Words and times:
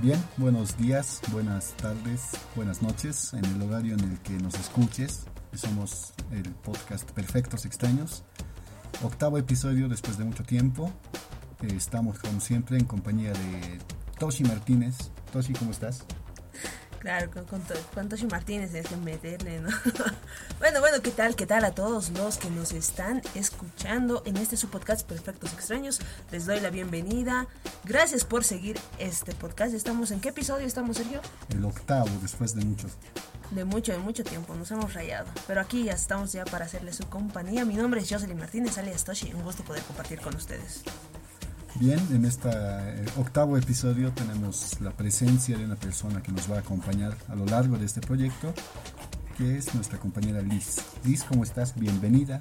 Bien, 0.00 0.22
buenos 0.36 0.78
días, 0.78 1.20
buenas 1.32 1.72
tardes, 1.72 2.30
buenas 2.54 2.82
noches 2.82 3.34
en 3.34 3.44
el 3.44 3.62
horario 3.62 3.94
en 3.94 4.00
el 4.00 4.18
que 4.20 4.34
nos 4.34 4.54
escuches. 4.54 5.26
Somos 5.54 6.12
el 6.30 6.48
podcast 6.52 7.10
Perfectos 7.10 7.66
Extraños. 7.66 8.22
Octavo 9.02 9.38
episodio 9.38 9.88
después 9.88 10.16
de 10.16 10.24
mucho 10.24 10.44
tiempo. 10.44 10.92
Eh, 11.62 11.74
estamos 11.76 12.20
como 12.20 12.40
siempre 12.40 12.78
en 12.78 12.84
compañía 12.84 13.32
de 13.32 13.80
Toshi 14.20 14.44
Martínez. 14.44 15.10
Toshi, 15.32 15.52
¿cómo 15.54 15.72
estás? 15.72 16.04
Claro, 16.98 17.30
con, 17.30 17.44
con, 17.44 17.62
con 17.94 18.08
Toshi 18.08 18.26
Martínez 18.26 18.74
es 18.74 18.88
que 18.88 18.96
meterle, 18.96 19.60
¿no? 19.60 19.68
bueno, 20.58 20.80
bueno, 20.80 21.00
¿qué 21.00 21.10
tal? 21.10 21.36
¿Qué 21.36 21.46
tal 21.46 21.64
a 21.64 21.70
todos 21.70 22.10
los 22.10 22.38
que 22.38 22.50
nos 22.50 22.72
están 22.72 23.22
escuchando 23.34 24.22
en 24.26 24.36
este 24.36 24.56
su 24.56 24.68
podcast 24.68 25.06
Perfectos 25.06 25.52
Extraños? 25.52 26.00
Les 26.32 26.46
doy 26.46 26.58
la 26.60 26.70
bienvenida. 26.70 27.46
Gracias 27.84 28.24
por 28.24 28.42
seguir 28.42 28.78
este 28.98 29.32
podcast. 29.34 29.74
¿Estamos 29.74 30.10
en 30.10 30.20
qué 30.20 30.30
episodio 30.30 30.66
estamos, 30.66 30.96
Sergio? 30.96 31.20
El 31.50 31.64
octavo, 31.64 32.10
después 32.20 32.54
de 32.56 32.64
mucho. 32.64 32.88
De 33.52 33.64
mucho, 33.64 33.92
de 33.92 33.98
mucho 33.98 34.24
tiempo, 34.24 34.54
nos 34.56 34.70
hemos 34.72 34.92
rayado. 34.92 35.26
Pero 35.46 35.60
aquí 35.60 35.84
ya 35.84 35.92
estamos 35.92 36.32
ya 36.32 36.44
para 36.44 36.64
hacerle 36.64 36.92
su 36.92 37.04
compañía. 37.08 37.64
Mi 37.64 37.74
nombre 37.74 38.00
es 38.00 38.10
Jocelyn 38.10 38.38
Martínez, 38.38 38.76
alias 38.76 39.04
Toshi. 39.04 39.32
Un 39.32 39.42
gusto 39.42 39.62
poder 39.62 39.82
compartir 39.84 40.20
con 40.20 40.34
ustedes. 40.34 40.82
Bien, 41.80 42.00
en 42.10 42.24
este 42.24 42.48
octavo 43.16 43.56
episodio 43.56 44.12
tenemos 44.12 44.80
la 44.80 44.90
presencia 44.90 45.56
de 45.56 45.64
una 45.64 45.76
persona 45.76 46.20
que 46.20 46.32
nos 46.32 46.50
va 46.50 46.56
a 46.56 46.58
acompañar 46.58 47.16
a 47.28 47.36
lo 47.36 47.46
largo 47.46 47.78
de 47.78 47.86
este 47.86 48.00
proyecto, 48.00 48.52
que 49.36 49.56
es 49.56 49.72
nuestra 49.76 49.96
compañera 49.96 50.42
Liz. 50.42 50.78
Liz, 51.04 51.22
¿cómo 51.22 51.44
estás? 51.44 51.78
Bienvenida. 51.78 52.40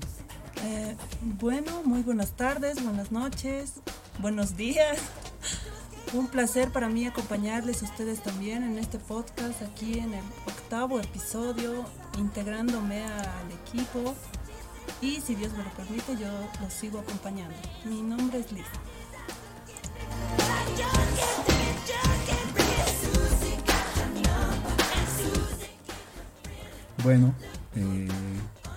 Eh, 0.64 0.96
bueno, 1.40 1.84
muy 1.84 2.02
buenas 2.02 2.32
tardes, 2.32 2.84
buenas 2.84 3.12
noches, 3.12 3.74
buenos 4.18 4.58
días. 4.58 4.98
Un 6.14 6.30
placer 6.30 6.72
para 6.72 6.90
mí 6.90 7.06
acompañarles 7.06 7.84
a 7.84 7.86
ustedes 7.86 8.24
también 8.24 8.64
en 8.64 8.80
este 8.80 8.98
podcast, 8.98 9.62
aquí 9.62 10.00
en 10.00 10.16
el 10.16 10.26
octavo 10.48 11.00
episodio, 11.00 11.86
integrándome 12.18 13.06
al 13.06 13.52
equipo. 13.68 14.16
Y 15.00 15.22
si 15.22 15.36
Dios 15.36 15.52
me 15.54 15.64
lo 15.64 15.70
permite, 15.72 16.18
yo 16.18 16.28
los 16.60 16.74
sigo 16.74 17.00
acompañando. 17.00 17.56
Mi 17.86 18.02
nombre 18.02 18.40
es 18.40 18.52
Liz. 18.52 18.66
Bueno, 27.08 27.34
eh, 27.74 28.06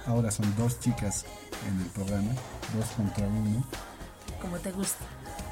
ahora 0.06 0.30
son 0.30 0.55
dos 0.56 0.78
chicas 0.78 1.24
en 1.69 1.80
el 1.80 1.86
programa, 1.88 2.30
dos 2.77 2.86
contra 2.97 3.27
uno. 3.27 3.64
Como 4.41 4.56
te 4.58 4.70
gusta. 4.70 5.05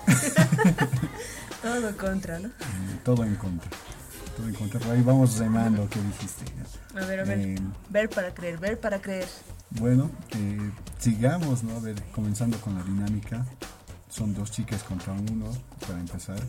todo 1.62 1.97
contra, 1.97 2.39
¿no? 2.39 2.47
Eh, 2.47 3.00
todo 3.05 3.25
en 3.25 3.34
contra. 3.34 3.69
Todo 4.36 4.47
en 4.47 4.55
contra. 4.55 4.78
Por 4.78 4.92
ahí 4.92 5.02
vamos 5.02 5.39
remando, 5.39 5.89
¿qué 5.89 6.00
dijiste? 6.00 6.45
A 6.95 7.05
ver, 7.05 7.19
a 7.19 7.25
ver. 7.25 7.39
Eh, 7.41 7.56
ver 7.89 8.11
para 8.11 8.33
creer, 8.33 8.58
ver 8.58 8.78
para 8.78 9.00
creer. 9.02 9.27
Bueno, 9.70 10.08
sigamos, 11.00 11.64
¿no? 11.64 11.78
A 11.78 11.80
ver, 11.80 12.00
comenzando 12.12 12.61
con 12.61 12.77
la 12.77 12.84
dinámica. 12.84 13.45
Son 14.09 14.34
dos 14.34 14.51
chicas 14.51 14.83
contra 14.83 15.12
uno, 15.12 15.47
para 15.87 16.01
empezar. 16.01 16.41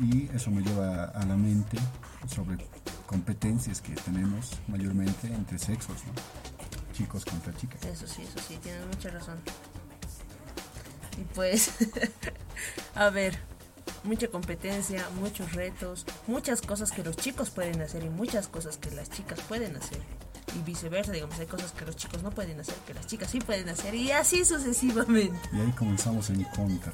Y 0.00 0.28
eso 0.34 0.50
me 0.50 0.62
lleva 0.62 1.04
a 1.04 1.24
la 1.26 1.36
mente 1.36 1.78
sobre 2.26 2.56
competencias 3.06 3.80
que 3.80 3.94
tenemos 3.94 4.52
mayormente 4.68 5.26
entre 5.26 5.58
sexos, 5.58 5.96
¿no? 6.06 6.12
Chicos 6.94 7.24
contra 7.24 7.54
chicas. 7.54 7.84
Eso 7.84 8.06
sí, 8.06 8.22
eso 8.22 8.38
sí, 8.46 8.56
tienes 8.62 8.86
mucha 8.86 9.10
razón. 9.10 9.38
Y 11.18 11.24
pues, 11.34 11.72
a 12.94 13.10
ver, 13.10 13.38
mucha 14.04 14.28
competencia, 14.28 15.08
muchos 15.20 15.52
retos, 15.52 16.06
muchas 16.26 16.62
cosas 16.62 16.90
que 16.92 17.02
los 17.02 17.16
chicos 17.16 17.50
pueden 17.50 17.80
hacer 17.82 18.02
y 18.02 18.08
muchas 18.08 18.48
cosas 18.48 18.78
que 18.78 18.90
las 18.90 19.10
chicas 19.10 19.40
pueden 19.40 19.76
hacer. 19.76 20.00
Y 20.54 20.62
viceversa, 20.62 21.12
digamos, 21.12 21.38
hay 21.38 21.46
cosas 21.46 21.72
que 21.72 21.84
los 21.84 21.96
chicos 21.96 22.22
no 22.22 22.30
pueden 22.30 22.60
hacer, 22.60 22.74
que 22.86 22.94
las 22.94 23.06
chicas 23.06 23.30
sí 23.30 23.40
pueden 23.40 23.68
hacer, 23.68 23.94
y 23.94 24.10
así 24.12 24.44
sucesivamente. 24.44 25.38
Y 25.52 25.60
ahí 25.60 25.72
comenzamos 25.72 26.28
en 26.30 26.44
contra. 26.44 26.92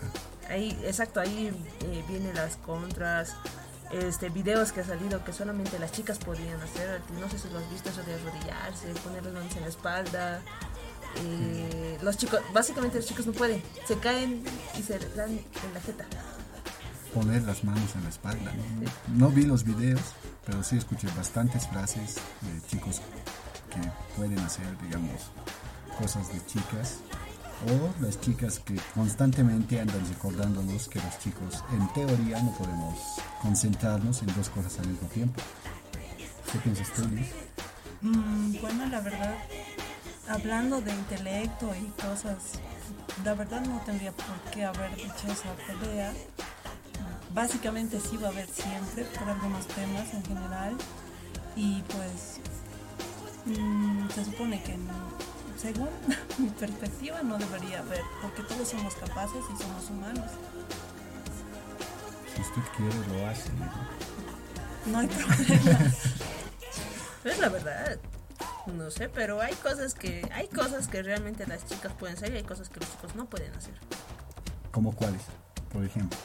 Ahí, 0.48 0.78
exacto, 0.84 1.20
ahí 1.20 1.48
eh, 1.80 2.04
vienen 2.08 2.34
las 2.34 2.56
contras, 2.56 3.34
este 3.92 4.28
videos 4.28 4.72
que 4.72 4.80
ha 4.80 4.84
salido 4.84 5.24
que 5.24 5.32
solamente 5.32 5.78
las 5.78 5.92
chicas 5.92 6.19
podían 6.19 6.60
hacer. 6.60 7.00
No 7.20 7.28
sé 7.28 7.38
si 7.38 7.48
lo 7.50 7.58
has 7.58 7.70
visto, 7.70 7.91
eso 7.91 8.02
de 8.02 8.14
arrodillarse, 8.14 8.88
poner 9.02 9.24
las 9.24 9.34
manos 9.34 9.56
en 9.56 9.62
la 9.62 9.69
espalda. 9.69 10.40
Eh, 11.16 11.98
los 12.02 12.16
chicos, 12.16 12.40
básicamente 12.52 12.98
los 12.98 13.06
chicos 13.06 13.26
no 13.26 13.32
pueden, 13.32 13.62
se 13.86 13.98
caen 13.98 14.42
y 14.78 14.82
se 14.82 14.98
dan 15.16 15.30
en 15.30 15.75
la 15.75 15.80
jeta. 15.80 16.06
Poner 17.14 17.42
las 17.42 17.64
manos 17.64 17.94
en 17.94 18.04
la 18.04 18.10
espalda. 18.10 18.52
No, 19.16 19.26
no 19.26 19.34
vi 19.34 19.44
los 19.44 19.64
videos, 19.64 20.00
pero 20.44 20.62
sí 20.62 20.76
escuché 20.76 21.08
bastantes 21.16 21.66
frases 21.66 22.16
de 22.42 22.66
chicos 22.69 23.00
que 23.69 23.81
pueden 24.17 24.39
hacer, 24.41 24.67
digamos, 24.83 25.31
cosas 25.99 26.33
de 26.33 26.45
chicas 26.47 27.01
o 27.67 28.03
las 28.03 28.21
chicas 28.21 28.61
que 28.61 28.77
constantemente 28.95 29.81
andan 29.81 30.06
recordándonos 30.09 30.89
que 30.89 31.01
los 31.01 31.19
chicos 31.19 31.65
en 31.73 31.93
teoría 31.93 32.41
no 32.41 32.53
podemos 32.53 33.21
concentrarnos 33.43 34.23
en 34.23 34.34
dos 34.37 34.49
cosas 34.49 34.79
al 34.79 34.89
mismo 34.89 35.09
tiempo. 35.09 35.43
¿Qué 36.53 36.59
piensas 36.61 36.93
tú, 36.93 37.03
Liz? 37.09 37.29
Mm, 38.01 38.61
bueno, 38.61 38.87
la 38.87 39.01
verdad, 39.01 39.34
hablando 40.29 40.81
de 40.81 40.93
intelecto 40.93 41.75
y 41.75 41.87
cosas, 42.00 42.61
la 43.25 43.35
verdad 43.35 43.61
no 43.62 43.81
tendría 43.81 44.12
por 44.12 44.41
qué 44.53 44.65
haber 44.65 44.95
dicho 44.95 45.27
esa 45.27 45.53
pelea. 45.67 46.12
Básicamente 47.35 48.00
sí 48.00 48.17
va 48.17 48.29
a 48.29 48.31
haber 48.31 48.49
siempre 48.49 49.05
por 49.19 49.29
algunos 49.29 49.67
temas 49.67 50.15
en 50.15 50.25
general 50.25 50.77
y 51.56 51.83
pues 51.83 52.41
mm, 53.48 54.10
se 54.10 54.25
supone 54.25 54.62
que 54.62 54.76
según 55.59 55.88
mi 56.38 56.48
perspectiva 56.50 57.22
no 57.22 57.38
debería 57.38 57.81
haber, 57.81 58.03
porque 58.22 58.42
todos 58.42 58.69
somos 58.69 58.94
capaces 58.94 59.42
y 59.54 59.62
somos 59.62 59.91
humanos. 59.91 60.31
Si 62.34 62.42
usted 62.42 62.62
quiere, 62.76 63.19
lo 63.19 63.26
hace. 63.26 63.50
No 64.87 64.98
hay 64.98 65.06
problema. 65.08 65.92
Es 67.25 67.38
la 67.38 67.48
verdad. 67.48 67.98
No 68.66 68.91
sé, 68.91 69.08
pero 69.08 69.41
hay 69.41 69.54
cosas 69.54 69.94
que 69.94 70.28
hay 70.32 70.47
cosas 70.48 70.88
que 70.88 71.03
realmente 71.03 71.47
las 71.47 71.66
chicas 71.66 71.92
pueden 71.94 72.16
hacer 72.16 72.32
y 72.34 72.37
hay 72.37 72.42
cosas 72.44 72.69
que 72.69 72.81
los 72.81 72.91
chicos 72.91 73.14
no 73.14 73.25
pueden 73.26 73.53
hacer. 73.54 73.75
¿Cómo 74.70 74.92
cuáles? 74.92 75.22
Por 75.72 75.84
ejemplo. 75.84 76.19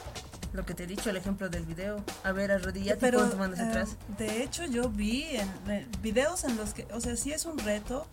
Lo 0.54 0.64
que 0.64 0.72
te 0.72 0.84
he 0.84 0.86
dicho, 0.86 1.10
el 1.10 1.16
ejemplo 1.16 1.48
del 1.48 1.66
video. 1.66 2.02
A 2.22 2.30
ver, 2.30 2.52
arrodillate 2.52 3.00
Pero, 3.00 3.18
con 3.18 3.30
tus 3.30 3.38
manos 3.38 3.58
eh, 3.58 3.62
atrás. 3.62 3.96
de 4.16 4.44
hecho, 4.44 4.64
yo 4.64 4.88
vi 4.88 5.24
en, 5.24 5.48
eh, 5.68 5.86
videos 6.00 6.44
en 6.44 6.56
los 6.56 6.72
que, 6.72 6.86
o 6.94 7.00
sea, 7.00 7.16
sí 7.16 7.32
es 7.32 7.44
un 7.44 7.58
reto, 7.58 8.06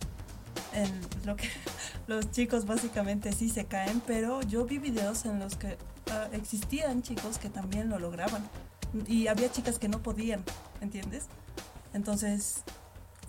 en 0.72 0.90
lo 1.24 1.36
que 1.36 1.48
los 2.08 2.32
chicos 2.32 2.66
básicamente 2.66 3.32
sí 3.32 3.48
se 3.48 3.66
caen, 3.66 4.02
pero 4.08 4.42
yo 4.42 4.64
vi 4.64 4.78
videos 4.78 5.24
en 5.24 5.38
los 5.38 5.54
que 5.56 5.78
ah, 6.10 6.28
existían 6.32 7.02
chicos 7.02 7.38
que 7.38 7.48
también 7.48 7.88
lo 7.88 8.00
lograban 8.00 8.42
y 9.06 9.28
había 9.28 9.50
chicas 9.50 9.78
que 9.78 9.88
no 9.88 10.02
podían, 10.02 10.42
¿entiendes? 10.80 11.26
Entonces, 11.94 12.64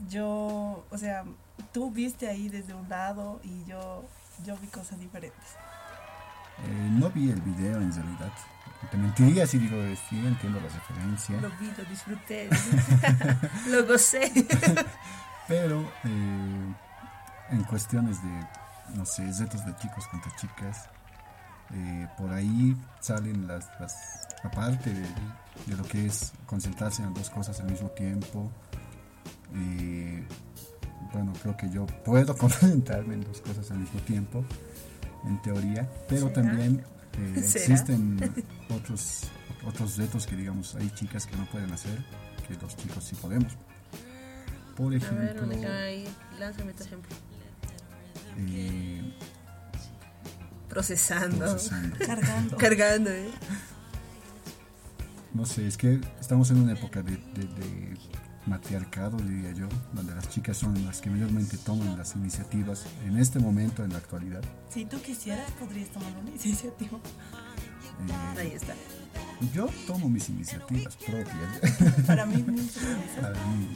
yo, 0.09 0.85
o 0.89 0.97
sea, 0.97 1.23
tú 1.71 1.91
viste 1.91 2.27
ahí 2.27 2.49
desde 2.49 2.73
un 2.73 2.89
lado 2.89 3.39
y 3.43 3.63
yo, 3.65 4.03
yo 4.43 4.57
vi 4.57 4.67
cosas 4.67 4.99
diferentes. 4.99 5.45
Eh, 6.65 6.89
no 6.91 7.11
vi 7.11 7.29
el 7.29 7.41
video 7.41 7.77
en 7.77 7.93
realidad. 7.93 8.33
Te 8.91 8.97
mentiría 8.97 9.47
si 9.47 9.57
digo, 9.57 9.77
sí, 10.09 10.17
entiendo 10.25 10.59
la 10.59 10.67
referencia. 10.67 11.39
Lo 11.41 11.49
vi, 11.51 11.71
lo 11.77 11.83
disfruté, 11.85 12.49
lo 13.69 13.85
gocé. 13.85 14.31
Pero 15.47 15.81
eh, 16.03 16.73
en 17.51 17.63
cuestiones 17.63 18.21
de, 18.21 18.47
no 18.95 19.05
sé, 19.05 19.25
retos 19.39 19.65
de 19.65 19.75
chicos 19.77 20.07
contra 20.07 20.35
chicas, 20.35 20.89
eh, 21.73 22.07
por 22.17 22.31
ahí 22.31 22.75
salen 22.99 23.47
las, 23.47 23.67
las 23.79 24.27
aparte 24.43 24.93
de, 24.93 25.01
de, 25.65 25.77
lo 25.77 25.83
que 25.83 26.05
es 26.05 26.33
concentrarse 26.45 27.01
en 27.01 27.13
dos 27.13 27.29
cosas 27.29 27.59
al 27.59 27.69
mismo 27.69 27.89
tiempo. 27.89 28.51
Eh, 29.55 30.23
bueno, 31.11 31.33
creo 31.41 31.57
que 31.57 31.69
yo 31.69 31.85
puedo 31.85 32.37
concentrarme 32.37 33.15
en 33.15 33.21
dos 33.21 33.41
cosas 33.41 33.69
al 33.71 33.79
mismo 33.79 33.99
tiempo, 34.01 34.43
en 35.25 35.41
teoría, 35.41 35.89
pero 36.07 36.29
también 36.29 36.83
eh, 37.17 37.41
¿Será? 37.43 37.65
existen 37.65 38.33
otros, 38.69 39.23
otros 39.65 39.97
retos 39.97 40.25
que, 40.27 40.35
digamos, 40.35 40.75
hay 40.75 40.89
chicas 40.91 41.25
que 41.25 41.35
no 41.37 41.45
pueden 41.49 41.71
hacer, 41.71 42.03
que 42.47 42.55
los 42.55 42.75
chicos 42.77 43.03
sí 43.03 43.15
podemos. 43.15 43.53
Por 44.75 44.87
A 44.87 44.89
ver, 44.89 45.03
ejemplo, 45.03 45.41
¿dónde 45.41 45.59
queda 45.59 45.83
ahí? 45.83 46.07
Lánzame 46.39 46.73
tu 46.73 46.83
ejemplo. 46.83 47.15
eh, 48.37 49.13
Procesando. 50.69 51.37
procesando. 51.37 51.95
Cargando. 52.05 52.57
Cargando, 52.57 53.09
¿eh? 53.11 53.29
No 55.33 55.45
sé, 55.45 55.67
es 55.67 55.77
que 55.77 55.99
estamos 56.19 56.49
en 56.51 56.57
una 56.57 56.73
época 56.73 57.01
de, 57.03 57.11
de- 57.11 57.47
de 57.47 57.97
matriarcado, 58.45 59.17
diría 59.17 59.51
yo, 59.53 59.67
donde 59.93 60.13
las 60.15 60.29
chicas 60.29 60.57
son 60.57 60.85
las 60.85 60.99
que 61.01 61.09
mayormente 61.09 61.57
toman 61.57 61.97
las 61.97 62.15
iniciativas 62.15 62.85
en 63.05 63.17
este 63.17 63.39
momento, 63.39 63.83
en 63.83 63.91
la 63.91 63.97
actualidad. 63.99 64.41
Si 64.69 64.85
tú 64.85 65.01
quisieras, 65.01 65.49
podrías 65.53 65.89
tomar 65.89 66.11
una 66.21 66.29
iniciativa. 66.31 66.97
Eh, 68.07 68.39
Ahí 68.39 68.51
está. 68.53 68.73
Yo 69.53 69.67
tomo 69.87 70.09
mis 70.09 70.29
iniciativas 70.29 70.95
propias. 70.97 72.05
Para 72.07 72.25
mí. 72.25 72.43
Para 73.21 73.35
mí. 73.45 73.67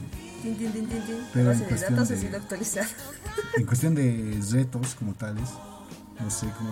Pero 1.32 1.52
en 1.52 1.58
cuestión 1.60 1.94
datos 1.96 2.08
de- 2.08 2.36
actualizada. 2.36 2.88
En 3.56 3.66
cuestión 3.66 3.94
de 3.94 4.40
retos 4.50 4.94
como 4.94 5.14
tales, 5.14 5.48
no 6.20 6.30
sé, 6.30 6.46
como 6.56 6.70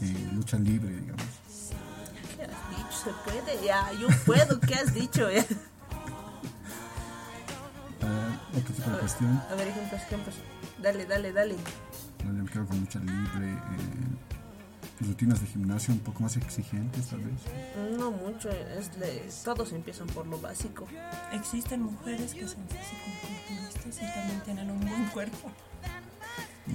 eh, 0.00 0.28
lucha 0.32 0.58
libre, 0.58 0.90
digamos. 0.96 1.24
¿Qué 2.36 2.42
has 2.44 2.70
dicho? 2.70 3.04
¿Se 3.04 3.30
puede? 3.30 3.66
Ya, 3.66 3.90
yo 4.00 4.06
puedo. 4.26 4.60
¿Qué 4.60 4.74
has 4.74 4.94
dicho? 4.94 5.28
Otro 8.56 8.74
tipo 8.74 8.90
de 8.90 8.98
cuestión, 8.98 9.42
A 9.50 9.54
ver, 9.54 9.68
ejemplos, 9.68 10.02
ejemplos. 10.02 10.34
Dale, 10.82 11.06
dale, 11.06 11.32
dale. 11.32 11.56
yo 12.18 12.32
me 12.32 12.48
quedo 12.50 12.66
con 12.66 12.80
lucha 12.80 12.98
libre, 12.98 13.52
eh, 13.52 15.06
rutinas 15.06 15.40
de 15.40 15.46
gimnasio 15.46 15.94
un 15.94 16.00
poco 16.00 16.22
más 16.22 16.36
exigentes 16.36 17.06
tal 17.08 17.20
vez. 17.20 17.98
No 17.98 18.10
mucho. 18.10 18.50
Es 18.50 18.94
le- 18.98 19.28
Todos 19.44 19.72
empiezan 19.72 20.06
por 20.08 20.26
lo 20.26 20.38
básico. 20.40 20.86
Existen 21.32 21.82
mujeres 21.82 22.34
que 22.34 22.46
son 22.46 22.62
fisicoculturistas 22.68 23.96
y 23.96 24.14
también 24.14 24.40
tienen 24.44 24.70
un 24.70 24.80
buen 24.80 25.06
cuerpo. 25.06 25.50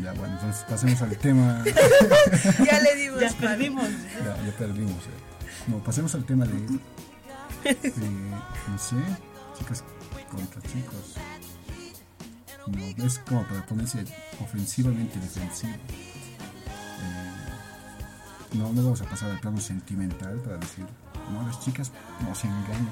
Ya 0.03 0.11
bueno, 0.13 0.33
entonces 0.33 0.65
pasemos 0.69 1.01
al 1.01 1.15
tema. 1.17 1.63
ya 2.65 2.79
le 2.81 2.95
dimos. 2.95 3.21
Ya 3.21 3.29
perdimos. 3.39 3.87
ya, 4.23 4.45
ya 4.45 4.51
perdimos. 4.57 5.03
eh. 5.05 5.67
No, 5.67 5.77
pasemos 5.83 6.13
al 6.15 6.25
tema 6.25 6.45
de, 6.45 6.57
eh, 7.65 7.77
no 8.69 8.77
sé, 8.77 8.95
chicas 9.57 9.83
contra 10.29 10.61
chicos. 10.63 11.15
No, 12.67 13.05
es 13.05 13.19
como 13.19 13.43
para 13.47 13.65
ponerse 13.65 14.03
ofensivamente 14.41 15.19
defensivo. 15.19 15.73
Eh, 15.73 17.37
no, 18.53 18.71
no 18.73 18.83
vamos 18.83 19.01
a 19.01 19.05
pasar 19.05 19.31
al 19.31 19.39
plano 19.39 19.59
sentimental 19.59 20.37
para 20.39 20.57
decir, 20.57 20.85
no, 21.31 21.45
las 21.45 21.59
chicas 21.59 21.91
nos 22.27 22.43
engañan. 22.43 22.89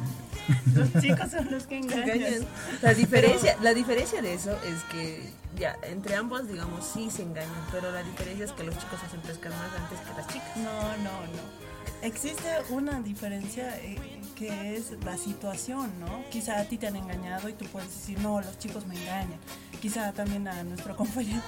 Los 0.74 1.01
chicos 1.01 1.31
son 1.31 1.51
los 1.51 1.66
que 1.66 1.77
engañan. 1.77 2.10
engañan. 2.10 2.48
La 2.81 2.94
diferencia, 2.94 3.57
la 3.62 3.74
diferencia 3.74 4.22
de 4.22 4.33
eso 4.33 4.51
es 4.63 4.83
que 4.92 5.33
ya 5.57 5.78
entre 5.83 6.16
ambos, 6.16 6.48
digamos, 6.48 6.86
sí 6.86 7.10
se 7.10 7.24
engañan, 7.24 7.51
pero 7.71 7.92
la 7.92 8.04
diferencia 8.04 8.45
es 8.45 8.51
que 8.51 8.63
los 8.63 8.78
chicos 8.78 9.00
hacen 9.06 9.21
pescar 9.21 9.51
más 9.51 9.71
antes 9.80 10.00
que 10.00 10.13
las 10.18 10.28
chicas. 10.28 10.57
No, 10.57 10.98
no, 10.98 11.21
no. 11.21 11.64
Existe 12.01 12.49
una 12.69 13.01
diferencia 13.01 13.77
eh, 13.77 13.97
que 14.35 14.75
es 14.75 14.91
la 15.03 15.17
situación, 15.17 15.91
¿no? 15.99 16.23
Quizá 16.29 16.59
a 16.59 16.65
ti 16.65 16.77
te 16.77 16.87
han 16.87 16.95
engañado 16.95 17.49
y 17.49 17.53
tú 17.53 17.65
puedes 17.65 17.89
decir, 17.89 18.19
no, 18.19 18.41
los 18.41 18.57
chicos 18.59 18.85
me 18.85 18.95
engañan. 19.01 19.39
Quizá 19.81 20.11
también 20.13 20.47
a 20.47 20.63
nuestro 20.63 20.95
compañero 20.97 21.41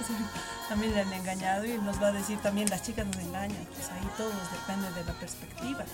también 0.70 0.94
le 0.94 1.02
han 1.02 1.14
engañado 1.14 1.66
y 1.66 1.78
nos 1.80 2.02
va 2.02 2.08
a 2.08 2.12
decir 2.12 2.38
también 2.40 2.70
las 2.70 2.84
chicas 2.84 3.06
nos 3.06 3.18
engañan. 3.18 3.66
Pues 3.74 3.90
ahí 3.90 4.08
todo 4.18 4.32
depende 4.52 4.92
de 4.92 5.06
la 5.06 5.14
perspectiva. 5.20 5.86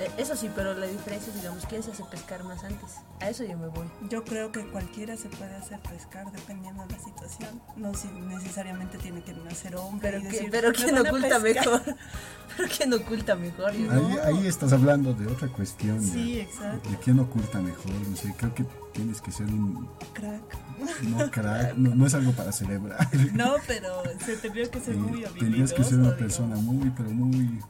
Eh, 0.00 0.10
eso 0.16 0.36
sí, 0.36 0.48
pero 0.54 0.74
la 0.74 0.86
diferencia 0.86 1.32
es, 1.32 1.40
digamos, 1.40 1.66
quién 1.66 1.82
se 1.82 1.90
hace 1.90 2.04
pescar 2.04 2.44
más 2.44 2.62
antes. 2.62 2.90
A 3.20 3.30
eso 3.30 3.42
yo 3.44 3.58
me 3.58 3.66
voy. 3.66 3.86
Yo 4.08 4.22
creo 4.24 4.52
que 4.52 4.64
cualquiera 4.68 5.16
se 5.16 5.28
puede 5.28 5.56
hacer 5.56 5.80
pescar 5.80 6.30
dependiendo 6.30 6.86
de 6.86 6.92
la 6.92 7.00
situación. 7.02 7.60
No 7.76 7.92
si- 7.94 8.08
necesariamente 8.08 8.96
tiene 8.98 9.22
que 9.22 9.32
nacer 9.32 9.74
hombre. 9.76 10.10
Pero, 10.10 10.20
y 10.20 10.22
decir, 10.30 10.48
pero 10.52 10.68
"Me 10.68 10.74
quién 10.74 10.98
oculta 10.98 11.40
pescar". 11.40 11.42
mejor. 11.66 11.82
Pero 12.56 12.68
quién 12.76 12.92
oculta 12.94 13.36
mejor. 13.36 13.70
Ahí, 13.70 13.82
no. 13.82 14.18
ahí 14.24 14.46
estás 14.48 14.72
hablando 14.72 15.12
de 15.14 15.26
otra 15.28 15.46
cuestión. 15.48 16.00
de- 16.00 16.06
Sí, 16.12 16.40
exacto. 16.40 16.88
De 16.90 16.96
quién 16.96 17.18
oculta 17.20 17.60
mejor, 17.60 17.90
no 18.08 18.16
sé, 18.16 18.34
creo 18.36 18.52
que 18.54 18.64
tienes 18.92 19.20
que 19.20 19.30
ser 19.30 19.46
un 19.46 19.88
Crack. 20.12 21.02
no 21.02 21.30
crack, 21.30 21.76
no, 21.76 21.94
no 21.94 22.06
es 22.06 22.14
algo 22.14 22.32
para 22.32 22.50
celebrar. 22.50 23.06
No, 23.34 23.54
pero 23.66 24.02
se 24.24 24.36
tendría 24.38 24.68
que 24.70 24.80
ser 24.80 24.96
muy 24.96 25.22
Eh, 25.22 25.26
habilidoso. 25.26 25.38
Tendrías 25.38 25.72
que 25.72 25.84
ser 25.84 25.94
una 25.98 26.02
digamos. 26.14 26.18
persona 26.18 26.56
muy, 26.56 26.90
pero 26.90 27.10
muy, 27.10 27.60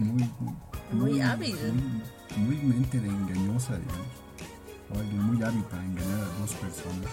muy, 0.00 0.30
Muy 0.92 1.20
hábil. 1.20 1.56
Muy, 2.36 2.56
muy 2.56 2.56
mente 2.74 3.00
de 3.00 3.08
engañosa, 3.08 3.76
digamos. 3.76 4.06
O 4.92 4.98
alguien 4.98 5.22
muy 5.22 5.42
hábil 5.42 5.62
para 5.64 5.84
engañar 5.84 6.20
a 6.20 6.38
dos 6.40 6.52
personas. 6.54 7.10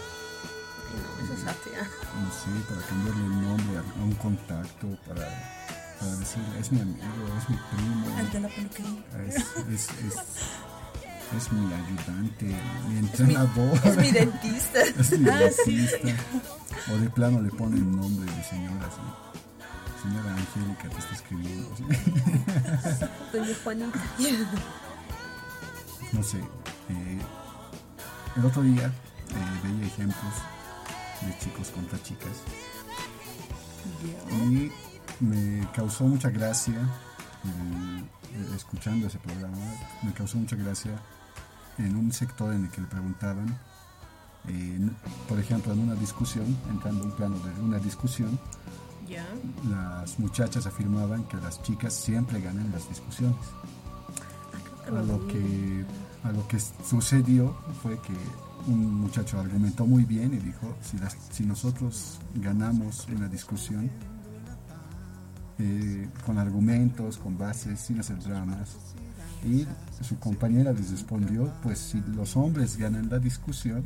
No, 0.88 1.24
eso 1.26 1.34
es 1.34 1.48
arte, 1.48 1.70
ya. 1.74 1.84
No 1.84 2.32
sé, 2.32 2.50
para 2.70 2.82
cambiarle 2.88 3.26
el 3.26 3.42
nombre 3.42 3.78
a, 3.78 4.04
un 4.04 4.14
contacto, 4.14 4.88
para, 5.08 5.28
para 6.00 6.16
decirle, 6.16 6.60
es 6.60 6.72
mi 6.72 6.82
amigo, 6.82 7.04
es 7.38 7.50
mi 7.50 7.58
primo, 7.58 8.20
El 8.20 8.32
de 8.32 8.40
la 8.40 8.48
peluquería. 8.48 9.06
es, 9.28 9.36
es, 9.36 9.90
es, 10.06 10.16
es 11.38 11.52
mi 11.52 11.74
ayudante, 11.74 12.56
mi 12.88 12.98
entrenador. 13.00 13.80
Es 13.84 13.98
mi 13.98 14.12
dentista. 14.22 14.80
Es 14.82 15.20
mi 15.20 15.30
Ah, 15.30 15.40
dentista. 15.40 15.98
O 16.94 16.98
de 16.98 17.10
plano 17.10 17.42
le 17.42 17.50
ponen 17.50 17.96
nombre 17.96 18.32
de 18.34 18.44
señora, 18.44 18.88
así. 18.88 19.02
Señora 20.02 20.34
Angélica 20.34 20.90
te 20.90 20.98
está 21.00 21.14
escribiendo. 21.14 21.70
Doña 23.34 23.56
Juanita. 23.64 24.00
No 26.14 26.24
sé. 26.24 26.38
eh, 26.90 27.20
el 28.36 28.46
otro 28.46 28.62
día 28.62 28.86
eh, 28.88 29.60
veía 29.64 29.88
ejemplos 29.88 30.34
de 31.22 31.38
chicos 31.40 31.70
contra 31.70 32.02
chicas 32.04 32.30
y 34.32 34.72
me 35.20 35.68
causó 35.76 36.04
mucha 36.04 36.30
gracia 36.30 36.76
eh, 36.76 38.56
escuchando 38.56 39.08
ese 39.08 39.18
programa. 39.18 39.58
Me 40.04 40.14
causó 40.14 40.38
mucha 40.38 40.56
gracia 40.56 40.92
en 41.80 41.96
un 41.96 42.12
sector 42.12 42.54
en 42.54 42.66
el 42.66 42.70
que 42.72 42.82
le 42.82 42.88
preguntaban, 42.88 43.58
eh, 44.48 44.80
por 45.28 45.40
ejemplo, 45.40 45.74
en 45.74 45.80
una 45.80 45.96
discusión, 45.96 46.46
entrando 46.70 47.04
en 47.04 47.10
un 47.12 47.16
plano 47.16 47.40
de 47.40 47.62
una 47.62 47.80
discusión, 47.80 48.40
Las 49.70 50.20
muchachas 50.20 50.66
afirmaban 50.68 51.24
que 51.26 51.38
las 51.38 51.62
chicas 51.64 51.94
siempre 51.94 52.42
ganan 52.42 52.70
las 52.72 52.88
discusiones. 52.90 53.38
A 54.88 55.02
lo 55.02 55.28
que, 55.28 55.86
a 56.24 56.32
lo 56.32 56.48
que 56.48 56.58
sucedió 56.60 57.56
fue 57.82 58.00
que 58.02 58.14
un 58.72 58.96
muchacho 59.02 59.40
argumentó 59.40 59.86
muy 59.86 60.04
bien 60.06 60.34
y 60.34 60.38
dijo, 60.38 60.76
si, 60.82 60.98
las- 60.98 61.18
si 61.32 61.46
nosotros 61.46 62.20
ganamos 62.36 63.08
una 63.10 63.28
discusión 63.28 63.90
eh, 65.60 66.08
con 66.26 66.38
argumentos, 66.38 67.18
con 67.18 67.38
bases, 67.38 67.80
sin 67.80 68.00
hacer 68.00 68.20
dramas, 68.20 68.76
y 69.46 69.66
su 70.04 70.18
compañera 70.20 70.72
les 70.72 70.92
respondió, 70.92 71.52
pues 71.64 71.80
si 71.80 72.02
los 72.16 72.36
hombres 72.38 72.78
ganan 72.78 73.10
la 73.10 73.20
discusión, 73.20 73.84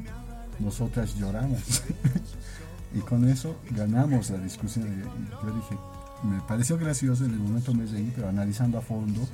nosotras 0.59 1.15
lloramos. 1.15 1.83
y 2.93 2.99
con 2.99 3.27
eso 3.27 3.55
ganamos 3.71 4.29
la 4.29 4.37
discusión. 4.39 4.85
Yo 5.43 5.51
dije, 5.55 5.77
me 6.23 6.39
pareció 6.41 6.77
gracioso, 6.77 7.25
en 7.25 7.31
el 7.31 7.39
momento 7.39 7.73
me 7.73 7.85
reí, 7.85 8.11
pero 8.15 8.29
analizando 8.29 8.77
a 8.77 8.81
fondo, 8.81 9.27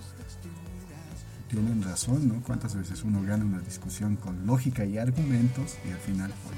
tienen 1.49 1.81
razón, 1.81 2.27
¿no? 2.27 2.41
Cuántas 2.43 2.75
veces 2.75 3.03
uno 3.03 3.21
gana 3.23 3.45
una 3.45 3.59
discusión 3.59 4.15
con 4.17 4.45
lógica 4.45 4.83
y 4.85 4.97
argumentos 4.97 5.75
y 5.87 5.91
al 5.91 5.97
final, 5.99 6.33
pues, 6.45 6.57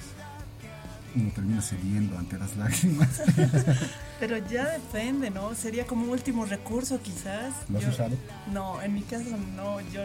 uno 1.15 1.31
termina 1.33 1.61
cediendo 1.61 2.17
ante 2.17 2.37
las 2.37 2.55
lágrimas. 2.57 3.21
Pero 4.19 4.37
ya 4.49 4.67
depende, 4.71 5.29
¿no? 5.29 5.55
Sería 5.55 5.85
como 5.87 6.11
último 6.11 6.45
recurso 6.45 6.99
quizás. 7.01 7.53
¿Lo 7.69 7.77
has 7.77 7.83
Yo- 7.85 7.89
usado? 7.91 8.15
No, 8.53 8.81
en 8.81 8.93
mi 8.93 9.01
caso 9.03 9.25
no, 9.55 9.79
yo 9.81 10.01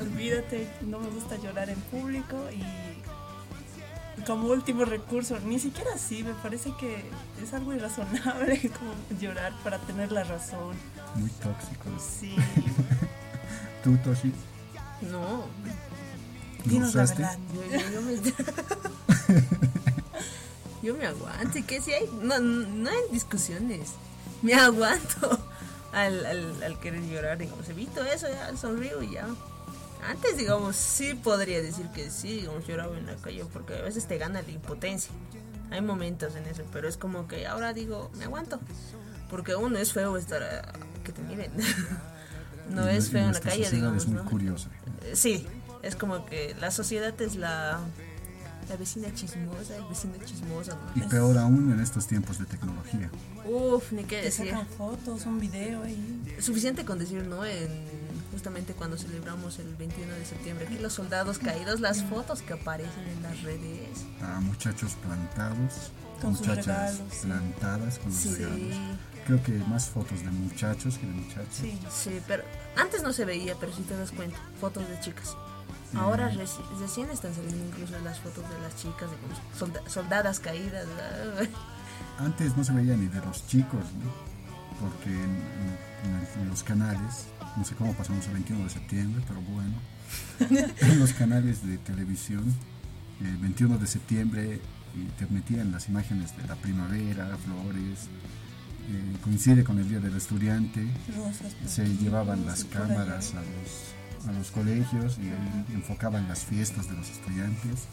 olvídate, 0.00 0.68
no 0.86 0.98
me 1.00 1.08
gusta 1.08 1.36
llorar 1.36 1.70
en 1.70 1.78
público 1.80 2.36
y 2.52 2.62
como 4.26 4.48
último 4.48 4.84
recurso, 4.84 5.38
ni 5.40 5.58
siquiera 5.58 5.94
así, 5.94 6.22
me 6.22 6.34
parece 6.34 6.72
que 6.78 7.02
es 7.42 7.54
algo 7.54 7.72
irrazonable 7.74 8.70
como 8.78 8.92
llorar 9.20 9.52
para 9.64 9.78
tener 9.78 10.12
la 10.12 10.22
razón. 10.24 10.76
Muy 11.16 11.30
tóxico. 11.30 11.88
Sí, 11.98 12.36
¿Tú, 13.84 13.96
Toshi? 13.98 14.32
No. 15.02 15.44
¿Lo 16.64 16.70
dinos 16.70 16.94
la 16.94 17.04
verdad. 17.04 17.36
Yo, 17.54 17.62
yo, 17.64 17.90
yo 17.90 18.00
me. 18.02 18.14
yo 20.82 20.94
me 20.94 21.06
aguanto. 21.06 21.58
¿Y 21.58 21.62
qué 21.64 21.80
si 21.80 21.92
hay? 21.92 22.08
No, 22.22 22.38
no 22.38 22.88
hay 22.88 23.00
discusiones. 23.10 23.90
Me 24.42 24.54
aguanto 24.54 25.44
al, 25.92 26.24
al, 26.24 26.62
al 26.62 26.78
querer 26.78 27.02
llorar. 27.08 27.38
Digamos, 27.38 27.68
evito 27.68 28.04
eso, 28.04 28.28
ya 28.28 28.56
sonrío 28.56 29.02
y 29.02 29.14
ya. 29.14 29.26
Antes, 30.08 30.36
digamos, 30.36 30.76
sí 30.76 31.14
podría 31.14 31.62
decir 31.62 31.86
que 31.94 32.10
sí, 32.10 32.38
digamos, 32.40 32.66
lloraba 32.66 32.98
en 32.98 33.06
la 33.06 33.16
calle 33.16 33.44
porque 33.52 33.74
a 33.76 33.82
veces 33.82 34.06
te 34.06 34.18
gana 34.18 34.42
la 34.42 34.50
impotencia. 34.50 35.12
Hay 35.70 35.80
momentos 35.80 36.34
en 36.36 36.44
eso, 36.46 36.64
pero 36.72 36.88
es 36.88 36.96
como 36.96 37.26
que 37.28 37.46
ahora 37.46 37.72
digo, 37.72 38.10
me 38.18 38.24
aguanto. 38.24 38.58
Porque 39.30 39.54
uno 39.54 39.78
es 39.78 39.92
feo 39.92 40.16
estar 40.16 40.42
a- 40.42 40.72
que 41.04 41.12
te 41.12 41.22
miren. 41.22 41.52
no 42.70 42.86
es 42.88 43.10
feo 43.10 43.26
en, 43.26 43.32
la 43.32 43.40
calle, 43.40 43.64
sociedad 43.64 43.70
digamos. 43.72 44.02
Es 44.02 44.08
muy 44.08 44.22
¿no? 44.22 44.24
curioso. 44.28 44.68
Eh, 45.04 45.12
Sí, 45.16 45.46
es 45.82 45.96
como 45.96 46.26
que 46.26 46.54
la 46.60 46.70
sociedad 46.70 47.18
es 47.22 47.36
la, 47.36 47.80
la 48.68 48.76
vecina 48.76 49.12
chismosa, 49.14 49.76
el 49.76 49.84
vecino 49.84 50.14
chismoso. 50.24 50.76
Y 50.94 51.00
¿no? 51.00 51.08
peor 51.08 51.38
aún 51.38 51.72
en 51.72 51.80
estos 51.80 52.06
tiempos 52.06 52.38
de 52.38 52.44
tecnología. 52.44 53.10
Uf, 53.46 53.92
ni 53.92 54.04
qué 54.04 54.16
Te 54.18 54.22
decir. 54.26 54.50
sacan 54.50 54.66
fotos, 54.66 55.24
un 55.26 55.40
video 55.40 55.82
ahí. 55.82 56.22
Suficiente 56.40 56.84
con 56.84 56.98
decir, 56.98 57.22
¿no? 57.24 57.44
En, 57.44 57.70
justamente 58.42 58.72
cuando 58.74 58.98
celebramos 58.98 59.60
el 59.60 59.72
21 59.76 60.14
de 60.14 60.24
septiembre, 60.26 60.66
aquí 60.66 60.76
los 60.80 60.92
soldados 60.94 61.38
caídos, 61.38 61.78
las 61.78 62.02
fotos 62.02 62.42
que 62.42 62.54
aparecen 62.54 63.06
en 63.06 63.22
las 63.22 63.40
redes. 63.42 64.04
A 64.20 64.40
muchachos 64.40 64.96
plantados, 64.96 65.92
Con 66.20 66.36
sus 66.36 66.48
muchachas 66.48 67.00
plantadas 67.22 68.00
con 68.00 68.10
los 68.10 68.20
Sí. 68.20 68.34
regalos. 68.34 68.76
creo 69.26 69.40
que 69.44 69.52
más 69.68 69.86
fotos 69.90 70.24
de 70.24 70.30
muchachos 70.32 70.98
que 70.98 71.06
de 71.06 71.12
muchachas. 71.12 71.54
Sí. 71.54 71.78
Sí, 71.88 72.20
pero 72.26 72.42
antes 72.76 73.04
no 73.04 73.12
se 73.12 73.24
veía, 73.24 73.54
pero 73.60 73.72
si 73.72 73.82
te 73.82 73.96
das 73.96 74.10
cuenta, 74.10 74.36
fotos 74.60 74.88
de 74.88 74.98
chicas. 74.98 75.36
Ahora 75.94 76.28
Mm. 76.28 76.38
reci- 76.38 76.78
recién 76.80 77.08
están 77.12 77.32
saliendo 77.32 77.64
incluso 77.64 77.96
las 78.00 78.18
fotos 78.18 78.42
de 78.50 78.58
las 78.60 78.74
chicas, 78.74 79.08
de 79.08 79.16
solda- 79.56 79.88
soldadas 79.88 80.40
caídas. 80.40 80.84
ah, 80.98 82.24
Antes 82.24 82.56
no 82.56 82.64
se 82.64 82.72
veía 82.72 82.96
ni 82.96 83.06
de 83.06 83.20
los 83.20 83.46
chicos, 83.46 83.84
¿no? 84.02 84.32
porque 84.80 85.10
en, 85.10 86.40
en 86.42 86.48
los 86.48 86.64
canales, 86.64 87.26
no 87.56 87.64
sé 87.64 87.74
cómo 87.74 87.92
pasamos 87.94 88.26
el 88.26 88.32
21 88.34 88.64
de 88.64 88.70
septiembre, 88.70 89.22
pero 89.26 89.40
bueno, 89.42 89.74
en 90.80 90.98
los 90.98 91.12
canales 91.12 91.66
de 91.66 91.78
televisión, 91.78 92.44
el 93.20 93.36
21 93.36 93.78
de 93.78 93.86
septiembre 93.86 94.60
te 95.18 95.26
metían 95.26 95.72
las 95.72 95.88
imágenes 95.88 96.36
de 96.36 96.46
la 96.46 96.56
primavera, 96.56 97.36
flores, 97.38 98.08
eh, 98.90 99.16
coincide 99.22 99.64
con 99.64 99.78
el 99.78 99.88
Día 99.88 100.00
del 100.00 100.16
Estudiante, 100.16 100.86
Rosas. 101.16 101.54
se 101.66 101.86
llevaban 101.96 102.44
las 102.46 102.64
cámaras 102.64 103.34
a 103.34 103.40
los, 103.40 104.28
a 104.28 104.32
los 104.38 104.50
colegios 104.50 105.18
y 105.18 105.28
ahí 105.28 105.64
enfocaban 105.72 106.28
las 106.28 106.44
fiestas 106.44 106.88
de 106.88 106.96
los 106.96 107.08
estudiantes. 107.08 107.86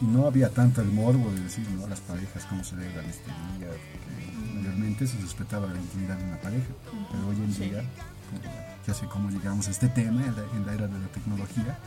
Y, 0.00 0.04
y 0.04 0.08
no 0.08 0.26
había 0.26 0.50
tanto 0.50 0.82
el 0.82 0.88
morbo 0.88 1.30
de 1.30 1.40
decir, 1.40 1.66
¿no? 1.70 1.86
Las 1.86 2.00
parejas, 2.00 2.44
cómo 2.44 2.62
celebran 2.62 3.06
este 3.06 3.30
día. 3.58 3.68
porque 3.68 4.37
mayormente 4.58 5.06
se 5.06 5.16
respetaba 5.18 5.66
la 5.66 5.78
intimidad 5.78 6.16
de 6.16 6.24
una 6.24 6.40
pareja. 6.40 6.66
Pero 7.10 7.28
hoy 7.28 7.36
en 7.36 7.54
Sí. 7.54 7.64
día, 7.70 7.82
como 8.30 8.42
ya 8.86 8.94
sé 8.94 9.06
cómo 9.06 9.30
llegamos 9.30 9.68
a 9.68 9.70
este 9.70 9.88
tema 9.88 10.24
en 10.24 10.34
la, 10.36 10.42
en 10.54 10.66
la 10.66 10.74
era 10.74 10.86
de 10.88 10.98
la 10.98 11.08
tecnología, 11.08 11.78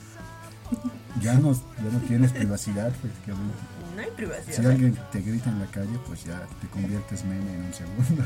ya 1.21 1.33
no, 1.35 1.51
ya 1.53 1.91
no 1.91 1.99
tienes 2.07 2.31
privacidad 2.31 2.91
prácticamente. 2.93 3.55
No 3.95 4.01
hay 4.01 4.11
privacidad. 4.11 4.55
Si 4.55 4.65
alguien 4.65 4.97
te 5.11 5.21
grita 5.21 5.49
en 5.49 5.59
la 5.59 5.65
calle, 5.67 5.99
pues 6.07 6.23
ya 6.23 6.39
te 6.61 6.67
conviertes 6.67 7.25
meme 7.25 7.53
en 7.55 7.63
un 7.63 7.73
segundo. 7.73 8.23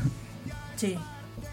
Sí, 0.76 0.96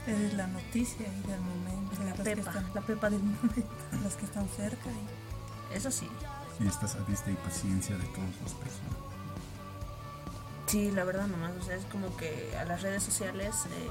Es 0.07 0.33
la 0.35 0.47
noticia 0.47 1.05
y 1.07 1.27
del 1.27 1.41
momento. 1.41 1.95
la 2.03 2.09
los 2.09 2.17
que 2.17 2.23
pepa, 2.23 2.49
están- 2.51 2.71
la 2.75 2.81
pepa 2.81 3.09
del 3.09 3.19
momento. 3.23 3.63
los 4.03 4.15
que 4.15 4.25
están 4.25 4.47
cerca. 4.55 4.89
y- 4.89 5.75
Eso 5.77 5.89
sí. 5.91 6.07
y 6.59 6.67
estás 6.67 6.95
a 6.95 6.99
vista 7.05 7.31
y 7.31 7.35
paciencia 7.35 7.97
de 7.97 8.03
todas 8.05 8.29
las 8.43 8.53
personas. 8.53 8.93
Sí, 10.73 10.89
la 10.89 11.03
verdad 11.03 11.27
nomás, 11.27 11.51
o 11.61 11.63
sea, 11.63 11.75
es 11.75 11.85
como 11.85 12.17
que 12.17 12.57
a 12.59 12.65
las 12.65 12.81
redes 12.81 13.03
sociales, 13.03 13.53
eh, 13.67 13.89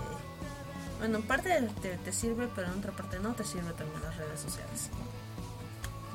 bueno, 0.98 1.18
en 1.18 1.22
parte 1.22 1.50
te, 1.80 1.96
te 1.96 2.12
sirve, 2.12 2.48
pero 2.56 2.72
en 2.72 2.78
otra 2.80 2.90
parte 2.90 3.20
no 3.20 3.34
te 3.34 3.44
sirve 3.44 3.72
también 3.74 4.02
las 4.02 4.16
redes 4.16 4.40
sociales. 4.40 4.90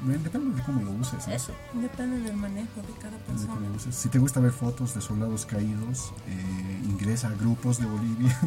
Bueno, 0.04 0.22
Depende 0.22 0.58
de 0.58 0.64
cómo 0.64 0.82
lo 0.84 0.92
uses. 0.92 1.26
¿no? 1.26 1.34
Eso. 1.34 1.54
Depende 1.72 2.20
del 2.20 2.36
manejo 2.36 2.82
de 2.82 2.94
cada 3.02 3.18
de 3.18 3.24
persona. 3.24 3.70
uses. 3.78 3.96
Si 3.96 4.10
te 4.10 4.20
gusta 4.20 4.42
ver 4.42 4.52
fotos 4.52 4.94
de 4.94 5.00
soldados 5.00 5.46
caídos, 5.46 6.12
eh, 6.28 6.82
ingresa 6.84 7.30
a 7.30 7.32
grupos 7.36 7.80
de 7.80 7.86
Bolivia 7.86 8.38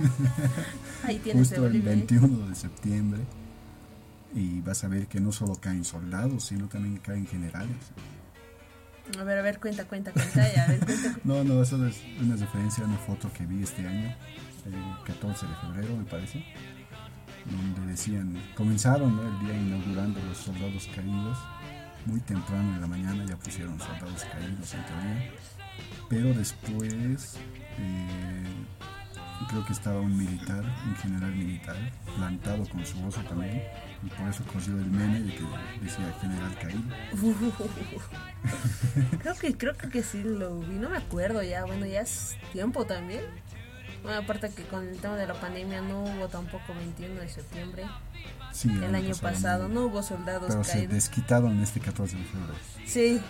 Ahí 1.05 1.19
tienes 1.21 1.49
justo 1.49 1.65
el 1.65 1.73
Bolivia. 1.73 1.93
¿eh? 1.93 1.97
21 1.97 2.49
de 2.49 2.55
septiembre 2.55 3.21
y 4.35 4.61
vas 4.61 4.85
a 4.85 4.89
ver 4.89 5.07
que 5.07 5.21
no 5.21 5.33
solo 5.33 5.55
caen 5.55 5.87
soldados, 5.87 6.45
sino 6.45 6.69
también 6.69 6.99
caen 6.99 7.27
generales. 7.27 7.79
A 9.19 9.25
ver, 9.25 9.39
a 9.39 9.43
ver, 9.43 9.59
cuenta, 9.59 9.85
cuenta, 9.85 10.13
cuenta, 10.13 10.53
ya, 10.55 10.65
a 10.65 10.69
ver, 10.69 10.81
cuenta. 10.81 11.19
No, 11.25 11.45
no, 11.45 11.63
eso 11.63 11.85
es 11.87 12.03
una 12.21 12.37
referencia 12.37 12.85
a 12.85 12.87
una 12.87 12.99
foto 12.99 13.31
que 13.33 13.45
vi 13.47 13.63
este 13.63 13.87
año, 13.87 14.15
el 14.67 15.05
14 15.05 15.47
de 15.47 15.55
febrero 15.57 15.97
me 15.97 16.05
parece, 16.05 16.45
donde 17.47 17.93
decían, 17.93 18.41
comenzaron 18.55 19.17
¿no? 19.17 19.23
el 19.23 19.47
día 19.47 19.57
inaugurando 19.57 20.21
los 20.29 20.39
soldados 20.39 20.89
caídos, 20.95 21.39
muy 22.07 22.21
temprano 22.21 22.75
en 22.75 22.81
la 22.81 22.87
mañana 22.87 23.25
ya 23.25 23.37
pusieron 23.37 23.79
soldados 23.79 24.25
caídos 24.25 24.75
en 24.75 24.85
teoría, 24.85 25.33
pero 26.09 26.35
después 26.35 27.37
eh, 27.79 28.45
creo 29.49 29.65
que 29.67 29.73
estaba 29.73 30.01
un 30.01 30.17
militar, 30.17 30.65
un 30.87 30.97
general 30.97 31.35
militar, 31.35 31.77
plantado 32.17 32.69
con 32.69 32.85
su 32.87 33.05
oso 33.05 33.21
también, 33.23 33.63
y 34.03 34.09
por 34.09 34.29
eso 34.29 34.43
corrió 34.45 34.79
el 34.79 34.91
meme 34.91 35.21
de 35.21 35.35
que 35.35 35.45
decía 35.83 36.15
general 36.21 36.57
caído. 36.59 36.83
Creo 39.23 39.35
que, 39.35 39.55
creo 39.57 39.77
que, 39.77 40.03
sí 40.03 40.23
lo 40.23 40.59
vi, 40.61 40.77
no 40.77 40.89
me 40.91 40.97
acuerdo 40.97 41.43
ya, 41.43 41.65
bueno, 41.67 41.85
ya 41.87 42.01
es 42.01 42.37
tiempo 42.53 42.87
también. 42.87 43.21
Bueno, 44.03 44.21
aparte 44.21 44.49
que 44.51 44.63
con 44.65 44.89
el 44.89 44.97
tema 44.99 45.17
de 45.17 45.27
la 45.27 45.35
pandemia 45.35 45.83
no 45.83 46.05
hubo 46.05 46.29
tampoco 46.29 46.73
21 46.75 47.21
de 47.21 47.29
septiembre. 47.29 47.85
Sí, 48.53 48.71
El 48.83 48.95
año 48.95 49.15
pasado 49.17 49.69
no 49.69 49.85
hubo 49.87 50.03
soldados 50.03 50.47
Pero 50.49 50.65
se 50.65 50.73
caídos. 50.73 50.95
desquitaron 50.95 51.61
este 51.63 51.81
14 51.81 52.17
de 52.17 52.25
febrero. 52.25 52.55
Sí. 52.87 53.21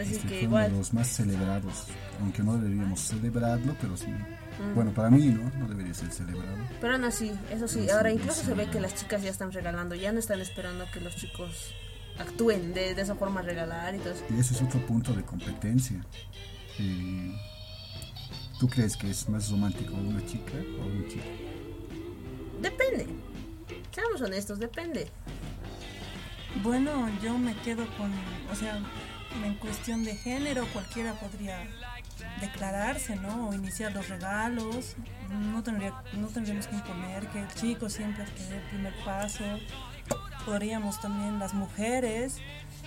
Así 0.00 0.12
Este 0.12 0.28
que 0.28 0.28
fue 0.28 0.28
uno 0.28 0.36
de 0.38 0.42
igual. 0.44 0.72
los 0.72 0.94
más 0.94 1.08
celebrados, 1.08 1.86
aunque 2.20 2.42
no 2.44 2.56
deberíamos 2.56 3.00
celebrarlo, 3.00 3.74
pero 3.80 3.96
sí. 3.96 4.06
Mm. 4.58 4.74
Bueno, 4.74 4.90
para 4.92 5.10
mí 5.10 5.26
no, 5.26 5.50
no 5.58 5.68
debería 5.68 5.94
ser 5.94 6.10
celebrado. 6.10 6.56
Pero 6.80 6.94
aún 6.94 7.04
así, 7.04 7.32
eso 7.50 7.68
sí, 7.68 7.88
ahora 7.90 8.10
incluso 8.10 8.42
se 8.42 8.54
ve 8.54 8.68
que 8.70 8.80
las 8.80 8.94
chicas 8.94 9.22
ya 9.22 9.30
están 9.30 9.52
regalando, 9.52 9.94
ya 9.94 10.12
no 10.12 10.18
están 10.18 10.40
esperando 10.40 10.84
a 10.84 10.90
que 10.90 11.00
los 11.00 11.16
chicos 11.16 11.74
actúen 12.18 12.72
de, 12.72 12.94
de 12.94 13.02
esa 13.02 13.14
forma 13.14 13.42
regalar 13.42 13.94
y 13.94 13.98
todo 13.98 14.14
eso. 14.14 14.24
Y 14.34 14.40
ese 14.40 14.54
es 14.54 14.62
otro 14.62 14.80
punto 14.86 15.12
de 15.12 15.22
competencia. 15.22 16.04
Eh, 16.78 17.36
¿Tú 18.58 18.68
crees 18.68 18.96
que 18.96 19.10
es 19.10 19.28
más 19.28 19.50
romántico 19.50 19.94
una 19.94 20.24
chica 20.24 20.54
o 20.80 20.86
un 20.86 21.06
chico? 21.08 21.24
Depende. 22.60 23.06
Seamos 23.90 24.20
honestos, 24.22 24.58
depende. 24.58 25.08
Bueno, 26.62 27.10
yo 27.22 27.36
me 27.36 27.54
quedo 27.56 27.86
con, 27.98 28.10
o 28.50 28.54
sea, 28.54 28.78
en 29.44 29.54
cuestión 29.56 30.04
de 30.04 30.16
género, 30.16 30.66
cualquiera 30.72 31.12
podría 31.14 31.66
declararse, 32.40 33.16
¿no? 33.16 33.48
O 33.48 33.54
iniciar 33.54 33.92
los 33.92 34.08
regalos. 34.08 34.96
No, 35.30 35.62
tendría, 35.62 35.92
no 36.14 36.28
tendríamos 36.28 36.66
que 36.66 36.76
imponer 36.76 37.26
que 37.28 37.40
el 37.40 37.48
chico 37.54 37.88
siempre 37.88 38.24
dé 38.48 38.56
el 38.56 38.62
primer 38.62 38.94
paso. 39.04 39.44
Podríamos 40.44 41.00
también 41.00 41.38
las 41.38 41.54
mujeres, 41.54 42.36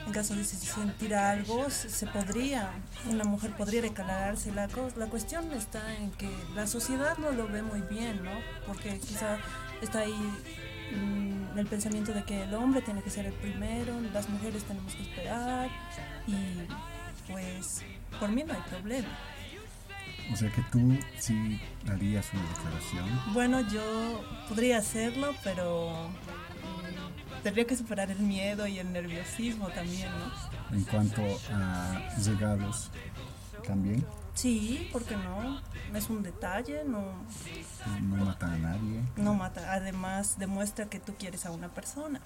en 0.06 0.14
caso 0.14 0.34
de 0.36 0.46
sentir 0.46 1.14
algo, 1.14 1.70
se 1.70 2.08
podría, 2.08 2.72
una 3.10 3.26
mujer 3.26 3.52
podría 3.52 3.82
declararse. 3.82 4.52
La, 4.54 4.70
la 4.96 5.06
cuestión 5.08 5.52
está 5.52 5.96
en 5.96 6.12
que 6.12 6.30
la 6.56 6.68
sociedad 6.68 7.18
no 7.18 7.32
lo 7.32 7.48
ve 7.48 7.62
muy 7.62 7.82
bien, 7.82 8.24
¿no? 8.24 8.32
Porque 8.66 8.98
quizá 9.00 9.38
está 9.82 10.00
ahí 10.00 10.34
mm, 10.96 11.58
el 11.58 11.66
pensamiento 11.68 12.14
de 12.14 12.24
que 12.24 12.44
el 12.44 12.54
hombre 12.54 12.82
tiene 12.82 13.02
que 13.02 13.10
ser 13.10 13.26
el 13.26 13.34
primero, 13.34 14.00
las 14.14 14.30
mujeres 14.30 14.64
tenemos 14.64 14.96
que 14.96 15.04
esperar 15.04 15.70
y 16.28 17.32
pues 17.32 17.84
por 18.20 18.30
mí 18.30 18.44
no 18.44 18.54
hay 18.54 18.62
problema. 18.70 19.08
O 20.32 20.36
sea 20.36 20.52
que 20.52 20.62
tú 20.72 20.98
sí 21.18 21.60
harías 21.92 22.32
una 22.34 22.44
declaración. 22.44 23.34
Bueno, 23.34 23.62
yo 23.62 24.24
podría 24.48 24.78
hacerlo, 24.78 25.34
pero 25.44 26.10
mm, 26.10 27.44
tendría 27.44 27.66
que 27.66 27.76
superar 27.76 28.12
el 28.12 28.20
miedo 28.20 28.68
y 28.68 28.80
el 28.80 28.92
nerviosismo 28.94 29.70
también, 29.70 30.10
¿no? 30.12 30.76
En 30.78 30.84
cuanto 30.84 31.22
a 31.52 32.00
regalos, 32.24 32.92
también 33.66 34.06
Sí, 34.36 34.88
porque 34.94 35.18
no, 35.18 35.60
es 35.94 36.10
un 36.10 36.24
detalle, 36.24 36.84
no, 36.86 37.04
no 38.02 38.24
matan 38.26 38.52
a 38.54 38.58
nadie. 38.58 39.04
no 39.18 39.34
mata, 39.34 39.74
además 39.74 40.38
demuestra 40.40 40.86
que 40.86 41.00
tú 41.00 41.14
quieres 41.20 41.46
a 41.46 41.52
una 41.52 41.68
persona. 41.68 42.22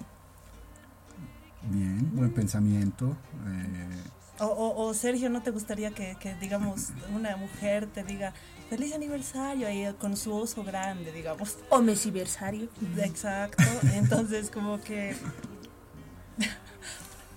Bien, 1.64 2.16
buen 2.16 2.32
pensamiento. 2.32 3.16
eh, 3.48 4.04
O, 4.40 4.46
o- 4.46 4.88
o, 4.88 4.94
Sergio, 4.94 5.30
¿no 5.30 5.42
te 5.44 5.52
gustaría 5.52 5.92
que, 5.92 6.16
que, 6.20 6.34
digamos, 6.36 6.90
una 7.14 7.38
mujer 7.38 7.86
te 7.88 8.04
diga 8.04 8.34
feliz 8.70 8.94
aniversario 8.94 9.68
ahí 9.68 9.94
con 10.00 10.18
su 10.18 10.34
oso 10.34 10.64
grande, 10.64 11.12
digamos? 11.12 11.58
O 11.70 11.82
mesiversario. 11.82 12.68
Exacto, 12.98 13.64
entonces 13.94 14.50
como 14.50 14.82
que... 14.82 15.16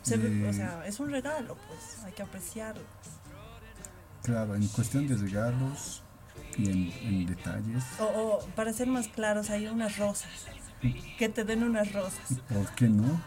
se 0.02 0.16
ve- 0.16 0.46
o 0.46 0.50
Eh. 0.50 0.52
sea, 0.54 0.86
es 0.86 0.98
un 1.00 1.10
regalo, 1.10 1.56
pues 1.68 2.02
hay 2.04 2.12
que 2.12 2.22
apreciarlo. 2.22 2.82
claro, 4.22 4.54
en 4.54 4.66
cuestión 4.68 5.06
de 5.06 5.16
regalos 5.16 6.02
y 6.56 6.70
en, 6.70 6.92
en 7.06 7.26
detalles, 7.26 7.84
O, 8.00 8.04
o, 8.04 8.46
para 8.56 8.72
ser 8.72 8.86
más 8.88 9.08
claros, 9.08 9.50
hay 9.50 9.66
unas 9.66 9.98
rosas. 9.98 10.30
Que 11.18 11.28
te 11.28 11.44
den 11.44 11.62
unas 11.64 11.92
rosas. 11.92 12.38
¿por 12.48 12.70
qué 12.74 12.88
no? 12.88 13.20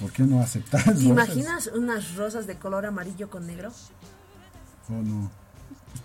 ¿Por 0.00 0.12
qué 0.12 0.22
no 0.22 0.40
aceptar? 0.40 0.82
¿Te 0.84 0.90
rosas? 0.90 1.02
imaginas 1.04 1.66
unas 1.74 2.14
rosas 2.14 2.46
de 2.46 2.56
color 2.56 2.86
amarillo 2.86 3.28
con 3.30 3.46
negro? 3.46 3.72
Oh, 4.88 4.92
no. 5.02 5.30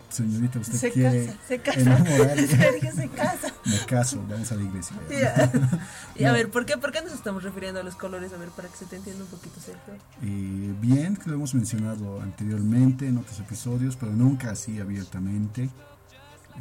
Señorita, 0.10 0.60
usted 0.60 0.78
Se 0.78 0.92
quiere 0.92 1.26
casa, 1.26 1.38
se 1.48 1.60
casa. 1.60 2.06
Sergio 2.48 2.92
se 2.96 3.10
casa. 3.10 3.48
Me 3.66 3.78
caso, 3.88 4.24
vamos 4.30 4.52
a 4.52 4.56
la 4.56 4.64
iglesia. 4.64 4.96
Y 6.16 6.24
a 6.24 6.28
No. 6.28 6.34
ver, 6.34 6.52
¿por 6.52 6.66
qué, 6.66 6.78
¿por 6.78 6.92
qué 6.92 7.02
nos 7.02 7.14
estamos 7.14 7.44
refiriendo 7.44 7.80
a 7.80 7.84
los 7.84 7.96
colores? 7.96 8.32
A 8.34 8.38
ver, 8.38 8.50
para 8.50 8.68
que 8.70 8.78
se 8.78 8.86
te 8.86 8.96
entienda 8.98 9.24
un 9.24 9.30
poquito, 9.30 9.60
Sergio. 9.60 9.94
Eh, 10.22 10.74
bien, 10.80 11.16
que 11.18 11.30
lo 11.30 11.36
hemos 11.36 11.56
mencionado 11.56 12.22
anteriormente 12.22 13.08
en 13.08 13.18
otros 13.18 13.40
episodios, 13.40 13.96
pero 13.96 14.12
nunca 14.12 14.52
así 14.52 14.80
abiertamente. 14.80 15.64
Eh, 15.64 15.70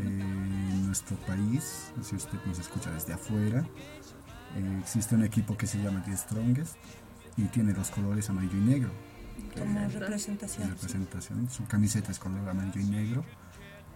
en 0.01 0.87
nuestro 0.87 1.17
país, 1.27 1.93
si 2.03 2.17
usted 2.17 2.39
nos 2.47 2.59
escucha 2.59 2.91
desde 2.91 3.13
afuera, 3.13 3.63
eh, 4.57 4.79
existe 4.81 5.15
un 5.15 5.25
equipo 5.25 5.55
que 5.59 5.67
se 5.67 5.77
llama 5.83 6.03
The 6.05 6.17
Strongest 6.17 6.77
y 7.37 7.43
tiene 7.45 7.73
los 7.73 7.91
colores 7.91 8.29
amarillo 8.31 8.57
y 8.57 8.61
negro. 8.61 8.91
Como 9.59 9.89
representación. 9.89 10.71
representación. 10.71 11.51
Su 11.51 11.65
camiseta 11.67 12.13
es 12.13 12.19
color 12.19 12.49
amarillo 12.49 12.81
y 12.81 12.85
negro. 12.85 13.25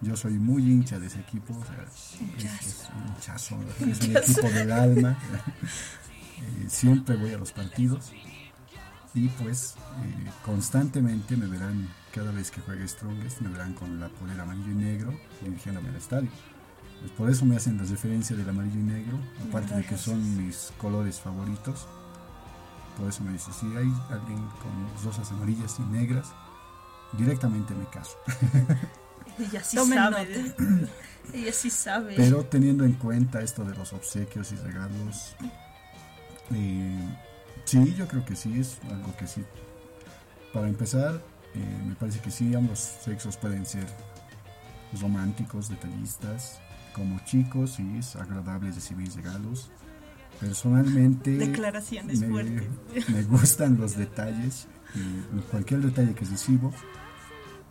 yo 0.00 0.16
soy 0.16 0.34
muy 0.34 0.62
hincha 0.62 0.98
de 0.98 1.06
ese 1.06 1.20
equipo, 1.20 1.54
o 1.54 1.64
sea, 1.64 1.84
es, 1.86 2.66
es 2.66 2.88
un 2.94 3.08
hinchazo, 3.08 3.58
es 3.80 4.08
mi 4.08 4.16
equipo 4.16 4.48
del 4.50 4.72
alma. 4.72 5.18
Eh, 6.38 6.66
siempre 6.68 7.16
voy 7.16 7.32
a 7.32 7.38
los 7.38 7.50
partidos 7.50 8.12
y 9.16 9.28
pues 9.28 9.76
eh, 10.04 10.30
constantemente 10.44 11.34
me 11.34 11.46
verán, 11.46 11.88
cada 12.12 12.30
vez 12.30 12.50
que 12.50 12.60
juegue 12.60 12.86
Strongest, 12.86 13.40
me 13.40 13.48
verán 13.48 13.72
con 13.72 13.98
la 13.98 14.10
polera 14.10 14.42
amarillo 14.42 14.70
y 14.72 14.74
negro 14.74 15.18
dirigiéndome 15.40 15.88
al 15.88 15.96
estadio. 15.96 16.28
Pues 17.00 17.12
por 17.12 17.30
eso 17.30 17.46
me 17.46 17.56
hacen 17.56 17.78
la 17.78 17.84
referencia 17.84 18.36
del 18.36 18.48
amarillo 18.50 18.78
y 18.78 18.82
negro, 18.82 19.18
aparte 19.48 19.74
de 19.74 19.84
que 19.84 19.96
son 19.96 20.46
mis 20.46 20.70
colores 20.76 21.18
favoritos. 21.18 21.88
Por 22.96 23.08
eso 23.08 23.22
me 23.22 23.32
dice, 23.32 23.52
si 23.52 23.66
hay 23.76 23.92
alguien 24.10 24.48
con 24.62 25.04
rosas 25.04 25.30
amarillas 25.32 25.76
y 25.78 25.82
negras, 25.82 26.32
directamente 27.12 27.74
me 27.74 27.86
caso. 27.86 28.16
Ella 29.38 29.62
sí 29.62 29.76
Tomen 29.76 29.98
sabe. 29.98 30.54
Ella 31.34 31.52
sí 31.52 31.70
sabe. 31.70 32.14
Pero 32.16 32.44
teniendo 32.44 32.84
en 32.84 32.94
cuenta 32.94 33.42
esto 33.42 33.64
de 33.64 33.74
los 33.74 33.92
obsequios 33.92 34.52
y 34.52 34.56
regalos, 34.56 35.36
eh, 36.54 37.16
sí, 37.64 37.94
yo 37.94 38.08
creo 38.08 38.24
que 38.24 38.36
sí, 38.36 38.58
es 38.58 38.78
algo 38.90 39.14
que 39.16 39.26
sí. 39.26 39.44
Para 40.52 40.68
empezar, 40.68 41.20
eh, 41.54 41.82
me 41.86 41.94
parece 41.96 42.20
que 42.20 42.30
sí, 42.30 42.54
ambos 42.54 42.78
sexos 42.78 43.36
pueden 43.36 43.66
ser 43.66 43.86
románticos, 45.00 45.68
detallistas. 45.68 46.60
Como 46.94 47.18
chicos, 47.26 47.72
sí, 47.72 47.96
es 47.98 48.16
agradable 48.16 48.70
recibir 48.72 49.12
regalos. 49.12 49.70
Personalmente, 50.40 51.30
Declaraciones 51.38 52.20
me, 52.20 52.28
fuertes. 52.28 53.08
me 53.08 53.22
gustan 53.24 53.78
los 53.78 53.96
detalles. 53.96 54.66
y 54.94 55.40
cualquier 55.50 55.80
detalle 55.80 56.14
que 56.14 56.24
recibo, 56.24 56.72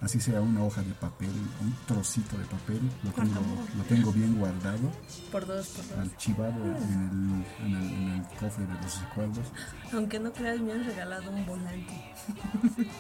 así 0.02 0.20
sea 0.20 0.42
una 0.42 0.64
hoja 0.64 0.82
de 0.84 0.94
papel, 0.94 1.30
un 1.62 1.74
trocito 1.88 2.38
de 2.38 2.46
papel, 2.46 2.80
lo 3.04 3.12
tengo, 3.12 3.42
lo 3.78 3.84
tengo 3.86 4.12
bien 4.12 4.36
guardado, 4.38 4.92
Por 5.32 5.48
dos, 5.48 5.68
por 5.70 5.88
dos. 5.88 5.98
archivado 6.12 6.64
en 6.66 7.44
el, 7.64 7.66
en 7.66 7.76
el- 7.76 7.94
en 7.94 8.10
el 8.10 8.22
cofre 8.40 8.66
de 8.68 8.74
los 8.82 9.02
recuerdos. 9.02 9.48
Aunque 9.94 10.20
no 10.20 10.32
creas, 10.34 10.60
me 10.60 10.74
han 10.74 10.84
regalado 10.86 11.32
un 11.32 11.46
volante. 11.46 12.14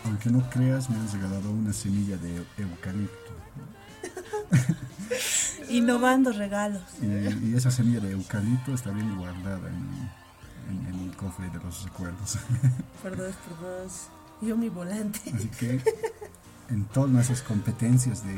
Aunque 0.06 0.30
no 0.32 0.50
creas, 0.50 0.90
me 0.90 0.96
han 0.96 1.12
regalado 1.12 1.52
una 1.52 1.74
semilla 1.74 2.18
de 2.18 2.38
eucalipto. 2.58 3.32
Innovando 5.70 6.32
regalos. 6.32 6.82
Y, 7.02 7.48
y 7.52 7.56
esa 7.56 7.72
semilla 7.72 8.00
de 8.00 8.12
eucalipto 8.12 8.74
está 8.74 8.92
bien 8.92 9.16
guardada 9.18 9.68
en, 9.70 10.10
en- 10.70 10.88
en 10.94 11.10
el 11.10 11.16
cofre 11.16 11.50
de 11.50 11.60
los 11.60 11.84
recuerdos. 11.84 12.38
Por 13.02 13.16
dos, 13.18 13.36
por 13.36 13.60
dos. 13.62 14.08
Yo 14.42 14.58
mi 14.58 14.70
volante. 14.70 15.20
Así 15.34 15.48
que 15.50 15.82
en 16.70 16.86
todas 16.86 17.26
esas 17.26 17.42
competencias 17.42 18.24
de 18.26 18.36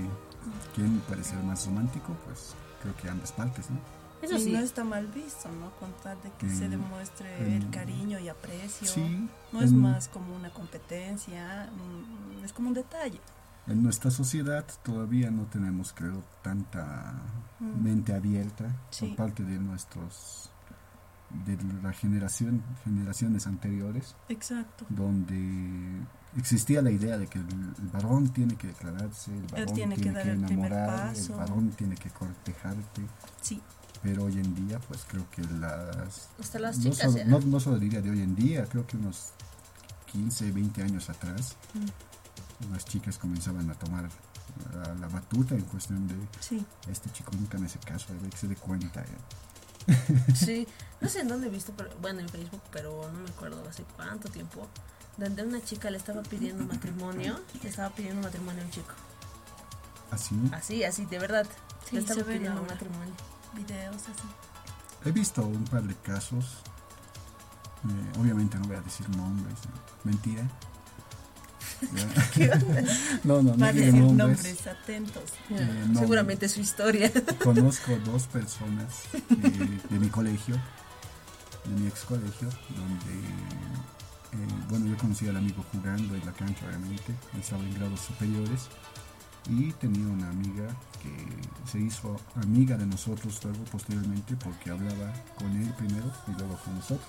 quién 0.75 0.99
puede 1.07 1.23
ser 1.23 1.39
más 1.43 1.65
romántico, 1.65 2.15
pues 2.25 2.53
creo 2.81 2.95
que 2.97 3.09
ambas 3.09 3.31
partes, 3.31 3.69
¿no? 3.69 3.77
Eso 4.21 4.35
y 4.35 4.43
sí. 4.45 4.51
no 4.51 4.59
está 4.59 4.83
mal 4.83 5.07
visto, 5.07 5.47
¿no? 5.49 5.69
Contar 5.79 6.17
de 6.23 6.31
que 6.39 6.49
se 6.49 6.67
Mm, 6.67 6.71
demuestre 6.71 7.55
el 7.57 7.69
cariño 7.69 8.19
y 8.19 8.29
aprecio. 8.29 8.87
Sí, 8.87 9.29
No 9.51 9.61
es 9.61 9.71
más 9.71 10.07
como 10.07 10.35
una 10.35 10.49
competencia, 10.49 11.69
mm, 11.71 12.43
es 12.43 12.51
como 12.53 12.69
un 12.69 12.73
detalle. 12.73 13.19
En 13.67 13.83
nuestra 13.83 14.11
sociedad 14.11 14.65
todavía 14.83 15.29
no 15.29 15.43
tenemos, 15.45 15.93
creo, 15.93 16.23
tanta 16.41 17.13
Mm. 17.59 17.83
mente 17.83 18.13
abierta 18.13 18.65
Sí. 18.91 19.07
por 19.07 19.15
parte 19.17 19.43
de 19.43 19.57
nuestros 19.59 20.51
de 21.45 21.57
la 21.83 21.91
generación 21.91 22.63
generaciones 22.85 23.47
anteriores 23.47 24.15
Exacto. 24.29 24.85
donde 24.87 25.99
existía 26.37 26.81
la 26.81 26.89
idea 26.91 27.17
de 27.17 27.27
que 27.27 27.39
el, 27.39 27.45
el 27.81 27.87
varón 27.91 28.29
tiene 28.29 28.55
que 28.55 28.67
declararse 28.67 29.35
el 29.35 29.45
varón 29.47 29.73
tiene 29.73 29.95
que 29.97 30.09
dar 30.13 30.25
el 30.25 30.39
primer 30.45 30.71
enamorar 30.71 31.07
el 31.09 31.15
paso. 31.15 31.35
varón 31.35 31.71
tiene 31.71 31.95
que 31.95 32.09
cortejarte 32.11 33.01
Sí, 33.41 33.61
pero 34.01 34.23
hoy 34.23 34.39
en 34.39 34.55
día 34.55 34.79
pues 34.87 35.03
creo 35.05 35.29
que 35.31 35.41
las 35.59 36.29
Hasta 36.39 36.59
las 36.59 36.77
no 36.77 36.83
chicas. 36.91 37.11
solo, 37.11 37.17
¿eh? 37.17 37.25
no, 37.25 37.39
no 37.41 37.59
solo 37.59 37.77
diría 37.77 38.01
de 38.01 38.09
hoy 38.09 38.21
en 38.21 38.33
día 38.33 38.65
creo 38.65 38.87
que 38.87 38.95
unos 38.95 39.31
15 40.05 40.49
20 40.53 40.81
años 40.81 41.09
atrás 41.09 41.57
Mm. 41.73 41.87
Las 42.71 42.85
chicas 42.85 43.17
comenzaban 43.17 43.69
a 43.69 43.75
tomar 43.75 44.09
la, 44.73 44.93
la 44.95 45.07
batuta 45.07 45.55
en 45.55 45.61
cuestión 45.61 46.07
de 46.07 46.15
sí. 46.39 46.65
este 46.89 47.09
chico 47.11 47.31
nunca 47.37 47.57
me 47.57 47.67
hace 47.67 47.79
caso, 47.79 48.07
hay 48.23 48.29
que 48.29 48.37
se 48.37 48.47
dé 48.47 48.55
cuenta. 48.55 49.01
eh. 49.01 49.95
Sí, 50.35 50.67
no 50.99 51.07
sé 51.07 51.21
en 51.21 51.27
dónde 51.29 51.47
he 51.47 51.49
visto, 51.49 51.73
pero, 51.77 51.89
bueno, 52.01 52.19
en 52.19 52.29
Facebook, 52.29 52.61
pero 52.71 53.09
no 53.13 53.19
me 53.19 53.29
acuerdo 53.29 53.63
hace 53.69 53.83
cuánto 53.95 54.27
tiempo, 54.29 54.67
donde 55.17 55.43
una 55.43 55.63
chica 55.63 55.89
le 55.89 55.97
estaba 55.97 56.23
pidiendo 56.23 56.65
matrimonio, 56.65 57.39
le 57.63 57.69
estaba 57.69 57.89
pidiendo 57.95 58.21
matrimonio 58.21 58.61
a 58.63 58.65
un 58.65 58.71
chico. 58.71 58.93
Así, 60.11 60.35
Así, 60.53 60.83
así, 60.83 61.05
de 61.05 61.19
verdad. 61.19 61.45
Sí, 61.89 61.95
le 61.95 61.99
estaba 62.01 62.23
pidiendo 62.23 62.51
ahora. 62.59 62.73
matrimonio. 62.73 63.13
Videos 63.53 64.01
así. 64.03 64.27
he 65.05 65.11
visto 65.11 65.41
un 65.45 65.63
par 65.65 65.83
de 65.83 65.95
casos, 65.95 66.57
eh, 67.87 68.19
obviamente 68.19 68.57
no 68.59 68.67
voy 68.67 68.75
a 68.75 68.81
decir 68.81 69.07
nombres, 69.15 69.55
¿no? 69.65 69.71
mentira. 70.03 70.43
No, 73.23 73.41
no, 73.41 73.53
no 73.53 73.57
Va 73.57 73.67
a 73.67 73.73
decir 73.73 73.93
nombres. 73.93 74.17
nombres 74.17 74.67
atentos. 74.67 75.23
Eh, 75.49 75.85
no. 75.89 75.99
Seguramente 75.99 76.49
su 76.49 76.61
historia. 76.61 77.11
Conozco 77.43 77.97
dos 78.05 78.23
personas 78.27 79.03
eh, 79.13 79.79
de 79.89 79.99
mi 79.99 80.07
colegio, 80.09 80.55
de 81.65 81.81
mi 81.81 81.87
ex 81.87 82.01
colegio, 82.01 82.49
donde, 82.75 83.13
eh, 84.33 84.65
bueno, 84.69 84.87
yo 84.87 84.97
conocí 84.97 85.27
al 85.27 85.37
amigo 85.37 85.63
jugando 85.71 86.15
en 86.15 86.25
la 86.25 86.31
cancha, 86.33 86.65
obviamente, 86.67 87.13
estaba 87.39 87.63
en 87.63 87.73
grados 87.73 87.99
superiores 88.01 88.67
y 89.49 89.71
tenía 89.73 90.07
una 90.07 90.29
amiga 90.29 90.67
que 91.01 91.69
se 91.69 91.79
hizo 91.79 92.19
amiga 92.35 92.75
de 92.77 92.85
nosotros 92.85 93.39
luego 93.43 93.63
posteriormente 93.71 94.35
porque 94.43 94.71
hablaba 94.71 95.13
con 95.35 95.51
él 95.55 95.73
primero 95.77 96.11
y 96.27 96.31
luego 96.31 96.57
con 96.63 96.75
nosotros. 96.75 97.07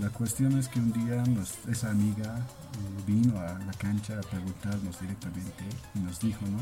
La 0.00 0.10
cuestión 0.10 0.58
es 0.58 0.68
que 0.68 0.78
un 0.78 0.92
día 0.92 1.24
esa 1.70 1.90
amiga 1.90 2.36
eh, 2.36 3.02
vino 3.06 3.38
a 3.40 3.58
la 3.58 3.72
cancha 3.78 4.18
a 4.18 4.20
preguntarnos 4.20 5.00
directamente 5.00 5.64
y 5.94 6.00
nos 6.00 6.20
dijo, 6.20 6.44
¿no? 6.46 6.58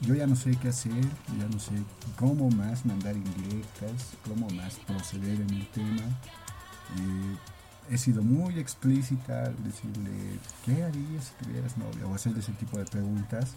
Yo 0.00 0.14
ya 0.14 0.28
no 0.28 0.36
sé 0.36 0.56
qué 0.62 0.68
hacer, 0.68 1.04
ya 1.38 1.48
no 1.52 1.58
sé 1.58 1.72
cómo 2.16 2.48
más 2.50 2.86
mandar 2.86 3.16
indirectas, 3.16 4.12
cómo 4.26 4.48
más 4.50 4.74
proceder 4.86 5.40
en 5.40 5.50
el 5.50 5.66
tema. 5.68 6.02
Eh, 6.98 7.36
he 7.90 7.98
sido 7.98 8.22
muy 8.22 8.60
explícita 8.60 9.46
al 9.46 9.64
decirle, 9.64 10.38
¿qué 10.64 10.84
harías 10.84 11.24
si 11.24 11.44
tuvieras 11.44 11.76
novia? 11.76 12.06
O 12.06 12.14
hacerle 12.14 12.38
ese 12.40 12.52
tipo 12.52 12.78
de 12.78 12.84
preguntas. 12.84 13.56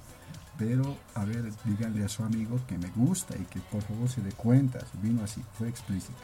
Pero, 0.57 0.97
a 1.13 1.25
ver, 1.25 1.51
díganle 1.65 2.05
a 2.05 2.09
su 2.09 2.23
amigo 2.23 2.59
que 2.67 2.77
me 2.77 2.89
gusta 2.89 3.35
y 3.37 3.43
que 3.45 3.59
por 3.59 3.83
favor 3.83 4.09
se 4.09 4.21
dé 4.21 4.31
cuenta. 4.31 4.79
Vino 5.01 5.23
así, 5.23 5.43
fue 5.57 5.69
explícito. 5.69 6.23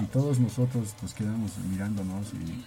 Y 0.00 0.04
todos 0.06 0.40
nosotros 0.40 0.94
nos 1.00 1.14
quedamos 1.14 1.56
mirándonos 1.70 2.32
y 2.34 2.64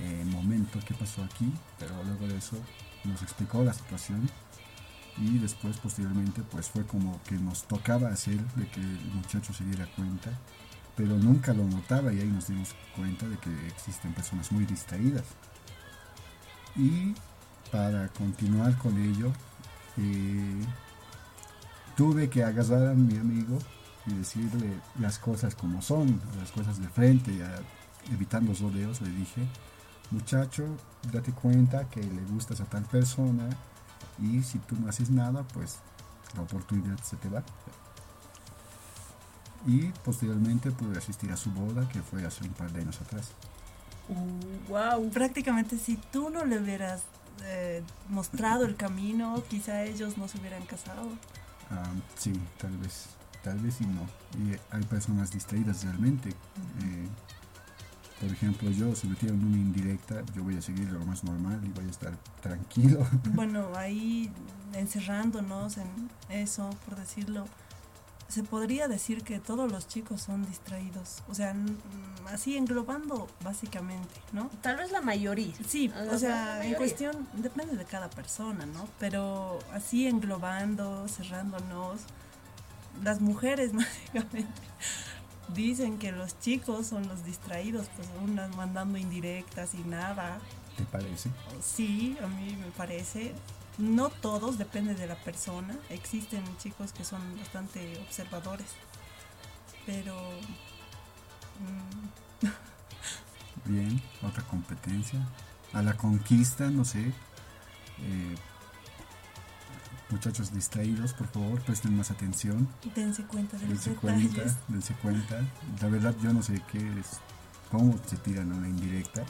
eh, 0.00 0.24
momento, 0.26 0.78
¿qué 0.86 0.94
pasó 0.94 1.22
aquí? 1.24 1.52
Pero 1.78 1.92
luego 2.04 2.28
de 2.28 2.38
eso 2.38 2.56
nos 3.04 3.22
explicó 3.22 3.64
la 3.64 3.72
situación 3.72 4.28
y 5.18 5.38
después 5.38 5.76
posteriormente 5.78 6.42
pues 6.50 6.68
fue 6.68 6.84
como 6.86 7.20
que 7.24 7.34
nos 7.34 7.64
tocaba 7.64 8.08
hacer 8.08 8.38
de 8.54 8.68
que 8.68 8.80
el 8.80 9.04
muchacho 9.14 9.52
se 9.52 9.64
diera 9.64 9.86
cuenta, 9.96 10.30
pero 10.96 11.16
nunca 11.16 11.52
lo 11.52 11.64
notaba 11.64 12.12
y 12.12 12.20
ahí 12.20 12.28
nos 12.28 12.46
dimos 12.46 12.74
cuenta 12.96 13.26
de 13.26 13.36
que 13.38 13.50
existen 13.66 14.14
personas 14.14 14.52
muy 14.52 14.64
distraídas. 14.64 15.24
Y 16.76 17.14
para 17.72 18.08
continuar 18.08 18.78
con 18.78 18.96
ello, 18.96 19.32
eh, 19.96 20.64
tuve 21.96 22.30
que 22.30 22.44
agarrar 22.44 22.88
a 22.88 22.94
mi 22.94 23.16
amigo 23.16 23.58
y 24.06 24.14
decirle 24.14 24.80
las 24.98 25.18
cosas 25.18 25.54
como 25.54 25.82
son, 25.82 26.20
las 26.38 26.50
cosas 26.52 26.80
de 26.80 26.88
frente, 26.88 27.36
ya 27.36 27.54
evitando 28.12 28.52
rodeos, 28.54 29.00
le 29.00 29.10
dije, 29.10 29.42
muchacho, 30.10 30.64
date 31.12 31.32
cuenta 31.32 31.88
que 31.88 32.02
le 32.02 32.22
gustas 32.22 32.60
a 32.60 32.64
tal 32.64 32.84
persona 32.84 33.48
y 34.18 34.42
si 34.42 34.58
tú 34.58 34.76
no 34.76 34.88
haces 34.88 35.10
nada, 35.10 35.42
pues 35.54 35.78
la 36.34 36.42
oportunidad 36.42 36.98
se 37.02 37.16
te 37.16 37.28
va. 37.28 37.42
Y 39.66 39.88
posteriormente 40.04 40.70
pude 40.70 40.96
asistir 40.96 41.30
a 41.32 41.36
su 41.36 41.50
boda, 41.50 41.86
que 41.88 42.00
fue 42.00 42.24
hace 42.24 42.44
un 42.44 42.52
par 42.54 42.72
de 42.72 42.80
años 42.80 43.00
atrás. 43.00 43.32
wow. 44.68 45.10
Prácticamente 45.10 45.78
si 45.78 45.96
tú 45.96 46.30
no 46.30 46.44
le 46.44 46.58
hubieras 46.58 47.02
eh, 47.44 47.82
mostrado 48.08 48.64
el 48.64 48.76
camino, 48.76 49.42
quizá 49.48 49.84
ellos 49.84 50.16
no 50.16 50.28
se 50.28 50.38
hubieran 50.38 50.64
casado. 50.64 51.08
Ah, 51.70 51.90
sí, 52.16 52.32
tal 52.58 52.76
vez, 52.78 53.06
tal 53.42 53.58
vez 53.58 53.80
y 53.80 53.86
no. 53.86 54.06
Y 54.38 54.56
hay 54.70 54.82
personas 54.84 55.30
distraídas 55.30 55.84
realmente. 55.84 56.30
Eh, 56.30 57.08
por 58.20 58.30
ejemplo, 58.30 58.70
yo, 58.70 58.94
si 58.94 59.08
me 59.08 59.16
tiran 59.16 59.42
una 59.42 59.56
indirecta, 59.56 60.22
yo 60.34 60.44
voy 60.44 60.56
a 60.56 60.62
seguir 60.62 60.90
lo 60.92 61.00
más 61.06 61.24
normal 61.24 61.58
y 61.64 61.70
voy 61.70 61.86
a 61.86 61.90
estar 61.90 62.16
tranquilo. 62.42 63.06
Bueno, 63.34 63.68
ahí 63.74 64.30
encerrándonos 64.74 65.78
en 65.78 66.10
eso, 66.28 66.68
por 66.86 66.96
decirlo, 66.96 67.46
se 68.28 68.44
podría 68.44 68.88
decir 68.88 69.24
que 69.24 69.40
todos 69.40 69.70
los 69.70 69.88
chicos 69.88 70.22
son 70.22 70.46
distraídos. 70.46 71.22
O 71.28 71.34
sea, 71.34 71.54
así 72.26 72.56
englobando 72.56 73.26
básicamente, 73.42 74.14
¿no? 74.32 74.50
Tal 74.60 74.76
vez 74.76 74.92
la 74.92 75.00
mayoría. 75.00 75.54
Sí, 75.66 75.90
o 76.12 76.18
sea, 76.18 76.64
en 76.64 76.74
cuestión, 76.74 77.26
depende 77.34 77.76
de 77.76 77.84
cada 77.84 78.08
persona, 78.10 78.66
¿no? 78.66 78.86
Pero 78.98 79.58
así 79.72 80.06
englobando, 80.06 81.08
cerrándonos, 81.08 82.02
las 83.02 83.20
mujeres 83.20 83.72
básicamente 83.74 84.52
dicen 85.54 85.98
que 85.98 86.12
los 86.12 86.38
chicos 86.40 86.86
son 86.86 87.08
los 87.08 87.24
distraídos, 87.24 87.88
pues 87.96 88.08
unas 88.22 88.54
mandando 88.56 88.98
indirectas 88.98 89.74
y 89.74 89.78
nada. 89.78 90.38
¿Te 90.76 90.84
parece? 90.84 91.30
Sí, 91.62 92.16
a 92.22 92.26
mí 92.26 92.56
me 92.56 92.70
parece. 92.72 93.34
No 93.78 94.10
todos, 94.10 94.58
depende 94.58 94.94
de 94.94 95.06
la 95.06 95.16
persona. 95.16 95.76
Existen 95.88 96.42
chicos 96.58 96.92
que 96.92 97.04
son 97.04 97.20
bastante 97.38 97.98
observadores. 98.06 98.68
Pero... 99.86 100.14
mm, 101.60 102.46
Bien, 103.64 104.02
otra 104.22 104.42
competencia. 104.44 105.20
A 105.72 105.82
la 105.82 105.96
conquista, 105.96 106.70
no 106.70 106.84
sé. 106.84 107.12
Eh, 107.98 108.34
muchachos 110.12 110.52
distraídos, 110.52 111.12
por 111.14 111.26
favor, 111.28 111.60
presten 111.62 111.96
más 111.96 112.10
atención. 112.10 112.68
dense 112.94 113.22
cuenta 113.24 113.56
de 113.58 113.66
los 113.66 113.84
Dense 113.84 113.94
cuenta, 114.00 114.28
detalles. 114.28 114.56
dense 114.68 114.94
cuenta. 114.94 115.40
La 115.80 115.88
verdad, 115.88 116.14
yo 116.22 116.32
no 116.32 116.42
sé 116.42 116.62
qué 116.70 116.78
es, 116.78 117.18
cómo 117.70 117.96
se 118.06 118.16
tiran 118.18 118.52
una 118.52 118.68
indirecta. 118.68 119.24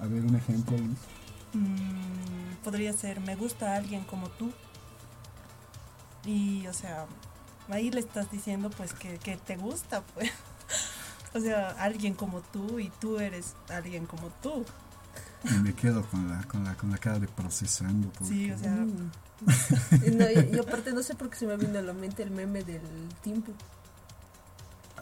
A 0.00 0.06
ver, 0.06 0.24
un 0.24 0.34
ejemplo, 0.36 0.76
Luis. 0.76 0.98
Mm, 1.54 2.54
podría 2.64 2.92
ser, 2.92 3.20
me 3.20 3.36
gusta 3.36 3.76
alguien 3.76 4.04
como 4.04 4.28
tú. 4.30 4.52
Y, 6.24 6.66
o 6.66 6.72
sea, 6.72 7.06
ahí 7.68 7.90
le 7.90 8.00
estás 8.00 8.30
diciendo 8.30 8.70
pues 8.70 8.92
que, 8.94 9.18
que 9.18 9.36
te 9.36 9.56
gusta, 9.56 10.02
pues. 10.14 10.30
O 11.34 11.40
sea, 11.40 11.70
alguien 11.78 12.12
como 12.12 12.42
tú 12.42 12.78
y 12.78 12.90
tú 13.00 13.18
eres 13.18 13.54
alguien 13.70 14.04
como 14.04 14.28
tú. 14.42 14.66
Y 15.44 15.54
me 15.62 15.72
quedo 15.72 16.04
con 16.04 16.28
la, 16.28 16.42
con 16.44 16.62
la, 16.62 16.74
con 16.74 16.90
la 16.90 16.98
cara 16.98 17.18
de 17.20 17.26
procesando. 17.26 18.10
Porque, 18.10 18.26
Sí, 18.26 18.50
o 18.50 18.58
sea, 18.58 18.70
Mm. 18.72 19.10
No, 20.12 20.30
y, 20.30 20.56
y 20.56 20.58
aparte 20.66 20.92
no 20.92 21.02
sé 21.02 21.14
por 21.14 21.30
qué 21.30 21.36
se 21.36 21.46
me 21.46 21.56
vino 21.56 21.78
a 21.78 21.82
la 21.82 21.92
mente 21.92 22.22
el 22.22 22.30
meme 22.30 22.62
del 22.64 22.80
tiempo. 23.22 23.52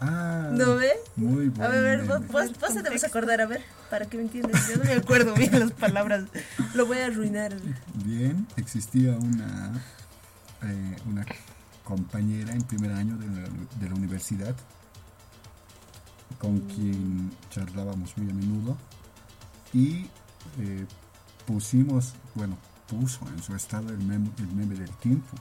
Ah, 0.01 0.49
¿No 0.53 0.77
ve? 0.77 0.93
Muy 1.17 1.49
A 1.49 1.51
bueno. 1.51 1.71
ver, 1.71 1.71
a 1.71 1.81
ver, 1.81 2.05
vos, 2.05 2.21
vos, 2.29 2.53
te 2.83 2.89
vas 2.91 3.05
a 3.05 3.07
acordar, 3.07 3.41
a 3.43 3.47
ver, 3.47 3.63
para 3.91 4.07
que 4.07 4.17
me 4.17 4.23
entiendas. 4.23 4.67
Yo 4.69 4.77
no 4.77 4.85
me 4.85 4.93
acuerdo 4.95 5.35
bien 5.35 5.59
las 5.61 5.73
palabras. 5.73 6.25
Lo 6.75 6.87
voy 6.87 6.99
a 6.99 7.07
arruinar. 7.07 7.55
Bien, 8.05 8.47
existía 8.57 9.13
una, 9.19 9.73
eh, 10.63 10.97
una 11.07 11.27
compañera 11.85 12.55
en 12.55 12.63
primer 12.63 12.93
año 12.93 13.17
de 13.19 13.27
la, 13.27 13.49
de 13.79 13.89
la 13.89 13.95
universidad 13.95 14.57
con 16.39 16.61
quien 16.61 17.31
charlábamos 17.51 18.17
muy 18.17 18.31
a 18.31 18.35
menudo 18.35 18.77
y 19.75 20.07
eh, 20.59 20.87
pusimos, 21.47 22.15
bueno, 22.35 22.57
puso 22.91 23.21
en 23.29 23.43
su 23.43 23.55
estado 23.55 23.89
el 23.91 23.99
meme, 23.99 24.31
el 24.39 24.49
meme 24.49 24.75
del 24.75 24.91
timpu. 24.97 25.37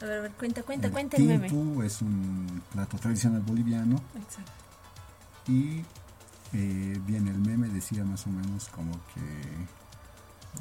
A 0.00 0.06
ver, 0.06 0.18
a 0.18 0.22
ver, 0.22 0.32
cuenta, 0.32 0.62
cuenta, 0.62 0.86
el 0.86 0.92
cuenta 0.92 1.16
el 1.16 1.24
meme. 1.24 1.46
es 1.84 2.02
un 2.02 2.62
plato 2.72 2.96
tradicional 2.98 3.42
boliviano 3.42 4.00
exacto. 4.16 4.52
y 5.46 5.84
eh, 6.52 7.00
bien, 7.06 7.28
el 7.28 7.38
meme 7.38 7.68
decía 7.68 8.04
más 8.04 8.26
o 8.26 8.30
menos 8.30 8.68
como 8.68 8.92
que 9.12 9.20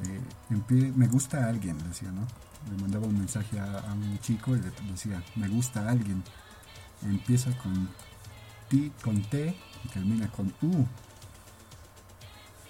eh, 0.01 0.91
me 0.95 1.08
gusta 1.08 1.47
alguien, 1.47 1.77
decía, 1.88 2.12
¿no? 2.12 2.25
Le 2.71 2.82
mandaba 2.82 3.06
un 3.06 3.17
mensaje 3.17 3.60
a, 3.60 3.79
a 3.79 3.93
un 3.93 4.19
chico 4.19 4.56
y 4.56 4.60
le 4.60 4.71
decía, 4.91 5.21
me 5.36 5.47
gusta 5.47 5.88
alguien. 5.89 6.23
Empieza 7.03 7.56
con 7.58 7.89
ti, 8.69 8.91
con 9.03 9.21
T 9.23 9.56
y 9.84 9.88
termina 9.89 10.27
con 10.29 10.47
U. 10.62 10.86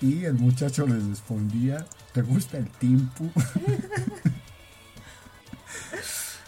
Y 0.04 0.26
el 0.26 0.34
muchacho 0.34 0.86
les 0.86 1.02
respondía, 1.08 1.86
¿te 2.12 2.22
gusta 2.22 2.58
el 2.58 2.70
timpu? 2.70 3.32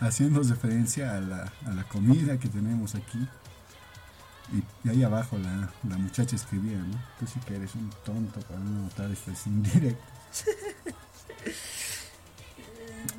Haciendo 0.02 0.44
referencia 0.44 1.16
a 1.16 1.22
la, 1.22 1.54
a 1.66 1.70
la 1.72 1.84
comida 1.86 2.38
que 2.38 2.50
tenemos 2.50 2.96
aquí. 2.96 3.26
Y, 4.54 4.62
y 4.88 4.92
ahí 4.92 5.04
abajo 5.04 5.38
la, 5.38 5.72
la 5.90 5.98
muchacha 5.98 6.36
escribía, 6.36 6.78
¿no? 6.78 7.02
Tú 7.20 7.26
sí 7.28 7.40
que 7.48 7.56
eres 7.56 7.74
un 7.76 7.90
tonto 8.04 8.42
para 8.42 8.60
no 8.60 8.82
notar 8.84 9.10
estas 9.10 9.48
indirectas. 9.48 10.46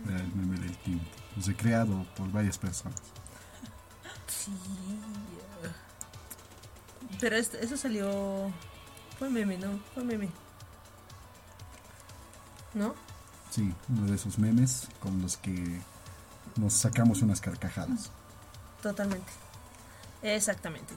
Era 0.06 0.20
el 0.20 0.32
meme 0.34 0.58
del 0.60 0.76
tiempo. 0.78 1.06
Recreado 1.46 2.06
por 2.16 2.30
varias 2.30 2.58
personas. 2.58 3.00
Sí. 4.28 4.52
Pero 7.20 7.36
esto- 7.36 7.56
eso 7.58 7.76
salió. 7.76 8.52
Fue 9.18 9.30
meme, 9.30 9.56
¿no? 9.58 9.78
Fue 9.94 10.04
meme. 10.04 10.28
¿No? 12.74 12.94
Sí, 13.50 13.72
uno 13.88 14.06
de 14.06 14.16
esos 14.16 14.38
memes 14.38 14.88
con 15.00 15.22
los 15.22 15.36
que 15.38 15.80
nos 16.56 16.74
sacamos 16.74 17.22
unas 17.22 17.40
carcajadas. 17.40 18.10
Totalmente. 18.82 19.32
Exactamente. 20.22 20.94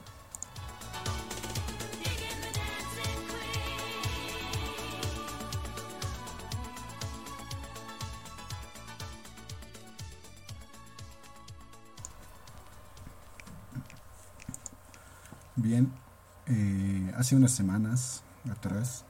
Hace 17.30 17.36
unas 17.36 17.52
semanas 17.52 18.24
atrás 18.50 19.04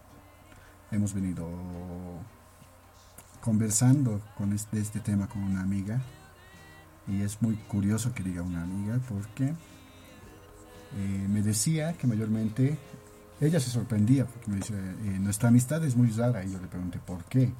hemos 0.90 1.14
venido 1.14 1.48
conversando 3.40 4.20
con 4.36 4.52
este, 4.52 4.82
tema 5.00 5.26
con 5.26 5.42
una 5.42 5.62
amiga. 5.62 6.02
Y 7.08 7.22
es 7.22 7.40
muy 7.40 7.56
curioso 7.56 8.12
que 8.12 8.22
diga 8.22 8.42
una 8.42 8.62
amiga 8.62 9.00
porque 9.08 9.44
eh, 9.46 11.28
me 11.30 11.40
decía 11.40 11.94
que 11.94 12.06
mayormente 12.06 12.76
ella 13.40 13.58
se 13.58 13.70
sorprendía 13.70 14.26
porque 14.26 14.50
me 14.50 14.56
dice 14.56 14.74
eh, 14.74 15.18
nuestra 15.18 15.48
amistad 15.48 15.82
es 15.82 15.96
muy 15.96 16.10
rara 16.10 16.44
y 16.44 16.52
yo 16.52 16.60
le 16.60 16.66
pregunté 16.66 16.98
por 16.98 17.24
qué 17.24 17.50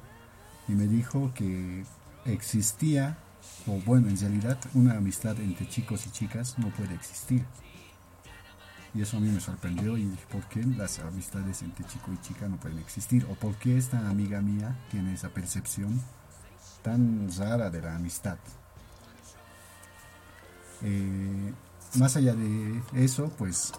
y 0.67 0.73
me 0.73 0.85
dijo 0.85 1.31
que 1.33 1.85
existía 2.25 3.17
o 3.65 3.79
bueno 3.83 4.09
en 4.09 4.19
realidad 4.19 4.59
una 4.75 4.95
amistad 4.95 5.39
entre 5.39 5.67
chicos 5.67 6.05
y 6.05 6.11
chicas 6.11 6.59
no 6.59 6.69
puede 6.69 6.93
existir 6.93 7.47
y 8.93 9.01
eso 9.01 9.17
a 9.17 9.19
mí 9.19 9.29
me 9.29 9.39
sorprendió 9.39 9.97
y 9.97 10.05
dije, 10.05 10.25
¿por 10.31 10.43
qué 10.49 10.63
las 10.63 10.99
amistades 10.99 11.61
entre 11.61 11.85
chico 11.85 12.11
y 12.11 12.17
chica 12.21 12.47
no 12.47 12.57
pueden 12.57 12.79
existir? 12.79 13.25
¿O 13.29 13.35
por 13.35 13.55
qué 13.55 13.77
esta 13.77 14.09
amiga 14.09 14.41
mía 14.41 14.75
tiene 14.89 15.13
esa 15.13 15.29
percepción 15.29 16.01
tan 16.81 17.29
rara 17.37 17.69
de 17.69 17.81
la 17.81 17.95
amistad? 17.95 18.37
Eh, 20.81 21.53
más 21.95 22.17
allá 22.17 22.33
de 22.33 22.81
eso, 22.93 23.31
pues 23.37 23.71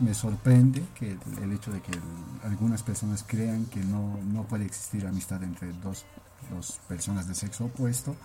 me 0.00 0.12
sorprende 0.12 0.82
que 0.94 1.16
el, 1.42 1.52
hecho 1.52 1.70
de 1.72 1.80
que 1.80 1.92
algunas 2.44 2.82
personas 2.82 3.24
crean 3.26 3.66
que 3.66 3.80
no, 3.80 4.18
no 4.24 4.44
puede 4.44 4.66
existir 4.66 5.06
amistad 5.06 5.42
entre 5.42 5.72
dos, 5.74 6.04
dos 6.50 6.78
personas 6.88 7.26
de 7.26 7.34
sexo 7.34 7.66
opuesto. 7.66 8.16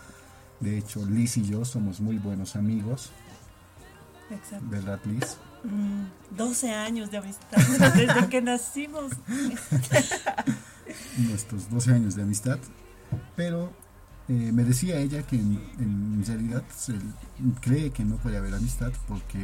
De 0.60 0.78
hecho, 0.78 1.06
Liz 1.06 1.38
y 1.38 1.46
yo 1.46 1.64
somos 1.64 2.02
muy 2.02 2.18
buenos 2.18 2.56
amigos, 2.56 3.12
Exacto. 4.30 4.66
¿verdad, 4.70 5.00
Liz? 5.06 5.38
Mm, 5.66 6.38
12 6.38 6.74
años 6.74 7.12
de 7.12 7.18
amistad 7.18 7.58
desde 7.96 8.30
que 8.30 8.42
nacimos. 8.42 9.14
nuestros 11.18 11.70
12 11.70 11.94
años 11.94 12.16
de 12.16 12.24
amistad, 12.24 12.60
pero 13.36 13.72
eh, 14.28 14.52
me 14.52 14.64
decía 14.64 14.98
ella 14.98 15.24
que 15.24 15.38
en, 15.38 15.62
en 15.80 16.24
realidad 16.26 16.64
se 16.76 16.94
cree 17.62 17.92
que 17.92 18.04
no 18.04 18.18
puede 18.18 18.38
haber 18.38 18.54
amistad 18.54 18.92
porque 19.08 19.40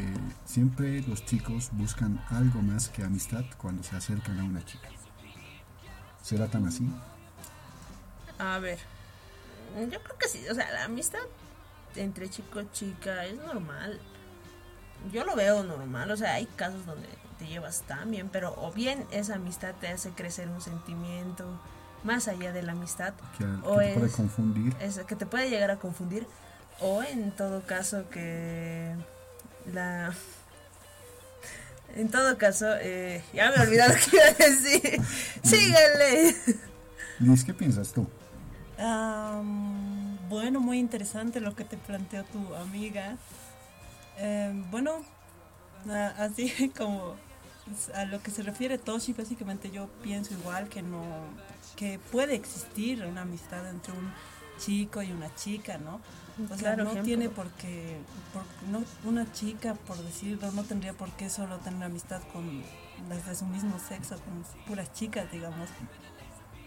siempre 0.45 1.01
los 1.03 1.25
chicos 1.25 1.69
buscan 1.73 2.23
algo 2.29 2.61
más 2.61 2.89
que 2.89 3.03
amistad 3.03 3.45
cuando 3.57 3.83
se 3.83 3.95
acercan 3.95 4.39
a 4.39 4.43
una 4.43 4.63
chica. 4.65 4.89
¿Será 6.21 6.47
tan 6.47 6.67
así? 6.67 6.87
A 8.37 8.59
ver. 8.59 8.79
Yo 9.75 10.03
creo 10.03 10.17
que 10.17 10.27
sí. 10.27 10.43
O 10.49 10.53
sea, 10.53 10.69
la 10.71 10.85
amistad 10.85 11.19
entre 11.95 12.29
chico 12.29 12.61
y 12.61 12.69
chica 12.71 13.25
es 13.25 13.37
normal. 13.37 13.99
Yo 15.11 15.23
lo 15.25 15.35
veo 15.35 15.63
normal. 15.63 16.11
O 16.11 16.17
sea, 16.17 16.33
hay 16.35 16.45
casos 16.45 16.85
donde 16.85 17.07
te 17.39 17.47
llevas 17.47 17.81
tan 17.87 18.11
bien, 18.11 18.29
pero 18.29 18.53
o 18.57 18.71
bien 18.71 19.05
esa 19.11 19.35
amistad 19.35 19.73
te 19.81 19.87
hace 19.87 20.11
crecer 20.11 20.47
un 20.49 20.61
sentimiento 20.61 21.45
más 22.03 22.27
allá 22.27 22.51
de 22.51 22.61
la 22.63 22.73
amistad. 22.73 23.13
Que, 23.37 23.45
que 23.45 23.51
O 23.67 23.77
te 23.79 23.93
puede 23.93 24.05
es- 24.07 24.15
confundir. 24.15 24.75
es 24.79 24.99
que 24.99 25.15
te 25.15 25.25
puede 25.25 25.49
llegar 25.49 25.71
a 25.71 25.77
confundir 25.77 26.27
o 26.79 27.01
en 27.03 27.31
todo 27.31 27.61
caso 27.65 28.09
que 28.09 28.95
la 29.71 30.13
en 31.95 32.09
todo 32.09 32.37
caso 32.37 32.67
eh, 32.79 33.21
ya 33.33 33.51
me 33.51 33.61
olvidé 33.63 33.87
lo 33.87 33.93
que 34.09 34.15
iba 34.17 34.25
a 34.25 34.33
decir 34.33 35.01
síganle 35.43 36.35
Liz, 37.19 37.43
¿qué 37.43 37.53
piensas 37.53 37.91
tú? 37.91 38.07
Am, 38.79 40.17
bueno, 40.29 40.59
muy 40.59 40.79
interesante 40.79 41.39
lo 41.39 41.55
que 41.55 41.63
te 41.65 41.77
planteó 41.77 42.23
tu 42.23 42.55
amiga. 42.55 43.17
Eh, 44.17 44.53
bueno, 44.69 45.03
así 46.17 46.69
como 46.77 47.15
a 47.95 48.05
lo 48.05 48.21
que 48.21 48.31
se 48.31 48.43
refiere 48.43 48.77
Toshi, 48.77 49.13
básicamente 49.13 49.71
yo 49.71 49.87
pienso 50.03 50.33
igual 50.33 50.67
que 50.69 50.81
no, 50.81 51.03
que 51.75 51.99
puede 52.11 52.35
existir 52.35 53.03
una 53.05 53.21
amistad 53.21 53.67
entre 53.69 53.93
un 53.93 54.11
chico 54.59 55.01
y 55.01 55.11
una 55.11 55.33
chica, 55.35 55.77
¿no? 55.77 56.01
O 56.45 56.47
sea, 56.49 56.57
Claro, 56.57 56.83
no 56.83 56.89
ejemplo. 56.91 57.03
tiene 57.05 57.29
por 57.29 57.49
qué, 57.51 57.97
por- 58.33 58.45
no, 58.69 58.83
una 59.05 59.31
chica, 59.31 59.73
por 59.75 59.97
decirlo, 59.97 60.51
no 60.51 60.63
tendría 60.63 60.93
por 60.93 61.09
qué 61.11 61.29
solo 61.29 61.57
tener 61.59 61.83
amistad 61.83 62.21
con 62.33 62.61
las 63.09 63.25
de 63.25 63.35
su 63.35 63.45
mismo 63.45 63.79
sexo, 63.79 64.15
con 64.17 64.43
puras 64.67 64.91
chicas, 64.93 65.31
digamos. 65.31 65.69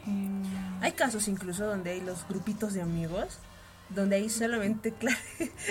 Mm, 0.07 0.83
Hay 0.83 0.93
casos 0.93 1.29
incluso 1.29 1.67
donde 1.67 1.91
hay 1.93 2.01
los 2.01 2.27
grupitos 2.29 2.73
de 2.75 2.83
amigos, 2.83 3.39
donde 3.91 4.17
hay 4.17 4.29
solamente, 4.31 4.93
claro, 4.99 5.17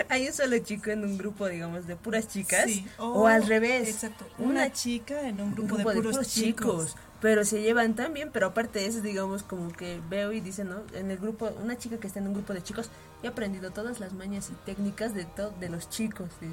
hay 0.09 0.27
un 0.27 0.33
solo 0.33 0.57
chico 0.59 0.89
en 0.91 1.03
un 1.03 1.17
grupo, 1.17 1.47
digamos, 1.47 1.87
de 1.87 1.95
puras 1.95 2.27
chicas, 2.27 2.65
sí, 2.65 2.85
o, 2.97 3.27
al 3.27 3.45
revés. 3.47 3.89
Exacto, 3.89 4.25
una 4.37 4.49
una, 4.49 4.71
chica 4.71 5.21
en 5.27 5.35
un 5.41 5.47
un 5.49 5.51
grupo, 5.55 5.75
grupo 5.75 5.89
de 5.89 5.95
puros, 6.01 6.27
chicos. 6.29 6.95
pero 7.21 7.43
se 7.43 7.61
llevan 7.61 7.95
tan 7.95 8.13
bien, 8.13 8.29
pero 8.31 8.47
aparte 8.47 8.79
de 8.79 8.85
eso, 8.87 9.01
digamos, 9.01 9.43
como 9.43 9.71
que 9.71 9.99
veo 10.09 10.31
y 10.31 10.41
dicen, 10.41 10.69
¿no? 10.69 10.83
En 10.93 11.11
el 11.11 11.17
grupo, 11.17 11.49
una 11.61 11.77
chica 11.77 11.97
que 11.97 12.07
está 12.07 12.19
en 12.19 12.27
un 12.27 12.33
grupo 12.33 12.53
de 12.53 12.61
chicos, 12.63 12.89
he 13.23 13.27
aprendido 13.27 13.71
todas 13.71 13.99
las 13.99 14.13
mañas 14.13 14.49
y 14.51 14.53
técnicas 14.65 15.13
de, 15.15 15.25
to- 15.25 15.51
de 15.59 15.69
los 15.69 15.89
chicos, 15.89 16.29
sí. 16.39 16.47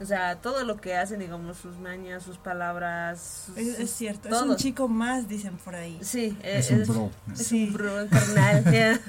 O 0.00 0.04
sea, 0.04 0.36
todo 0.40 0.64
lo 0.64 0.80
que 0.80 0.96
hacen, 0.96 1.20
digamos, 1.20 1.58
sus 1.58 1.76
mañas, 1.76 2.24
sus 2.24 2.38
palabras. 2.38 3.44
sus- 3.46 3.56
Es, 3.58 3.90
cierto, 3.90 4.28
es 4.30 4.42
un 4.42 4.56
chico 4.56 4.88
más, 4.88 5.28
dicen 5.28 5.56
por 5.58 5.76
ahí. 5.76 5.98
Sí, 6.02 6.36
Es 6.42 6.70
un 6.72 6.84
bro. 6.86 7.10
Es 7.32 7.46
Sí. 7.46 7.66
un 7.68 7.72
bro 7.74 8.08
carnal. 8.10 8.64
ya. 8.72 9.00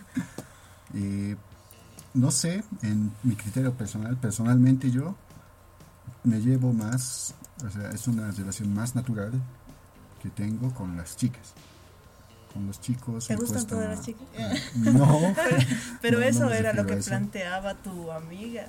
Eh, 0.96 1.36
no 2.14 2.32
sé, 2.32 2.64
en 2.82 3.12
mi 3.24 3.36
criterio 3.36 3.74
personal, 3.74 4.18
personalmente 4.18 4.92
yo 4.92 5.16
me 6.24 6.40
llevo 6.40 6.72
más, 6.74 7.34
o 7.66 7.70
sea, 7.70 7.90
es 7.92 8.08
una 8.08 8.32
relación 8.32 8.74
más 8.74 8.96
natural 8.96 9.32
que 10.22 10.30
tengo 10.30 10.74
con 10.74 10.96
las 10.98 11.18
chicas. 11.18 11.54
Con 12.54 12.68
los 12.68 12.80
chicos. 12.80 13.28
¿Te 13.28 13.36
gustan 13.36 13.56
cuesta- 13.66 13.76
todas 13.76 13.90
las 13.90 14.06
chicas? 14.06 14.22
No, 14.76 15.34
Pero 16.02 16.20
No, 16.20 16.24
no 16.24 16.30
eso 16.30 16.52
era 16.52 16.72
lo 16.74 16.86
que 16.86 16.94
eso. 16.94 17.10
planteaba 17.10 17.74
tu 17.76 18.12
amiga. 18.12 18.68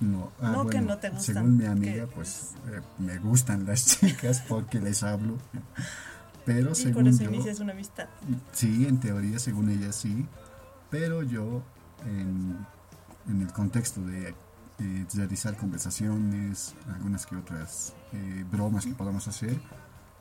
no. 0.00 0.32
Ah, 0.40 0.50
No, 0.50 0.66
que 0.66 0.80
no 0.80 0.98
te 0.98 1.10
gustan, 1.10 1.34
Según 1.36 1.56
mi 1.56 1.66
amiga, 1.66 2.06
pues 2.12 2.50
eh, 2.66 2.80
me 2.98 3.18
gustan 3.18 3.64
las 3.66 3.84
chicas 4.00 4.42
porque 4.48 4.80
les 4.80 5.02
hablo. 5.04 5.38
Pero 6.44 6.60
Y 6.62 6.64
por 6.66 6.76
según 6.76 7.06
eso 7.06 7.22
yo, 7.22 7.30
inicias 7.30 7.60
una 7.60 7.72
amistad. 7.72 8.08
Sí, 8.52 8.84
en 8.86 8.98
teoría, 8.98 9.38
según 9.38 9.70
ella 9.70 9.92
sí, 9.92 10.26
pero 10.90 11.22
yo 11.22 11.62
en, 12.04 12.66
en 13.28 13.42
el 13.42 13.52
contexto 13.52 14.00
de 14.02 14.34
realizar 15.14 15.56
conversaciones, 15.56 16.74
algunas 16.92 17.26
que 17.26 17.36
otras 17.36 17.94
eh, 18.12 18.44
bromas 18.50 18.84
que 18.84 18.92
podamos 18.92 19.28
hacer, 19.28 19.60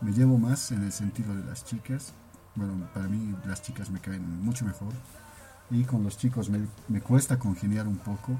me 0.02 0.12
llevo 0.12 0.38
más 0.38 0.72
en 0.72 0.84
el 0.84 0.92
sentido 0.92 1.36
de 1.36 1.44
las 1.44 1.66
chicas. 1.66 2.14
Bueno, 2.56 2.88
para 2.94 3.08
mí 3.08 3.36
las 3.46 3.62
chicas 3.62 3.90
me 3.90 4.00
caen 4.00 4.44
mucho 4.44 4.66
mejor 4.66 4.94
y 5.72 5.84
con 5.86 6.04
los 6.04 6.18
chicos 6.18 6.50
me, 6.50 6.68
me 6.88 7.02
cuesta 7.02 7.40
congeniar 7.40 7.88
un 7.88 7.98
poco, 7.98 8.38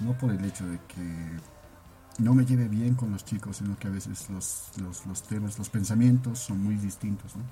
no 0.00 0.16
por 0.16 0.30
el 0.30 0.42
hecho 0.44 0.66
de 0.66 0.78
que 0.88 1.38
no 2.18 2.34
me 2.34 2.46
lleve 2.46 2.68
bien 2.68 2.94
con 2.94 3.12
los 3.12 3.24
chicos, 3.24 3.58
sino 3.58 3.78
que 3.78 3.88
a 3.88 3.90
veces 3.90 4.30
los, 4.30 4.70
los, 4.78 5.04
los 5.04 5.22
temas, 5.22 5.58
los 5.58 5.68
pensamientos 5.68 6.38
son 6.38 6.62
muy 6.62 6.76
distintos, 6.76 7.36
¿no? 7.36 7.42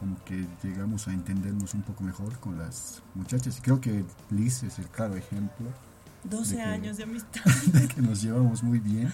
Como 0.00 0.16
que 0.24 0.46
llegamos 0.62 1.06
a 1.06 1.12
entendernos 1.12 1.74
un 1.74 1.82
poco 1.82 2.02
mejor 2.02 2.36
con 2.40 2.58
las 2.58 3.02
muchachas. 3.14 3.58
Y 3.58 3.60
creo 3.60 3.80
que 3.80 4.04
Liz 4.30 4.62
es 4.64 4.78
el 4.80 4.86
claro 4.88 5.14
ejemplo 5.14 5.66
12 6.24 6.56
de 6.56 6.56
que- 6.56 6.62
años 6.68 6.96
de 6.96 7.02
amistad. 7.04 7.44
de 7.66 7.86
que 7.86 8.00
nos 8.02 8.20
llevamos 8.22 8.62
muy 8.62 8.78
bien. 8.80 9.12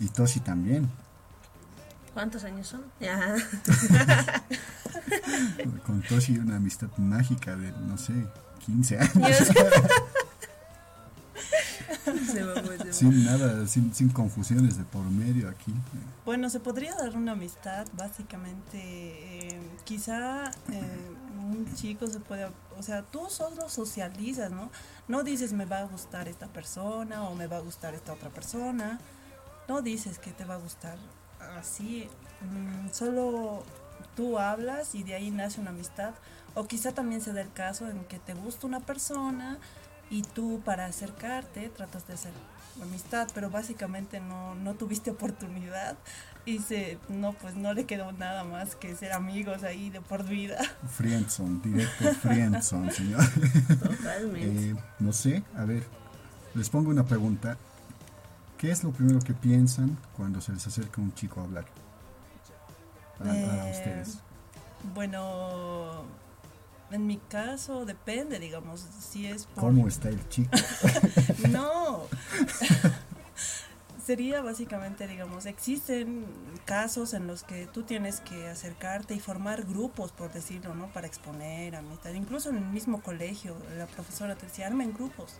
Y 0.00 0.08
Toshi 0.08 0.40
también. 0.40 0.88
¿Cuántos 2.14 2.44
años 2.44 2.66
son? 2.68 2.82
Ajá. 3.02 3.34
Con 5.84 6.00
Toshi 6.02 6.38
una 6.38 6.56
amistad 6.56 6.88
mágica 6.96 7.56
de, 7.56 7.72
no 7.72 7.98
sé, 7.98 8.14
15 8.64 8.98
años. 8.98 9.36
Se 12.32 12.44
mamó, 12.44 12.68
se 12.68 12.78
mamó. 12.78 12.92
sin 12.92 13.24
nada, 13.24 13.66
sin, 13.66 13.94
sin 13.94 14.08
confusiones 14.10 14.76
de 14.78 14.84
por 14.84 15.02
medio 15.04 15.48
aquí. 15.48 15.72
Bueno, 16.24 16.48
se 16.50 16.60
podría 16.60 16.94
dar 16.94 17.16
una 17.16 17.32
amistad, 17.32 17.86
básicamente. 17.94 18.78
eh, 18.78 19.60
quizá 19.84 20.50
eh, 20.70 21.14
un 21.38 21.66
chico 21.74 22.06
se 22.06 22.20
puede. 22.20 22.48
O 22.78 22.82
sea, 22.82 23.02
tú 23.02 23.26
solo 23.28 23.68
socializas, 23.68 24.50
¿no? 24.50 24.70
No 25.08 25.22
dices 25.22 25.52
me 25.52 25.64
va 25.64 25.78
a 25.78 25.84
gustar 25.84 26.28
esta 26.28 26.46
persona 26.48 27.24
o 27.24 27.34
me 27.34 27.46
va 27.46 27.56
a 27.56 27.60
gustar 27.60 27.94
esta 27.94 28.12
otra 28.12 28.30
persona. 28.30 29.00
No 29.68 29.82
dices 29.82 30.18
que 30.18 30.30
te 30.32 30.44
va 30.44 30.54
a 30.54 30.58
gustar 30.58 30.98
así. 31.58 32.08
mm, 32.42 32.90
solo 32.92 33.64
tú 34.14 34.38
hablas 34.38 34.94
y 34.94 35.02
de 35.02 35.14
ahí 35.14 35.30
nace 35.30 35.60
una 35.60 35.70
amistad. 35.70 36.14
O 36.54 36.66
quizá 36.66 36.92
también 36.92 37.20
se 37.20 37.32
da 37.32 37.42
el 37.42 37.52
caso 37.52 37.88
en 37.88 38.04
que 38.04 38.18
te 38.18 38.32
gusta 38.34 38.66
una 38.66 38.80
persona 38.80 39.58
y 40.10 40.22
tú 40.22 40.60
para 40.64 40.86
acercarte 40.86 41.68
tratas 41.68 42.06
de 42.06 42.14
hacer 42.14 42.32
amistad, 42.82 43.28
pero 43.34 43.50
básicamente 43.50 44.20
no, 44.20 44.54
no 44.54 44.74
tuviste 44.74 45.10
oportunidad 45.10 45.96
y 46.44 46.58
se, 46.60 46.98
no, 47.08 47.32
pues 47.32 47.56
no 47.56 47.72
le 47.72 47.86
quedó 47.86 48.12
nada 48.12 48.44
más 48.44 48.76
que 48.76 48.94
ser 48.94 49.12
amigos 49.12 49.62
ahí 49.64 49.90
de 49.90 50.00
por 50.00 50.24
vida. 50.24 50.58
Friendzone, 50.96 51.60
directo 51.62 52.04
Friendzone, 52.22 52.92
señor. 52.92 53.24
Totalmente. 53.80 54.70
Eh, 54.70 54.76
no 55.00 55.12
sé, 55.12 55.42
a 55.56 55.64
ver, 55.64 55.84
les 56.54 56.68
pongo 56.70 56.90
una 56.90 57.04
pregunta. 57.04 57.56
¿Qué 58.58 58.70
es 58.70 58.84
lo 58.84 58.90
primero 58.92 59.18
que 59.20 59.34
piensan 59.34 59.98
cuando 60.16 60.40
se 60.40 60.52
les 60.52 60.66
acerca 60.66 61.00
un 61.00 61.12
chico 61.14 61.40
a 61.40 61.44
hablar? 61.44 61.64
A, 63.20 63.24
a 63.30 63.68
Eh, 63.68 63.72
ustedes. 63.72 64.18
Bueno, 64.94 66.04
en 66.90 67.06
mi 67.06 67.18
caso 67.18 67.84
depende, 67.84 68.38
digamos, 68.38 68.86
si 69.00 69.26
es 69.26 69.46
por... 69.46 69.64
¿Cómo 69.64 69.88
está 69.88 70.08
el 70.08 70.28
chico? 70.28 70.50
No. 71.48 72.02
Sería 74.04 74.40
básicamente, 74.40 75.08
digamos, 75.08 75.46
existen 75.46 76.26
casos 76.64 77.12
en 77.12 77.26
los 77.26 77.42
que 77.42 77.66
tú 77.66 77.82
tienes 77.82 78.20
que 78.20 78.46
acercarte 78.46 79.14
y 79.14 79.20
formar 79.20 79.64
grupos, 79.64 80.12
por 80.12 80.32
decirlo, 80.32 80.76
¿no? 80.76 80.86
Para 80.92 81.08
exponer 81.08 81.74
amistad. 81.74 82.12
Incluso 82.12 82.50
en 82.50 82.58
el 82.58 82.66
mismo 82.66 83.02
colegio, 83.02 83.56
la 83.76 83.86
profesora 83.86 84.36
te 84.36 84.46
decía, 84.46 84.68
armen 84.68 84.94
grupos. 84.94 85.38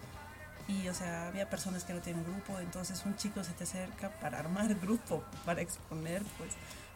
Y, 0.66 0.88
o 0.88 0.94
sea, 0.94 1.28
había 1.28 1.48
personas 1.48 1.84
que 1.84 1.94
no 1.94 2.00
tienen 2.00 2.24
grupo, 2.24 2.58
entonces 2.58 3.04
un 3.06 3.14
chico 3.14 3.44
se 3.44 3.52
te 3.52 3.62
acerca 3.62 4.10
para 4.18 4.40
armar 4.40 4.74
grupo, 4.80 5.22
para 5.44 5.60
exponer, 5.60 6.22
pues. 6.36 6.50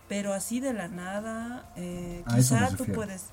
Pero 0.09 0.35
así 0.35 0.59
de 0.59 0.73
la 0.73 0.89
nada, 0.89 1.71
eh, 1.77 2.25
A 2.27 2.35
quizá 2.35 2.77
tú 2.77 2.85
puedes 2.87 3.27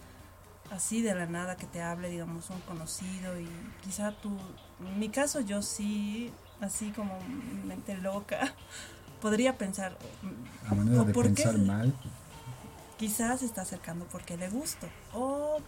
así 0.72 1.02
de 1.02 1.16
la 1.16 1.26
nada 1.26 1.58
que 1.58 1.66
te 1.66 1.82
hable, 1.82 2.10
digamos, 2.10 2.50
un 2.50 2.60
conocido 2.62 3.40
y 3.40 3.48
quizá 3.82 4.12
tú, 4.12 4.38
en 4.80 5.00
mi 5.00 5.10
caso 5.10 5.40
yo 5.42 5.62
sí, 5.62 6.32
así 6.62 6.92
como 6.92 7.18
mente 7.66 7.98
loca, 7.98 8.54
podría 9.22 9.58
pensar, 9.58 9.98
A 10.70 10.76
manera 10.76 11.02
¿O 11.02 11.06
de 11.06 11.14
por 11.14 11.26
qué? 11.34 11.44
pensar 11.44 11.58
mal, 11.58 11.94
quizás 12.98 13.40
se 13.40 13.46
está 13.46 13.62
acercando 13.62 14.06
porque 14.12 14.38
le 14.38 14.50
gusto. 14.50 14.88
O 15.14 15.60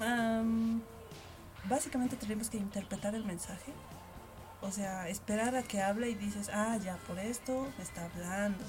am, 0.00 0.82
básicamente 1.68 2.16
tenemos 2.16 2.50
que 2.50 2.58
interpretar 2.58 3.14
el 3.14 3.24
mensaje. 3.24 3.72
O 4.60 4.70
sea, 4.72 5.08
esperar 5.08 5.54
a 5.56 5.62
que 5.62 5.82
hable 5.82 6.08
y 6.08 6.14
dices, 6.14 6.48
ah, 6.52 6.78
ya 6.82 6.96
por 7.06 7.18
esto 7.18 7.68
me 7.76 7.84
está 7.84 8.06
hablando. 8.06 8.64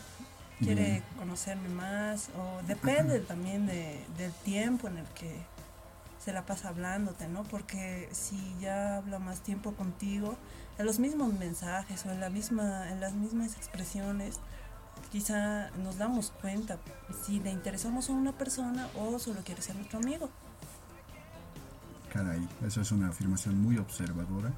Quiere 0.59 1.03
conocerme 1.17 1.69
más. 1.69 2.29
O 2.37 2.61
depende 2.67 3.19
también 3.19 3.65
de, 3.65 4.05
del 4.17 4.31
tiempo 4.33 4.87
en 4.89 4.97
el 4.97 5.05
que 5.07 5.35
se 6.25 6.33
la 6.33 6.43
pasa 6.43 6.69
hablándote, 6.69 7.27
¿no? 7.27 7.43
Porque 7.43 8.09
si 8.11 8.55
ya 8.59 8.97
habla 8.97 9.19
más 9.19 9.41
tiempo 9.41 9.73
contigo, 9.73 10.35
en 10.79 10.87
los 10.87 10.97
mismos 10.97 11.31
mensajes 11.33 12.03
o 12.07 12.11
en, 12.11 12.19
la 12.19 12.31
misma, 12.31 12.91
en 12.91 12.99
las 12.99 13.13
mismas 13.13 13.55
expresiones, 13.55 14.39
quizá 15.11 15.69
nos 15.83 15.99
damos 15.99 16.31
cuenta 16.41 16.79
si 17.23 17.39
le 17.41 17.51
interesamos 17.51 18.09
a 18.09 18.13
una 18.13 18.31
persona 18.31 18.89
o 18.95 19.19
solo 19.19 19.41
quiere 19.45 19.61
ser 19.61 19.75
nuestro 19.75 19.99
amigo. 19.99 20.31
caray, 22.11 22.49
eso 22.65 22.81
es 22.81 22.91
una 22.91 23.09
afirmación 23.09 23.61
muy 23.61 23.77
observadora, 23.77 24.51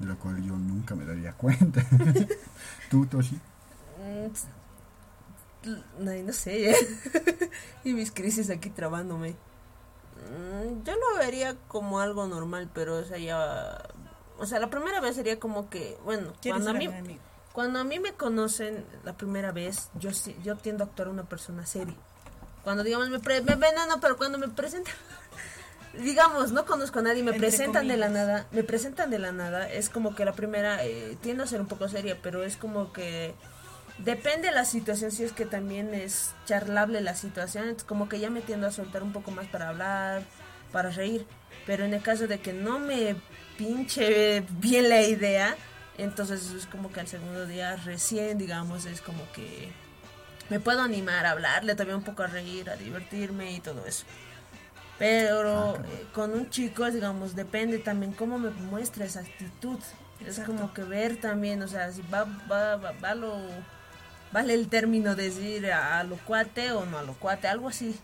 de 0.00 0.06
la 0.06 0.16
cual 0.16 0.42
yo 0.42 0.56
nunca 0.56 0.96
me 0.96 1.04
daría 1.04 1.32
cuenta. 1.34 1.80
¿Tú, 2.90 3.06
Toshi? 3.06 3.36
Mm, 3.98 4.32
No, 6.04 6.12
no 6.24 6.32
sé. 6.32 6.74
y 7.84 7.92
mis 7.92 8.10
crisis 8.10 8.50
aquí 8.50 8.70
trabándome. 8.70 9.36
Mm, 10.30 10.84
Yo 10.84 10.94
lo 10.94 11.18
vería 11.18 11.56
como 11.68 12.00
algo 12.00 12.26
normal, 12.26 12.68
pero 12.74 12.96
o 12.96 13.04
sea, 13.04 13.18
ya. 13.18 13.82
O 14.38 14.46
sea, 14.46 14.60
la 14.60 14.70
primera 14.70 15.00
vez 15.00 15.16
sería 15.16 15.38
como 15.40 15.68
que, 15.70 15.98
bueno, 16.04 16.32
¿Quieres 16.40 16.62
cuando 16.62 16.70
a, 16.70 16.74
mí, 16.74 16.86
cuando 17.52 17.78
a 17.80 17.84
mí 17.84 17.98
me 17.98 18.12
conocen 18.12 18.84
la 19.04 19.14
primera 19.16 19.50
vez, 19.52 19.88
yo 19.98 20.12
sí- 20.12 20.36
yo 20.44 20.56
tiendo 20.56 20.84
a 20.84 20.86
actuar 20.86 21.08
una 21.08 21.24
persona 21.24 21.66
seria. 21.66 21.94
Cuando 22.62 22.84
digamos 22.84 23.08
me, 23.10 23.18
pre- 23.18 23.40
me 23.40 23.56
ven, 23.56 23.74
no, 23.74 23.86
no, 23.86 24.00
pero 24.00 24.16
cuando 24.16 24.38
me 24.38 24.48
presentan, 24.48 24.94
digamos, 25.94 26.52
no 26.52 26.66
conozco 26.66 26.98
a 27.00 27.02
nadie, 27.02 27.22
me 27.22 27.32
Entre 27.32 27.48
presentan 27.48 27.88
de 27.88 27.96
la 27.96 28.08
nada, 28.08 28.46
me 28.52 28.62
presentan 28.62 29.10
de 29.10 29.18
la 29.18 29.32
nada, 29.32 29.68
es 29.70 29.88
como 29.90 30.14
que 30.14 30.24
la 30.24 30.32
primera 30.34 30.84
eh, 30.84 31.16
tiende 31.20 31.42
a 31.42 31.46
ser 31.46 31.60
un 31.60 31.66
poco 31.66 31.88
seria, 31.88 32.18
pero 32.22 32.42
es 32.44 32.56
como 32.56 32.92
que 32.92 33.34
depende 33.98 34.48
de 34.48 34.54
la 34.54 34.64
situación, 34.64 35.10
si 35.10 35.24
es 35.24 35.32
que 35.32 35.46
también 35.46 35.94
es 35.94 36.34
charlable 36.46 37.00
la 37.00 37.14
situación, 37.14 37.76
como 37.86 38.08
que 38.08 38.20
ya 38.20 38.30
me 38.30 38.40
tiendo 38.40 38.66
a 38.66 38.70
soltar 38.70 39.02
un 39.02 39.12
poco 39.12 39.30
más 39.30 39.46
para 39.46 39.68
hablar, 39.68 40.22
para 40.72 40.90
reír, 40.90 41.26
pero 41.66 41.84
en 41.84 41.94
el 41.94 42.02
caso 42.02 42.26
de 42.26 42.40
que 42.40 42.52
no 42.52 42.78
me 42.78 43.16
pinche 43.56 44.44
bien 44.60 44.88
la 44.88 45.02
idea, 45.02 45.56
entonces 45.96 46.50
es 46.52 46.66
como 46.66 46.92
que 46.92 47.00
al 47.00 47.08
segundo 47.08 47.46
día 47.46 47.76
recién, 47.76 48.38
digamos, 48.38 48.86
es 48.86 49.00
como 49.00 49.30
que 49.32 49.70
me 50.48 50.60
puedo 50.60 50.80
animar 50.80 51.26
a 51.26 51.32
hablarle 51.32 51.74
también 51.74 51.98
un 51.98 52.04
poco 52.04 52.22
a 52.22 52.26
reír, 52.28 52.70
a 52.70 52.76
divertirme 52.76 53.52
y 53.52 53.60
todo 53.60 53.84
eso. 53.84 54.04
Pero 54.98 55.76
Ah, 55.76 55.82
eh, 55.84 56.06
con 56.12 56.32
un 56.32 56.50
chico, 56.50 56.90
digamos, 56.90 57.36
depende 57.36 57.78
también 57.78 58.12
cómo 58.12 58.38
me 58.38 58.50
muestra 58.50 59.04
esa 59.04 59.20
actitud. 59.20 59.78
Es 60.26 60.40
como 60.40 60.72
que 60.74 60.82
ver 60.82 61.20
también, 61.20 61.62
o 61.62 61.68
sea, 61.68 61.92
si 61.92 62.02
va, 62.02 62.24
va, 62.50 62.76
va, 62.76 62.92
va 62.92 63.14
lo, 63.14 63.38
vale 64.32 64.54
el 64.54 64.68
término 64.68 65.14
decir 65.14 65.70
a, 65.72 66.00
a 66.00 66.04
lo 66.04 66.16
cuate 66.18 66.72
o 66.72 66.84
no 66.86 66.98
a 66.98 67.02
lo 67.02 67.14
cuate, 67.14 67.48
algo 67.48 67.68
así. 67.68 67.98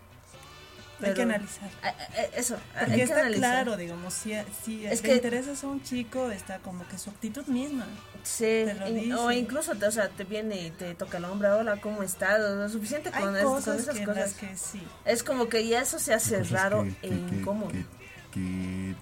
Hay 1.02 1.12
que 1.12 1.22
analizar. 1.22 1.68
a- 1.82 1.88
a- 1.88 2.24
Eso, 2.36 2.56
hay 2.76 2.92
que 2.94 3.02
está 3.02 3.20
analizar. 3.20 3.50
claro, 3.64 3.76
digamos, 3.76 4.14
si, 4.14 4.32
si 4.64 4.86
Es 4.86 5.02
te 5.02 5.08
que- 5.08 5.14
interesas 5.16 5.62
a 5.62 5.66
un 5.66 5.82
chico, 5.82 6.30
está 6.30 6.60
como 6.60 6.86
que 6.88 6.96
su 6.98 7.10
actitud 7.10 7.44
misma. 7.46 7.84
Sí, 8.22 8.44
Te 8.64 8.74
lo 8.74 8.88
in- 8.88 9.12
o 9.12 9.30
incluso 9.32 9.74
te, 9.74 9.86
o 9.86 9.90
sea, 9.90 10.08
te 10.08 10.24
viene 10.24 10.66
y 10.66 10.70
te 10.70 10.94
toca 10.94 11.18
el 11.18 11.24
hombro, 11.26 11.58
hola, 11.58 11.78
¿cómo 11.80 12.02
estás? 12.02 12.40
O 12.40 12.68
suficiente 12.70 13.10
Hay 13.12 13.22
con, 13.22 13.36
es- 13.36 13.42
con 13.42 13.54
cosas 13.54 13.80
esas 13.80 13.98
que, 13.98 14.04
cosas. 14.04 14.32
que 14.34 14.56
sí. 14.56 14.82
Es 15.04 15.22
como 15.24 15.48
que 15.48 15.66
ya 15.66 15.82
eso 15.82 15.98
se 15.98 16.14
hace 16.14 16.38
Cosas 16.38 16.50
raro 16.52 16.84
que- 16.84 17.08
e 17.08 17.10
incómodo. 17.10 17.70
que- 17.72 17.84
que 18.32 18.94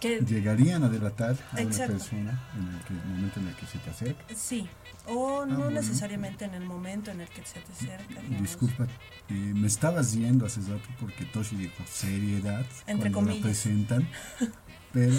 Que, 0.00 0.20
llegarían 0.20 0.84
a 0.84 0.88
delatar 0.88 1.30
a 1.50 1.52
una 1.54 1.62
Exacto. 1.62 1.94
persona 1.94 2.40
en 2.56 2.68
el, 2.76 2.84
que, 2.84 2.92
el 2.92 3.04
momento 3.08 3.40
en 3.40 3.48
el 3.48 3.54
que 3.56 3.66
se 3.66 3.78
te 3.78 3.90
acerca. 3.90 4.22
sí. 4.36 4.68
O 5.08 5.46
no 5.46 5.54
Ah, 5.54 5.56
bueno. 5.56 5.70
necesariamente 5.70 6.44
en 6.44 6.54
el 6.54 6.64
momento 6.64 7.10
en 7.10 7.20
el 7.22 7.28
que 7.28 7.42
se 7.44 7.60
te 7.60 7.72
acerca. 7.72 8.20
digamos. 8.20 8.42
Disculpa, 8.42 8.86
eh, 9.28 9.32
me 9.34 9.66
estabas 9.66 10.12
yendo 10.12 10.46
hace 10.46 10.60
rato 10.60 10.88
porque 11.00 11.24
Toshi 11.24 11.56
dijo 11.56 11.82
seriedad 11.90 12.66
Entre 12.86 13.10
cuando 13.10 13.32
la 13.32 13.36
comillas. 13.40 13.42
presentan, 13.42 14.08
pero 14.92 15.14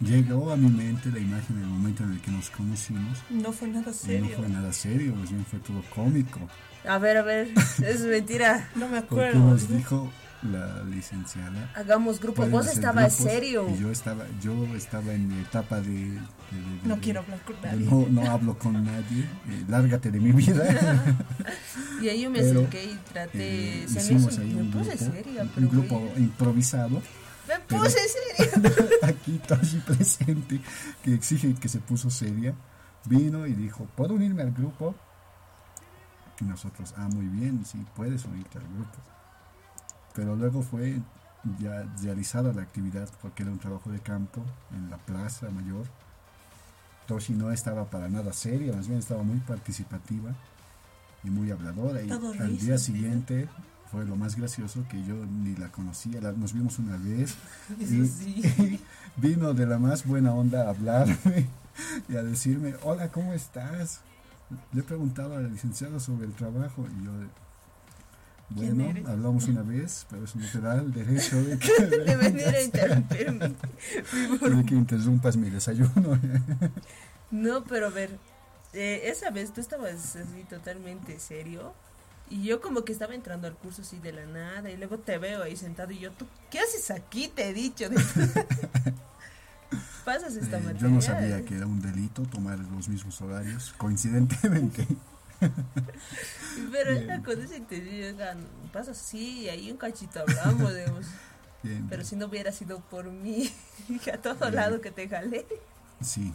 llegó 0.00 0.50
a 0.52 0.56
mi 0.56 0.68
mente 0.68 1.10
la 1.10 1.18
imagen 1.18 1.56
del 1.60 1.66
momento 1.68 2.04
en 2.04 2.12
el 2.12 2.20
que 2.20 2.30
nos 2.30 2.50
conocimos 2.50 3.18
No 3.30 3.52
fue 3.52 3.68
nada 3.68 3.92
serio. 3.92 4.30
no 4.30 4.36
fue 4.36 4.48
nada 4.48 4.72
serio, 4.72 5.14
más 5.14 5.30
bien 5.30 5.44
fue 5.46 5.58
todo 5.60 5.82
cómico. 5.94 6.40
A 6.88 6.98
ver, 6.98 7.16
a 7.16 7.22
ver, 7.22 7.48
es 7.84 8.00
mentira. 8.02 8.68
No 8.76 8.88
me 8.88 9.00
Porque 9.02 9.28
acuerdo. 9.30 9.38
nos 9.50 9.68
dijo 9.68 10.10
la 10.42 10.82
licenciada. 10.84 11.72
Hagamos 11.74 12.20
grupo. 12.20 12.36
"Pueden 12.36 12.52
Vos 12.52 12.66
estabas 12.68 13.16
grupos", 13.16 13.32
serio. 13.32 13.68
Y 13.70 13.78
yo 13.80 13.90
estaba, 13.90 14.24
yo 14.42 14.52
estaba 14.76 15.12
en 15.14 15.28
mi 15.28 15.40
etapa 15.40 15.80
de... 15.80 15.88
de- 15.88 16.10
de- 16.10 16.10
de- 16.10 16.20
No 16.88 16.94
de- 16.96 17.00
quiero 17.00 17.20
hablar 17.20 17.40
con 17.42 17.56
de 17.60 17.68
nadie. 17.68 17.86
no, 17.86 18.06
no 18.22 18.30
hablo 18.30 18.58
con 18.58 18.84
nadie, 18.84 19.22
eh, 19.48 19.64
lárgate 19.68 20.10
de 20.10 20.20
mi 20.20 20.32
vida. 20.32 20.64
Y 22.02 22.08
ahí 22.10 22.22
yo 22.22 22.30
me 22.30 22.40
Pero, 22.40 22.60
acerqué 22.60 22.84
y 22.84 22.98
traté. 23.12 23.84
Eh, 23.84 23.88
se 23.88 23.94
me, 23.94 24.00
hicimos 24.02 24.38
ahí 24.38 24.52
me 24.54 24.60
un 24.62 24.70
puse 24.70 24.90
grupo, 24.96 25.12
seria, 25.12 25.42
un 25.56 25.68
grupo 25.70 25.98
güey, 26.00 26.18
improvisado. 26.18 27.02
me 27.48 27.60
puse 27.78 27.98
seria. 28.08 28.70
Aquí 29.02 29.40
Toshi 29.48 29.78
presente, 29.78 30.60
que 31.02 31.14
exige 31.14 31.54
que 31.54 31.68
se 31.70 31.78
puso 31.78 32.10
seria, 32.10 32.54
vino 33.06 33.46
y 33.46 33.54
dijo, 33.54 33.86
¿puedo 33.96 34.12
unirme 34.14 34.42
al 34.42 34.52
grupo? 34.52 34.94
Y 36.40 36.44
nosotros, 36.44 36.92
ah, 36.98 37.08
muy 37.08 37.26
bien, 37.26 37.64
sí, 37.64 37.82
puedes 37.96 38.24
unirte 38.26 38.58
al 38.58 38.64
grupo. 38.64 38.98
Pero 40.16 40.34
luego 40.34 40.62
fue 40.62 40.98
ya 41.60 41.84
realizada 42.02 42.52
la 42.52 42.62
actividad 42.62 43.08
porque 43.22 43.42
era 43.44 43.52
un 43.52 43.58
trabajo 43.60 43.90
de 43.92 44.00
campo 44.00 44.42
en 44.72 44.90
la 44.90 44.96
plaza 44.96 45.48
mayor. 45.50 45.86
Toshi 47.06 47.34
no 47.34 47.52
estaba 47.52 47.84
para 47.84 48.08
nada 48.08 48.32
seria, 48.32 48.72
más 48.74 48.88
bien 48.88 48.98
estaba 48.98 49.22
muy 49.22 49.38
participativa 49.38 50.30
y 51.22 51.30
muy 51.30 51.50
habladora. 51.52 52.02
Y 52.02 52.08
Todo 52.08 52.32
al 52.32 52.58
día 52.58 52.70
¿verdad? 52.70 52.78
siguiente 52.78 53.48
fue 53.92 54.04
lo 54.04 54.16
más 54.16 54.34
gracioso 54.36 54.84
que 54.88 55.04
yo 55.04 55.14
ni 55.26 55.54
la 55.54 55.70
conocía, 55.70 56.20
la- 56.20 56.32
nos 56.32 56.52
vimos 56.52 56.78
una 56.80 56.96
vez 56.96 57.36
y, 57.78 58.06
sí. 58.06 58.42
y 58.58 58.80
vino 59.20 59.54
de 59.54 59.66
la 59.66 59.78
más 59.78 60.04
buena 60.04 60.32
onda 60.34 60.66
a 60.66 60.70
hablarme 60.70 61.46
y 62.08 62.16
a 62.16 62.22
decirme, 62.24 62.74
hola, 62.82 63.12
¿cómo 63.12 63.32
estás? 63.34 64.00
Le 64.72 64.80
he 64.80 64.84
preguntado 64.84 65.36
a 65.36 65.40
la 65.40 65.48
licenciada 65.48 66.00
sobre 66.00 66.26
el 66.26 66.32
trabajo 66.32 66.84
y 67.00 67.04
yo, 67.04 67.12
¿Quién 67.12 67.30
bueno, 68.50 68.84
hablamos 69.08 69.48
una 69.48 69.62
vez, 69.62 70.06
pero 70.08 70.24
eso 70.24 70.38
no 70.38 70.46
te 70.50 70.60
da 70.60 70.76
el 70.76 70.92
derecho 70.92 71.42
de 71.42 71.58
que, 71.58 71.86
De 71.86 72.16
venir 72.16 72.46
a 72.48 72.62
interrumpirme. 72.62 73.48
de 73.48 74.64
que 74.64 74.74
interrumpas 74.74 75.36
mi 75.36 75.50
desayuno. 75.50 76.18
No, 77.32 77.64
pero 77.64 77.88
a 77.88 77.90
ver. 77.90 78.16
eh, 78.72 79.02
esa 79.06 79.30
vez 79.30 79.52
tú 79.52 79.60
estabas 79.60 80.14
así 80.14 80.44
totalmente 80.48 81.18
serio. 81.18 81.74
Y 82.30 82.44
yo 82.44 82.60
como 82.60 82.84
que 82.84 82.92
estaba 82.92 83.14
entrando 83.16 83.48
al 83.48 83.54
curso 83.54 83.82
así 83.82 83.98
de 83.98 84.12
la 84.12 84.26
nada. 84.26 84.70
Y 84.70 84.76
luego 84.76 84.98
te 84.98 85.18
veo 85.18 85.42
ahí 85.42 85.56
sentado. 85.56 85.90
Y 85.92 85.98
yo, 85.98 86.12
¿tú 86.12 86.24
qué 86.50 86.60
haces 86.60 86.90
aquí? 86.92 87.26
Te 87.28 87.48
he 87.48 87.52
dicho. 87.52 87.86
Pasas 90.04 90.36
esta 90.36 90.58
Eh, 90.58 90.60
materia. 90.60 90.80
yo 90.82 90.88
no 90.88 91.02
sabía 91.02 91.44
que 91.44 91.56
era 91.56 91.66
un 91.66 91.82
delito 91.82 92.22
tomar 92.22 92.58
los 92.60 92.88
mismos 92.88 93.20
horarios, 93.20 93.74
coincidentemente. 93.76 94.86
Pero 96.72 96.90
Bien. 96.92 97.02
era 97.04 97.22
con 97.22 97.40
intención. 97.40 98.14
oigan, 98.14 98.46
Pasa 98.72 98.92
así. 98.92 99.40
Y 99.42 99.48
ahí 99.48 99.70
un 99.70 99.76
cachito 99.76 100.20
hablamos. 100.20 100.74
digamos. 100.74 101.06
Bien, 101.62 101.86
Pero 101.88 102.00
bien. 102.00 102.06
si 102.08 102.16
no 102.16 102.26
hubiera 102.26 102.52
sido 102.52 102.80
por 102.80 103.10
mí, 103.10 103.52
a 104.12 104.18
todo 104.18 104.34
Bien. 104.40 104.54
lado 104.54 104.80
que 104.80 104.90
te 104.90 105.08
jalé, 105.08 105.46
Sí, 106.00 106.32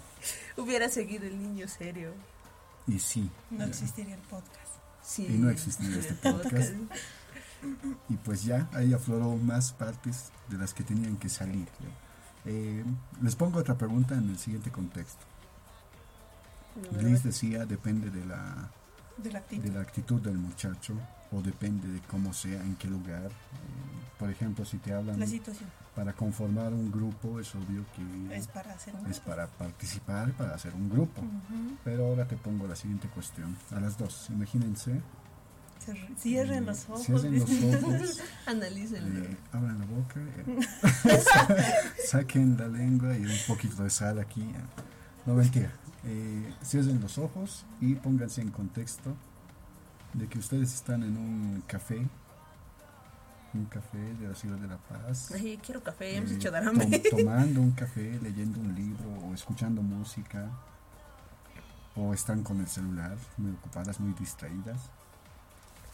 hubiera 0.58 0.90
seguido 0.90 1.26
el 1.26 1.40
niño 1.42 1.68
serio. 1.68 2.14
y 2.88 2.98
sí. 3.00 3.30
No 3.52 3.64
existiría 3.66 4.16
el 4.16 4.22
podcast. 4.22 4.72
Sí. 5.04 5.26
Y 5.28 5.38
no 5.38 5.50
existiría 5.52 6.00
este 6.00 6.14
podcast. 6.32 6.74
Y 8.10 8.16
pues 8.18 8.44
ya, 8.44 8.68
ahí 8.74 8.92
afloró 8.94 9.36
más 9.38 9.72
partes 9.72 10.32
de 10.50 10.58
las 10.58 10.74
que 10.74 10.84
tenían 10.84 11.16
que 11.18 11.30
salir. 11.30 11.68
Eh, 12.46 12.84
les 13.22 13.36
pongo 13.36 13.60
otra 13.60 13.78
pregunta 13.78 14.16
en 14.16 14.30
el 14.30 14.40
siguiente 14.40 14.72
contexto. 14.72 15.24
Liz 17.00 17.22
decía, 17.24 17.66
depende 17.68 18.10
de 18.10 18.26
la, 18.26 18.72
De 19.18 19.32
la 19.32 19.40
actitud. 19.40 19.64
de 19.64 19.72
la 19.72 19.82
actitud 19.82 20.22
del 20.22 20.38
muchacho 20.38 20.94
o 21.32 21.42
depende 21.42 21.88
de 21.88 22.00
cómo 22.02 22.34
sea, 22.34 22.62
en 22.62 22.76
qué 22.76 22.88
lugar. 22.88 23.28
Eh, 23.28 23.32
por 24.18 24.30
ejemplo, 24.30 24.66
si 24.66 24.78
te 24.78 24.94
hablan 24.94 25.20
La 25.20 25.28
situación 25.28 25.70
para 25.96 26.14
conformar 26.14 26.74
un 26.74 26.92
grupo, 26.92 27.40
es 27.40 27.54
obvio 27.54 27.86
que 27.96 28.36
es 28.36 28.48
para 28.48 28.74
hacer 28.74 28.96
un 28.96 29.10
es 29.10 29.20
para 29.20 29.48
participar, 29.48 30.32
para 30.34 30.56
hacer 30.56 30.74
un 30.74 30.90
grupo. 30.90 31.22
Ujú. 31.22 31.78
Pero 31.84 32.06
ahora 32.06 32.26
te 32.26 32.38
pongo 32.38 32.68
la 32.68 32.76
siguiente 32.76 33.08
cuestión. 33.10 33.58
A 33.72 33.80
las 33.80 33.98
dos, 33.98 34.30
imagínense. 34.30 35.02
Cierren 36.18 36.66
los 36.66 36.88
ojos. 36.90 37.06
Cierren 37.06 37.40
los 37.40 37.50
ojos. 37.50 38.22
Analícenlo. 38.46 39.26
Eh, 39.26 39.38
abran 39.52 39.80
la 39.80 39.86
boca, 39.86 40.20
eh, 40.20 41.22
saquen 42.08 42.56
la 42.58 42.68
lengua 42.68 43.18
y 43.18 43.26
un 43.26 43.38
poquito 43.48 43.84
de 43.84 43.90
sal 43.90 44.20
aquí. 44.20 44.48
No 45.26 45.34
mentira. 45.36 45.72
Eh, 46.04 46.54
cierren 46.64 47.00
los 47.00 47.18
ojos 47.18 47.66
y 47.80 47.96
pónganse 47.96 48.42
en 48.42 48.50
contexto 48.52 49.16
de 50.14 50.28
que 50.28 50.40
ustedes 50.40 50.74
están 50.74 51.04
en 51.04 51.16
un 51.16 51.64
café, 51.68 52.08
un 53.54 53.66
café 53.66 54.00
de 54.16 54.28
la 54.28 54.36
ciudad 54.36 54.58
de 54.58 54.68
La 54.68 54.78
Paz. 54.78 55.32
Ay, 55.34 55.60
quiero 55.64 55.84
café, 55.84 56.16
eh, 56.16 56.20
has 56.20 56.32
hecho 56.32 56.50
dar 56.52 56.64
hambre. 56.68 57.00
tom- 57.00 57.20
tomando 57.20 57.62
un 57.62 57.72
café, 57.72 58.20
leyendo 58.22 58.60
un 58.60 58.74
libro 58.74 59.10
o 59.28 59.34
escuchando 59.34 59.82
música 59.82 60.50
o 61.96 62.14
están 62.14 62.42
con 62.44 62.60
el 62.60 62.68
celular, 62.68 63.16
muy 63.38 63.52
ocupadas, 63.52 64.00
muy 64.00 64.14
distraídas. 64.14 64.80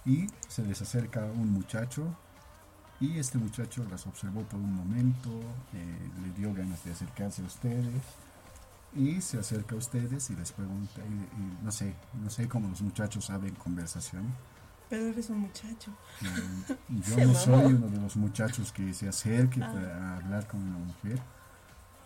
Y 0.06 0.28
se 0.48 0.64
les 0.64 0.82
acerca 0.82 1.26
un 1.26 1.52
muchacho 1.52 2.08
y 3.02 3.20
este 3.20 3.38
muchacho 3.38 3.86
las 3.92 4.08
observó 4.08 4.42
por 4.44 4.60
un 4.60 4.74
momento, 4.74 5.30
eh, 5.74 6.10
le 6.24 6.32
dio 6.40 6.54
ganas 6.54 6.84
de 6.86 6.94
acercarse 6.94 7.42
a 7.42 7.46
ustedes 7.46 7.94
y 8.98 9.22
se 9.22 9.40
acerca 9.40 9.76
a 9.76 9.78
ustedes 9.78 10.30
y 10.30 10.36
les 10.36 10.52
pregunta, 10.52 11.02
y, 11.02 11.14
y 11.42 11.58
no 11.64 11.72
sé, 11.72 11.94
no 12.22 12.30
sé 12.30 12.48
cómo 12.48 12.68
los 12.70 12.82
muchachos 12.82 13.30
abren 13.30 13.56
conversación. 13.56 14.34
Pero 14.90 15.08
eres 15.08 15.30
un 15.30 15.40
muchacho. 15.40 15.92
Eh, 16.22 16.76
yo 17.18 17.26
no 17.26 17.34
soy 17.36 17.66
uno 17.74 17.88
de 17.88 17.98
los 18.00 18.16
muchachos 18.16 18.72
que 18.72 18.94
se 18.94 19.08
acerque 19.10 19.62
Ah. 19.62 19.72
para 19.74 20.18
hablar 20.18 20.48
con 20.48 20.62
una 20.62 20.78
mujer 20.78 21.20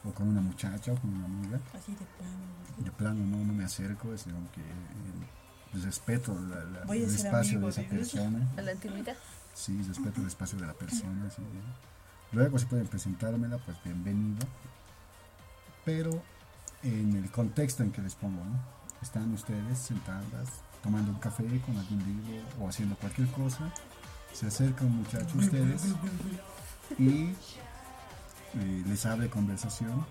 o 0.03 0.11
con 0.11 0.27
una 0.27 0.41
muchacha 0.41 0.91
o 0.93 0.95
con 0.95 1.13
una 1.13 1.25
amiga. 1.25 1.59
Así 1.77 1.91
de 1.91 2.05
plano. 2.17 2.83
De 2.85 2.91
plano 2.91 3.23
no, 3.25 3.45
no 3.45 3.53
me 3.53 3.63
acerco, 3.65 4.13
es 4.13 4.23
como 4.23 4.51
que 4.51 4.61
eh, 4.61 5.79
respeto 5.83 6.33
la- 6.33 6.63
la- 6.85 6.93
el 6.95 7.03
espacio 7.03 7.59
de 7.59 7.69
esa 7.69 7.81
de 7.81 7.87
persona. 7.87 8.49
A 8.57 8.61
la 8.63 8.73
intimidad. 8.73 9.15
Sí, 9.53 9.79
respeto 9.83 10.21
el 10.21 10.27
espacio 10.27 10.57
de 10.59 10.65
la 10.67 10.73
persona. 10.73 11.29
sí. 11.29 11.43
Luego 12.31 12.57
si 12.57 12.65
pueden 12.65 12.87
presentármela, 12.87 13.57
pues 13.59 13.77
bienvenido. 13.83 14.47
Pero 15.85 16.23
en 16.83 17.15
el 17.15 17.29
contexto 17.31 17.83
en 17.83 17.91
que 17.91 18.01
les 18.01 18.15
pongo, 18.15 18.43
¿no? 18.43 18.59
Están 19.01 19.33
ustedes 19.33 19.77
sentadas, 19.79 20.49
tomando 20.83 21.11
un 21.11 21.19
café 21.19 21.43
con 21.65 21.77
algún 21.77 21.99
libro 21.99 22.43
o 22.59 22.67
haciendo 22.69 22.95
cualquier 22.97 23.27
cosa. 23.31 23.71
Se 24.33 24.47
acerca 24.47 24.85
un 24.85 24.97
muchacho 24.97 25.35
a 25.35 25.39
ustedes 25.39 25.81
y 26.97 27.33
eh, 28.55 28.83
les 28.87 29.05
abre 29.05 29.29
conversación, 29.29 30.05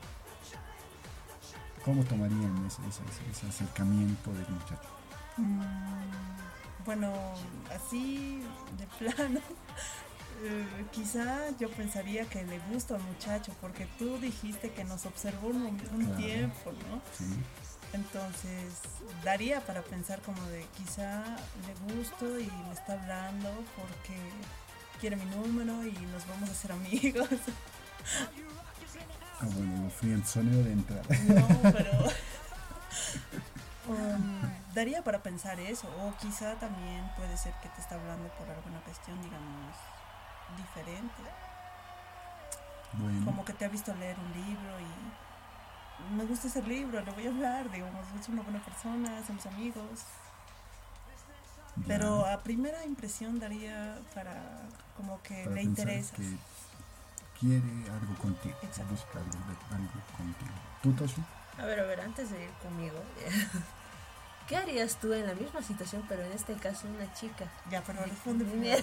¿cómo 1.85 2.05
tomarían 2.05 2.67
ese, 2.67 2.83
ese- 3.31 3.47
acercamiento 3.49 4.33
del 4.33 4.49
muchacho? 4.49 4.89
Mm, 5.39 5.61
bueno, 6.85 7.13
así 7.75 8.43
de 8.79 8.87
plano, 8.99 9.41
eh, 10.43 10.87
quizá 10.93 11.51
yo 11.59 11.71
pensaría 11.71 12.25
que 12.27 12.45
le 12.45 12.59
gusta 12.73 12.95
al 12.97 13.03
muchacho, 13.03 13.53
porque 13.61 13.87
tú 13.99 14.19
dijiste 14.19 14.71
que 14.73 14.85
nos 14.85 15.07
observó 15.07 15.49
un, 15.49 15.63
un 15.67 15.79
Claro. 16.07 16.17
tiempo, 16.17 16.73
¿no? 16.73 17.01
¿Sí? 17.17 17.25
Entonces, 17.93 18.75
daría 19.25 19.61
para 19.67 19.83
pensar 19.83 20.21
como 20.23 20.41
de 20.47 20.65
quizá 20.77 21.25
le 21.67 21.95
gusto 21.95 22.39
y 22.39 22.47
me 22.69 22.73
está 22.73 22.93
hablando 22.93 23.49
porque 23.77 24.17
quiere 25.01 25.17
mi 25.17 25.25
número 25.25 25.85
y 25.85 25.93
nos 26.13 26.27
vamos 26.29 26.49
a 26.49 26.53
hacer 26.53 26.73
amigos. 26.73 27.29
Ah, 29.41 29.47
bueno, 29.55 29.85
lo 29.85 29.91
friendzoneo 29.91 30.63
de 30.63 30.73
entrada. 30.73 31.03
No, 31.27 31.73
pero 31.73 31.91
um, 33.89 34.41
daría 34.75 35.03
para 35.03 35.23
pensar 35.23 35.59
eso. 35.61 35.89
O 36.05 36.15
quizá 36.19 36.55
también 36.61 37.11
puede 37.17 37.37
ser 37.37 37.53
que 37.63 37.69
te 37.71 37.81
está 37.81 37.97
hablando 37.97 38.29
por 38.39 38.49
alguna 38.49 38.81
cuestión, 38.83 39.21
digamos, 39.23 39.75
diferente. 40.57 41.23
Bueno, 42.95 43.25
Como 43.25 43.45
que 43.45 43.53
te 43.53 43.65
ha 43.65 43.69
visto 43.69 43.95
leer 43.95 44.17
un 44.19 44.33
libro 44.33 44.81
y 44.81 46.15
me 46.15 46.25
gusta 46.25 46.49
ese 46.49 46.63
libro, 46.63 47.01
le 47.03 47.11
voy 47.13 47.27
a 47.27 47.31
hablar, 47.31 47.71
digamos, 47.71 48.05
es 48.19 48.29
una 48.29 48.43
buena 48.43 48.61
persona, 48.61 49.23
somos 49.27 49.47
amigos. 49.47 50.01
ya, 51.77 51.85
Pero 51.87 52.27
a 52.27 52.43
primera 52.43 52.85
impresión 52.85 53.39
daría 53.39 53.99
para 54.15 54.41
como 54.97 55.23
que 55.23 55.45
para 55.45 55.55
le 55.57 55.63
interesa. 55.63 56.17
que 56.17 56.37
quiere 57.39 57.91
algo 57.91 58.15
contigo, 58.17 58.57
Exacto. 58.63 58.91
busca 58.93 59.19
algo, 59.19 59.39
algo 59.71 60.01
contigo. 60.17 60.53
¿Tú, 60.83 60.93
Toshi? 60.95 61.23
A 61.59 61.65
ver, 61.65 61.81
a 61.81 61.85
ver, 61.85 62.01
antes 62.01 62.31
de 62.31 62.43
ir 62.45 62.51
conmigo, 62.63 62.97
¿qué 64.51 64.57
harías 64.57 64.97
tú 64.97 65.13
en 65.15 65.27
la 65.27 65.35
misma 65.35 65.63
situación, 65.63 66.05
pero 66.09 66.23
en 66.25 66.33
este 66.33 66.55
caso 66.55 66.87
una 66.89 67.13
chica? 67.15 67.45
Ya, 67.71 67.83
pero 67.87 68.05
responde 68.05 68.45
primero. 68.45 68.83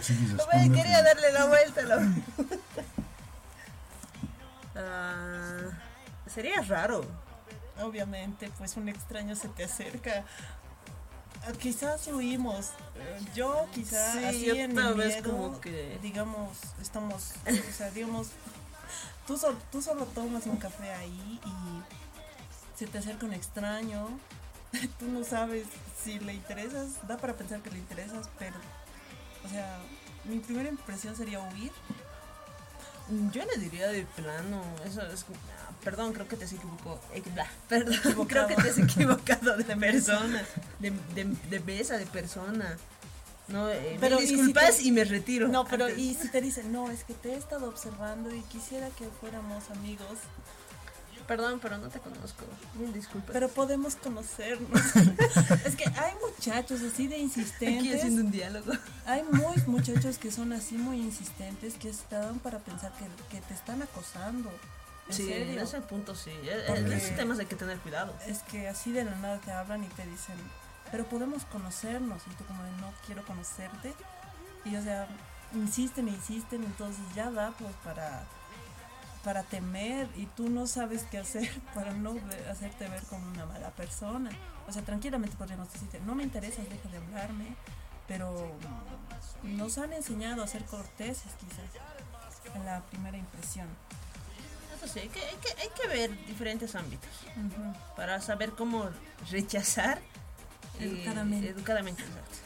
Sí, 0.00 0.14
No, 0.36 0.74
quería 0.74 1.02
darle 1.02 1.30
la 1.32 1.44
vuelta. 1.46 1.82
La... 1.82 1.98
Ah, 4.76 5.70
sería 6.26 6.60
raro. 6.62 7.04
Obviamente, 7.80 8.50
pues 8.58 8.76
un 8.76 8.88
extraño 8.88 9.36
se 9.36 9.48
te 9.48 9.64
acerca. 9.64 10.24
Ah, 11.46 11.52
Quizás 11.58 12.06
huimos. 12.08 12.70
eh, 12.96 13.20
Yo 13.34 13.68
quizás 13.72 14.14
Sí, 14.14 14.24
así 14.24 14.44
yo 14.46 14.54
en 14.54 14.74
mi 14.74 14.82
miedo, 14.94 15.30
como 15.30 15.60
que- 15.60 15.98
digamos, 16.02 16.58
estamos, 16.80 17.32
o 17.46 17.72
sea, 17.76 17.90
digamos, 17.90 18.28
tú, 19.26 19.36
sol- 19.36 19.58
tú 19.70 19.82
solo 19.82 20.06
tomas 20.06 20.46
un 20.46 20.56
café 20.56 20.90
ahí 20.92 21.40
y 21.44 22.78
se 22.78 22.86
te 22.86 22.98
acerca 22.98 23.26
un 23.26 23.34
extraño. 23.34 24.08
Tú 24.98 25.08
no 25.08 25.24
sabes 25.24 25.66
si 26.02 26.18
le 26.18 26.34
interesas, 26.34 27.06
da 27.08 27.16
para 27.16 27.34
pensar 27.34 27.60
que 27.60 27.70
le 27.70 27.78
interesas, 27.78 28.28
pero, 28.38 28.56
o 29.44 29.48
sea, 29.48 29.78
mi 30.24 30.38
primera 30.38 30.68
impresión 30.68 31.16
sería 31.16 31.40
huir. 31.40 31.72
Yo 33.32 33.44
le 33.44 33.58
diría 33.60 33.88
de 33.88 34.06
plano, 34.06 34.62
eso 34.86 35.02
es... 35.02 35.24
ah, 35.24 35.70
perdón, 35.82 36.14
creo 36.14 36.26
que 36.26 36.36
te 36.36 36.46
has 36.46 36.52
equivocado. 36.52 36.98
eh, 37.12 37.22
perdón, 37.68 37.94
Equivocado. 37.94 38.26
creo 38.26 38.46
que 38.48 38.62
te 38.62 38.70
has 38.70 38.78
equivocado 38.78 39.56
de 39.58 39.64
persona. 39.76 40.42
De, 40.78 40.90
de, 41.14 41.24
de 41.50 41.58
besa, 41.58 41.98
de 41.98 42.06
persona. 42.06 42.76
No, 43.48 43.68
eh, 43.68 43.98
Pero, 44.00 44.16
mil 44.16 44.24
¿y 44.24 44.28
si 44.28 44.36
disculpas 44.36 44.76
te- 44.78 44.82
y 44.84 44.92
me 44.92 45.04
retiro. 45.04 45.48
No, 45.48 45.66
pero 45.66 45.84
Antes. 45.84 45.98
y 46.00 46.14
si 46.14 46.28
te 46.30 46.40
dicen, 46.40 46.72
no, 46.72 46.90
es 46.90 47.04
que 47.04 47.12
te 47.12 47.34
he 47.34 47.36
estado 47.36 47.68
observando 47.68 48.34
y 48.34 48.40
quisiera 48.44 48.88
que 48.90 49.06
fuéramos 49.20 49.68
amigos, 49.70 50.16
Perdón, 51.26 51.58
pero 51.60 51.78
no 51.78 51.88
te 51.88 52.00
conozco. 52.00 52.44
Mil 52.74 52.92
disculpas. 52.92 53.30
pero 53.32 53.48
podemos 53.48 53.96
conocernos. 53.96 54.70
es 55.64 55.74
que 55.76 55.84
hay 55.84 56.12
muchachos 56.20 56.80
así 56.82 57.06
de 57.08 57.14
Aquí 57.16 57.24
insistentes. 57.24 57.94
haciendo 57.96 58.22
un 58.22 58.30
diálogo. 58.30 58.72
Hay 59.06 59.22
muy 59.30 59.56
muchachos 59.66 60.18
que 60.18 60.30
son 60.30 60.52
así 60.52 60.76
muy 60.76 60.98
insistentes 61.00 61.74
que 61.74 61.90
te 62.08 62.16
dan 62.16 62.38
para 62.40 62.58
pensar 62.58 62.92
que, 62.92 63.06
que 63.34 63.40
te 63.42 63.54
están 63.54 63.82
acosando. 63.82 64.50
En 65.08 65.14
Sí, 65.14 65.22
en 65.32 65.46
serio. 65.46 65.62
ese 65.62 65.80
punto 65.82 66.14
sí. 66.14 66.30
En 66.68 66.92
esos 66.92 67.16
temas 67.16 67.38
hay 67.38 67.46
que 67.46 67.56
tener 67.56 67.78
cuidado. 67.78 68.14
Es 68.26 68.40
que 68.40 68.68
así 68.68 68.92
de 68.92 69.04
la 69.04 69.14
nada 69.16 69.38
te 69.38 69.52
hablan 69.52 69.84
y 69.84 69.88
te 69.88 70.06
dicen, 70.06 70.36
pero 70.90 71.04
podemos 71.04 71.44
conocernos. 71.46 72.22
Y 72.30 72.34
tú 72.36 72.44
como 72.44 72.62
de, 72.62 72.70
no 72.80 72.92
quiero 73.06 73.24
conocerte. 73.24 73.94
Y 74.64 74.76
o 74.76 74.82
sea, 74.82 75.06
insisten 75.54 76.08
e 76.08 76.12
insisten, 76.12 76.64
entonces 76.64 77.02
ya 77.14 77.30
da 77.30 77.52
pues 77.58 77.72
para, 77.84 78.24
para 79.24 79.42
temer 79.42 80.08
y 80.16 80.26
tú 80.26 80.50
no 80.50 80.66
sabes 80.66 81.04
qué 81.10 81.18
hacer 81.18 81.48
para 81.74 81.92
no 81.92 82.14
hacerte 82.50 82.88
ver 82.88 83.02
como 83.04 83.26
una 83.30 83.46
mala 83.46 83.70
persona. 83.70 84.30
O 84.68 84.72
sea, 84.72 84.82
tranquilamente 84.82 85.36
podríamos 85.36 85.72
decirte, 85.72 85.98
no 86.00 86.14
me 86.14 86.22
interesas, 86.22 86.68
deja 86.68 86.88
de 86.90 86.98
hablarme. 86.98 87.56
Pero 88.06 88.54
mm, 89.42 89.56
nos 89.56 89.78
han 89.78 89.94
enseñado 89.94 90.42
a 90.42 90.46
ser 90.46 90.64
corteses 90.66 91.32
quizás 91.40 92.54
en 92.54 92.64
la 92.66 92.82
primera 92.82 93.16
impresión. 93.16 93.66
Eso 94.76 94.92
sí, 94.92 94.98
hay 95.00 95.08
que, 95.08 95.20
hay 95.20 95.36
que, 95.36 95.62
hay 95.62 95.68
que 95.80 95.88
ver 95.88 96.26
diferentes 96.26 96.74
ámbitos 96.74 97.08
Ujú. 97.36 97.94
para 97.96 98.20
saber 98.20 98.50
cómo 98.50 98.90
rechazar 99.30 99.98
eh, 100.78 100.84
Educadamente. 100.84 101.48
educadamente, 101.48 102.02
exacto. 102.02 102.36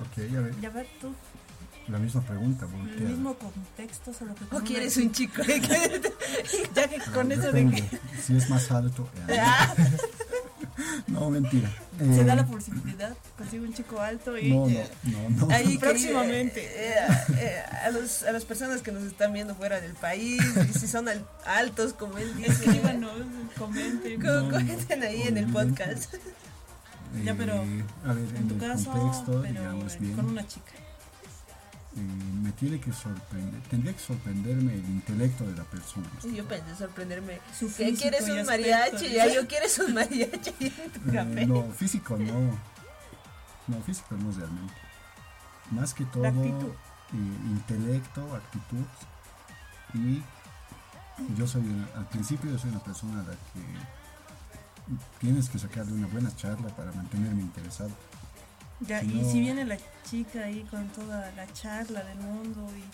Ok, 0.00 0.34
a 0.36 0.40
ver, 0.40 0.60
Ya 0.60 0.70
ver 0.70 0.88
tú, 1.00 1.14
la 1.88 1.98
misma 1.98 2.20
pregunta, 2.22 2.66
el 2.66 2.72
voltea. 2.72 3.08
mismo 3.08 3.34
contexto, 3.34 4.12
solo 4.12 4.34
que 4.34 4.44
¿O 4.44 4.56
una 4.58 4.64
quieres 4.64 4.96
un 4.96 5.12
chico? 5.12 5.42
Ya 6.74 6.88
que 6.88 6.98
con 7.12 7.30
eso 7.32 7.52
de 7.52 7.66
que 7.70 7.84
Si 8.22 8.36
es 8.36 8.50
más 8.50 8.70
alto. 8.70 9.08
eh, 9.28 9.38
Ah, 9.40 9.74
no, 11.06 11.30
mentira. 11.30 11.70
se 11.98 12.20
Eh, 12.20 12.24
da 12.24 12.34
la 12.34 12.44
posibilidad, 12.46 13.16
consigo 13.38 13.64
un 13.64 13.72
chico 13.72 14.00
alto 14.00 14.36
y 14.36 14.50
No, 14.52 14.68
eh, 14.68 14.86
no, 15.04 15.30
no, 15.30 15.46
no. 15.46 15.54
Ahí, 15.54 15.78
Próximamente. 15.78 16.60
eh, 16.64 16.94
eh, 16.98 17.34
eh, 17.38 17.62
a, 17.84 17.90
los, 17.90 18.22
a 18.24 18.32
las 18.32 18.44
personas 18.44 18.82
que 18.82 18.92
nos 18.92 19.04
están 19.04 19.32
viendo 19.32 19.54
fuera 19.54 19.80
del 19.80 19.94
país, 19.94 20.42
y 20.68 20.78
si 20.78 20.86
son 20.88 21.08
al- 21.08 21.26
altos, 21.46 21.92
como 21.94 22.18
él 22.18 22.34
dice, 22.36 22.50
escríbanos, 22.52 23.12
comenten. 23.58 24.20
comenten 24.20 25.02
ahí 25.02 25.22
en 25.22 25.38
el 25.38 25.46
podcast. 25.46 26.12
Ya, 27.24 27.34
pero, 27.34 27.54
Eh, 27.62 27.84
a 28.04 28.12
ver, 28.12 28.24
en, 28.30 28.36
En 28.36 28.48
tu 28.48 28.54
el 28.54 28.60
caso, 28.60 28.90
contexto, 28.90 29.42
pero 29.42 29.60
digamos 29.62 29.94
eh, 29.94 29.98
bien, 30.00 30.16
con 30.16 30.26
una 30.26 30.46
chica. 30.46 30.72
Eh, 31.96 32.00
me 32.42 32.52
tiene 32.52 32.78
que 32.80 32.92
sorprender, 32.92 33.60
tendría 33.70 33.92
que 33.94 33.98
sorprenderme 34.00 34.74
el 34.74 34.84
intelecto 34.84 35.44
de 35.44 35.56
la 35.56 35.64
persona. 35.64 36.06
Yo 36.34 36.44
pensé 36.46 36.74
sorprenderme. 36.76 37.40
Su 37.58 37.72
que 37.74 37.94
quieres 37.94 38.28
un 38.28 38.44
mariachi? 38.44 39.08
Ya 39.12 39.26
yo 39.32 39.46
quieres 39.48 39.78
un 39.78 39.94
mariachi 39.98 40.54
en 40.60 40.90
tu 40.92 41.10
Eh, 41.10 41.12
café. 41.12 41.46
no, 41.46 41.62
físico 41.72 42.16
no. 42.18 42.58
No, 43.66 43.82
físico 43.82 44.14
no 44.16 44.30
realmente. 44.32 44.74
Más 45.70 45.92
que 45.94 46.04
todo, 46.04 46.26
actitud. 46.26 46.70
eh, 47.12 47.50
intelecto, 47.50 48.36
actitud. 48.36 48.84
Y 49.94 50.22
yo 51.36 51.46
soy, 51.46 51.62
una- 51.62 51.88
al 51.96 52.06
principio 52.08 52.50
yo 52.50 52.58
soy 52.58 52.70
una 52.70 52.80
persona 52.84 53.20
a 53.20 53.24
la 53.24 53.32
que 53.32 53.62
tienes 55.18 55.48
que 55.48 55.58
sacarle 55.58 55.92
una 55.94 56.06
buena 56.06 56.34
charla 56.36 56.68
para 56.76 56.92
mantenerme 56.92 57.40
interesado. 57.42 57.90
Ya, 58.80 59.00
si 59.00 59.06
y 59.06 59.22
no- 59.22 59.30
si 59.30 59.40
viene 59.40 59.64
la 59.64 59.76
chica 60.04 60.44
ahí 60.44 60.62
con 60.70 60.88
toda 60.88 61.30
la 61.32 61.52
charla 61.52 62.02
del 62.04 62.18
mundo 62.18 62.68
y, 62.76 62.84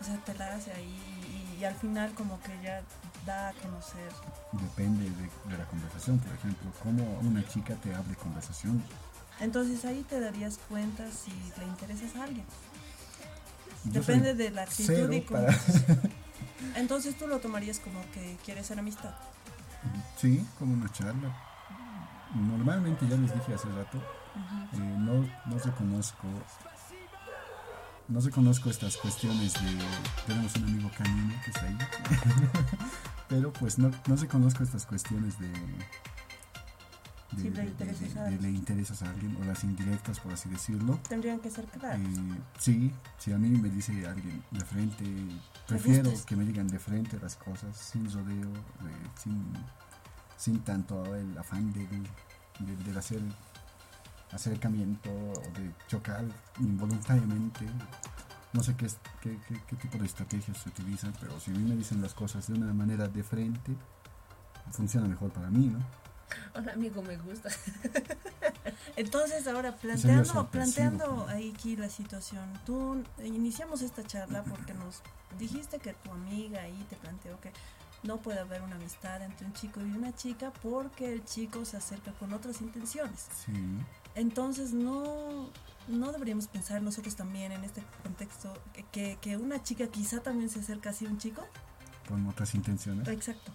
o 0.00 0.04
sea, 0.04 0.16
te 0.24 0.34
la 0.34 0.54
hace 0.54 0.72
ahí 0.72 1.46
y, 1.56 1.60
y 1.60 1.64
al 1.64 1.74
final 1.76 2.12
como 2.14 2.40
que 2.42 2.52
ya 2.62 2.82
da 3.24 3.48
a 3.48 3.52
conocer. 3.54 4.10
Depende 4.52 5.04
de, 5.04 5.50
de 5.50 5.58
la 5.58 5.64
conversación, 5.66 6.18
por 6.18 6.32
ejemplo, 6.34 6.70
cómo 6.82 7.18
una 7.20 7.46
chica 7.48 7.74
te 7.76 7.94
hable 7.94 8.14
conversación. 8.16 8.82
Entonces 9.40 9.84
ahí 9.84 10.04
te 10.08 10.20
darías 10.20 10.58
cuenta 10.68 11.04
si 11.10 11.30
le 11.58 11.64
interesas 11.66 12.14
a 12.16 12.24
alguien. 12.24 12.44
Yo 13.84 14.00
Depende 14.00 14.34
de 14.34 14.50
la 14.50 14.62
actitud 14.62 15.12
y 15.12 15.20
cómo- 15.22 15.40
para- 15.46 15.58
Entonces 16.76 17.16
tú 17.18 17.26
lo 17.26 17.38
tomarías 17.40 17.78
como 17.78 18.00
que 18.12 18.36
quieres 18.44 18.66
ser 18.66 18.78
amistad. 18.78 19.14
Sí, 20.16 20.46
como 20.58 20.72
una 20.74 20.90
charla. 20.92 21.36
Normalmente, 22.34 23.06
ya 23.08 23.16
les 23.16 23.32
dije 23.34 23.54
hace 23.54 23.68
rato, 23.68 24.02
eh, 24.34 24.78
no, 24.98 25.14
no 25.46 25.58
reconozco 25.64 26.26
no 28.08 28.20
reconozco 28.20 28.68
estas 28.70 28.96
cuestiones 28.98 29.54
de 29.54 29.78
tenemos 30.26 30.54
un 30.56 30.64
amigo 30.64 30.90
canino 30.96 31.34
que 31.44 31.50
está 31.50 31.66
ahí 31.66 31.78
pero 33.28 33.52
pues 33.52 33.78
no, 33.78 33.90
no 34.06 34.16
reconozco 34.16 34.62
estas 34.62 34.84
cuestiones 34.86 35.38
de 35.38 35.48
de, 37.32 37.42
Si 37.42 37.50
le 37.50 37.62
de- 37.62 37.66
interesas 37.66 38.14
de- 38.14 38.20
a 38.20 38.22
de 38.22 38.28
alguien. 38.34 38.42
le 38.42 38.58
interesas 38.58 39.02
a 39.02 39.10
alguien 39.10 39.36
o 39.40 39.44
las 39.44 39.64
indirectas 39.64 40.20
por 40.20 40.32
así 40.34 40.48
decirlo 40.50 41.00
Tendrían 41.08 41.40
que 41.40 41.50
ser 41.50 41.64
claros. 41.66 41.98
eh, 42.00 42.38
sí, 42.58 42.92
si 43.18 43.32
a 43.32 43.38
mí 43.38 43.48
me 43.48 43.70
dice 43.70 44.06
alguien 44.06 44.44
de 44.52 44.64
frente, 44.64 45.04
prefiero 45.66 46.12
que 46.26 46.36
me 46.36 46.44
digan 46.44 46.68
de 46.68 46.78
frente 46.78 47.18
las 47.20 47.34
cosas, 47.36 47.76
sin 47.76 48.04
rodeo, 48.12 48.52
eh, 48.52 49.08
sin, 49.16 49.52
sin 50.36 50.60
tanto 50.60 51.12
el 51.16 51.36
afán 51.38 51.72
del 51.72 52.96
hacer 52.98 53.20
acercamiento 54.32 55.10
o 55.10 55.32
de 55.58 55.72
chocar 55.88 56.24
involuntariamente. 56.60 57.66
no 58.52 58.62
sé 58.62 58.76
qué, 58.76 58.86
es- 58.86 58.98
qué, 59.20 59.36
qué- 59.48 59.60
qué 59.66 59.74
tipo 59.76 59.98
de 59.98 60.06
estrategias 60.06 60.56
se 60.58 60.68
utilizan, 60.68 61.12
pero 61.20 61.40
si 61.40 61.50
a 61.50 61.54
mí 61.54 61.64
me 61.68 61.74
dicen 61.74 62.00
las 62.00 62.14
cosas 62.14 62.46
de 62.46 62.54
una 62.54 62.72
manera 62.72 63.08
de 63.08 63.22
frente, 63.24 63.74
funciona 64.70 65.08
mejor 65.08 65.30
para 65.32 65.50
mí, 65.50 65.66
¿no? 65.66 65.80
Hola 66.54 66.72
amigo, 66.72 67.02
me 67.02 67.16
gusta. 67.16 67.48
Entonces 68.96 69.46
ahora 69.48 69.72
planteando, 69.76 70.22
planteando 70.50 71.26
ahí 71.28 71.52
aquí 71.56 71.76
la 71.76 71.88
situación, 71.88 72.48
tú 72.64 73.02
eh, 73.18 73.26
iniciamos 73.26 73.82
esta 73.82 74.04
charla 74.04 74.42
porque 74.44 74.72
nos 74.74 75.02
dijiste 75.38 75.78
que 75.80 75.92
tu 75.94 76.12
amiga 76.12 76.62
ahí 76.62 76.86
te 76.88 76.96
planteó 76.96 77.40
que 77.40 77.52
no 78.04 78.18
puede 78.18 78.38
haber 78.38 78.62
una 78.62 78.76
amistad 78.76 79.20
entre 79.22 79.46
un 79.46 79.52
chico 79.54 79.80
y 79.80 79.90
una 79.90 80.14
chica 80.14 80.52
porque 80.62 81.12
el 81.12 81.24
chico 81.24 81.64
se 81.64 81.76
acerca 81.76 82.12
con 82.12 82.32
otras 82.32 82.60
intenciones. 82.60 83.26
Sí, 83.44 83.52
Entonces 84.14 84.72
no, 84.72 85.50
no 85.88 86.12
deberíamos 86.12 86.46
pensar 86.48 86.80
nosotros 86.82 87.16
también 87.16 87.52
en 87.52 87.64
este 87.64 87.82
contexto 88.02 88.52
que- 88.92 89.18
que, 89.20 89.36
una 89.36 89.62
chica 89.62 89.86
quizá 89.88 90.20
también 90.22 90.48
se 90.50 90.60
acerca 90.60 90.90
así 90.90 91.06
a 91.06 91.10
un 91.10 91.18
chico. 91.18 91.44
con 92.08 92.26
otras 92.28 92.54
intenciones. 92.54 93.08
Exacto. 93.08 93.50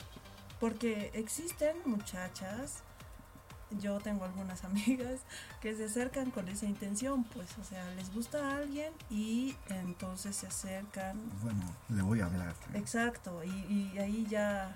Porque 0.60 1.12
existen 1.14 1.78
muchachas, 1.86 2.80
yo 3.80 4.00
tengo 4.00 4.26
algunas 4.26 4.64
amigas 4.66 5.22
que 5.62 5.76
se 5.76 5.86
acercan 5.86 6.32
con 6.32 6.50
esa 6.50 6.66
intención, 6.66 7.24
pues, 7.26 7.48
o 7.60 7.64
sea, 7.64 7.86
les 7.92 8.12
gusta 8.14 8.40
a 8.50 8.58
alguien 8.58 8.92
y 9.12 9.56
entonces 9.68 10.36
se 10.36 10.48
acercan. 10.48 11.18
Bueno, 11.44 11.64
le 11.90 12.02
voy 12.02 12.20
a 12.22 12.26
hablar. 12.26 12.56
Exacto, 12.74 13.44
y, 13.44 13.50
y 13.94 14.00
ahí 14.00 14.26
ya, 14.30 14.76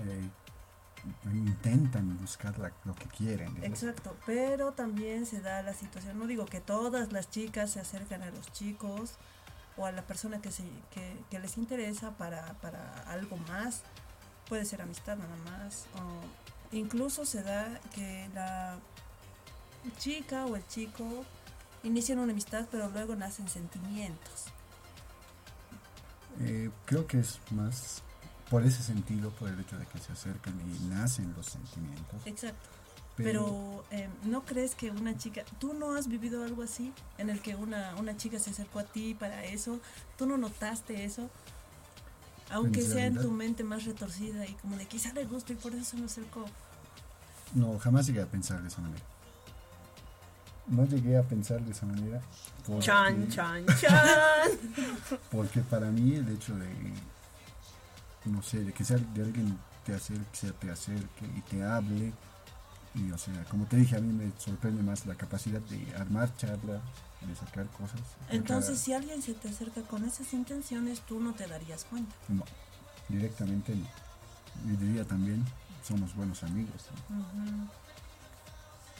Eh, 0.00 0.28
intentan 1.32 2.16
buscar 2.18 2.58
la- 2.58 2.72
lo 2.84 2.94
que 2.94 3.06
quieren. 3.06 3.56
exacto, 3.62 4.16
pero 4.26 4.72
también 4.72 5.26
se 5.26 5.40
da 5.40 5.62
la 5.62 5.74
situación, 5.74 6.18
no 6.18 6.26
digo 6.26 6.46
que 6.46 6.60
todas 6.60 7.12
las 7.12 7.30
chicas 7.30 7.70
se 7.70 7.80
acercan 7.80 8.22
a 8.22 8.30
los 8.30 8.52
chicos 8.52 9.14
o 9.76 9.86
a 9.86 9.92
la 9.92 10.02
persona 10.02 10.40
que, 10.40 10.50
se, 10.50 10.64
que, 10.90 11.16
que 11.30 11.38
les 11.38 11.56
interesa 11.58 12.10
para, 12.12 12.54
para 12.54 12.92
algo 13.10 13.36
más, 13.48 13.82
puede 14.48 14.64
ser 14.64 14.80
amistad 14.82 15.16
nada 15.18 15.36
más, 15.58 15.86
o 15.96 16.74
incluso 16.76 17.24
se 17.26 17.42
da 17.42 17.80
que 17.94 18.28
la 18.34 18.78
chica 19.98 20.46
o 20.46 20.56
el 20.56 20.66
chico 20.66 21.24
inician 21.82 22.18
una 22.18 22.32
amistad 22.32 22.66
pero 22.70 22.88
luego 22.88 23.14
nacen 23.16 23.48
sentimientos. 23.48 24.46
Eh, 26.40 26.70
creo 26.84 27.06
que 27.06 27.20
es 27.20 27.38
más 27.50 28.02
por 28.50 28.64
ese 28.64 28.82
sentido, 28.82 29.30
por 29.30 29.48
el 29.48 29.58
hecho 29.60 29.76
de 29.78 29.86
que 29.86 29.98
se 29.98 30.12
acercan 30.12 30.54
y 30.60 30.84
nacen 30.88 31.32
los 31.36 31.46
sentimientos. 31.46 32.20
Exacto. 32.26 32.68
Pero, 33.16 33.44
Pero 33.46 33.84
eh, 33.92 34.08
¿no 34.24 34.44
crees 34.44 34.74
que 34.74 34.90
una 34.90 35.16
chica, 35.16 35.42
tú 35.58 35.72
no 35.72 35.94
has 35.96 36.06
vivido 36.06 36.44
algo 36.44 36.62
así 36.62 36.92
en 37.16 37.30
el 37.30 37.40
que 37.40 37.54
una, 37.56 37.94
una 37.96 38.14
chica 38.16 38.38
se 38.38 38.50
acercó 38.50 38.78
a 38.80 38.84
ti 38.84 39.14
para 39.14 39.42
eso? 39.44 39.80
¿Tú 40.18 40.26
no 40.26 40.36
notaste 40.36 41.04
eso? 41.04 41.30
Aunque 42.50 42.80
En 42.80 42.86
sea 42.86 43.06
en 43.06 43.20
tu 43.20 43.30
mente 43.30 43.64
más 43.64 43.84
retorcida 43.84 44.44
y 44.46 44.52
como 44.54 44.76
de 44.76 44.84
quizá 44.86 45.12
le 45.14 45.24
gusta 45.24 45.52
y 45.54 45.56
por 45.56 45.74
eso 45.74 45.84
se 45.84 45.96
me 45.96 46.04
acercó. 46.04 46.44
no, 47.54 47.78
jamás 47.78 48.06
llegué 48.06 48.20
a 48.20 48.26
pensar 48.26 48.60
de 48.62 48.68
esa 48.68 48.80
manera. 48.82 49.02
No 50.68 50.84
llegué 50.84 51.16
a 51.16 51.22
pensar 51.22 51.60
de 51.62 51.72
esa 51.72 51.86
manera. 51.86 52.20
porque- 52.66 52.84
Chan, 52.84 53.28
chan, 53.30 53.64
chan. 53.80 54.50
Porque 55.32 55.60
para 55.60 55.86
mí 55.90 56.14
el 56.16 56.28
hecho 56.28 56.54
de, 56.56 56.68
no 58.26 58.42
sé, 58.42 58.64
de 58.64 58.72
que 58.72 58.84
sea 58.84 58.98
de 58.98 59.22
alguien 59.22 59.58
te 59.84 59.94
acerque, 59.94 60.24
se 60.32 60.52
te 60.52 60.70
acerque 60.70 61.26
y 61.36 61.40
te 61.42 61.62
hable, 61.62 62.12
y 62.94 63.10
o 63.10 63.18
sea, 63.18 63.44
como 63.44 63.66
te 63.66 63.76
dije, 63.76 63.96
a 63.96 64.00
mí 64.00 64.12
me 64.12 64.32
sorprende 64.38 64.82
más 64.82 65.06
la 65.06 65.14
capacidad 65.14 65.60
de 65.60 65.94
armar 65.96 66.34
charla, 66.36 66.80
de 67.26 67.36
sacar 67.36 67.66
cosas. 67.68 68.00
Entonces, 68.30 68.78
si 68.78 68.92
alguien 68.92 69.22
se 69.22 69.34
te 69.34 69.48
acerca 69.48 69.82
con 69.82 70.04
esas 70.04 70.32
intenciones, 70.32 71.00
tú 71.02 71.20
no 71.20 71.34
te 71.34 71.46
darías 71.46 71.84
cuenta. 71.84 72.14
No, 72.28 72.44
directamente 73.08 73.74
no. 73.74 73.86
Y 74.72 74.76
diría 74.76 75.04
también, 75.04 75.44
somos 75.86 76.14
buenos 76.14 76.42
amigos. 76.42 76.86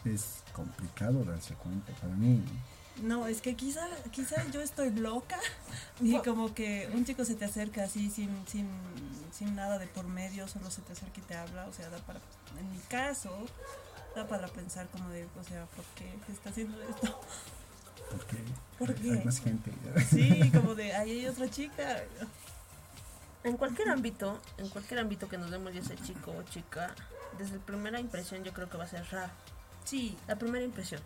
Es 0.04 0.42
complicado 0.52 1.24
darse 1.24 1.54
cuenta 1.54 1.92
para 1.94 2.14
mí. 2.14 2.36
¿no? 2.36 2.75
No, 3.02 3.26
es 3.26 3.42
que 3.42 3.54
quizá, 3.56 3.86
quizá 4.10 4.42
yo 4.50 4.60
estoy 4.62 4.90
loca 4.90 5.38
y 6.00 6.16
como 6.20 6.54
que 6.54 6.88
un 6.94 7.04
chico 7.04 7.24
se 7.24 7.34
te 7.34 7.44
acerca 7.44 7.84
así 7.84 8.10
sin, 8.10 8.30
sin, 8.46 8.68
sin 9.32 9.54
nada 9.54 9.78
de 9.78 9.86
por 9.86 10.06
medio, 10.06 10.48
solo 10.48 10.70
se 10.70 10.80
te 10.82 10.92
acerca 10.92 11.20
y 11.20 11.22
te 11.22 11.34
habla, 11.34 11.66
o 11.66 11.72
sea, 11.72 11.90
da 11.90 11.98
para, 11.98 12.20
en 12.58 12.72
mi 12.72 12.78
caso, 12.88 13.30
da 14.14 14.26
para 14.26 14.48
pensar 14.48 14.86
como 14.88 15.10
de, 15.10 15.26
o 15.38 15.44
sea, 15.44 15.66
¿por 15.66 15.84
qué 15.94 16.10
se 16.26 16.32
está 16.32 16.50
haciendo 16.50 16.80
esto? 16.82 17.20
¿Por 18.78 18.90
hay- 18.90 18.94
qué? 18.96 19.10
hay 19.12 19.24
más 19.24 19.40
gente. 19.40 19.72
Sí, 20.10 20.50
como 20.52 20.74
de, 20.74 20.94
ahí 20.94 21.10
hay 21.18 21.26
otra 21.26 21.50
chica. 21.50 22.02
En 23.44 23.56
cualquier 23.56 23.90
ámbito, 23.90 24.40
en 24.58 24.68
cualquier 24.70 25.00
ámbito 25.00 25.28
que 25.28 25.38
nos 25.38 25.50
demos 25.50 25.72
ya 25.72 25.82
sea 25.82 25.96
chico 25.96 26.32
o 26.36 26.42
chica, 26.44 26.94
desde 27.38 27.58
la 27.58 27.64
primera 27.64 28.00
impresión 28.00 28.42
yo 28.42 28.52
creo 28.52 28.68
que 28.68 28.76
va 28.76 28.84
a 28.84 28.88
ser 28.88 29.04
raro. 29.10 29.32
Sí, 29.84 30.16
La 30.26 30.36
primera 30.36 30.64
impresión 30.64 31.00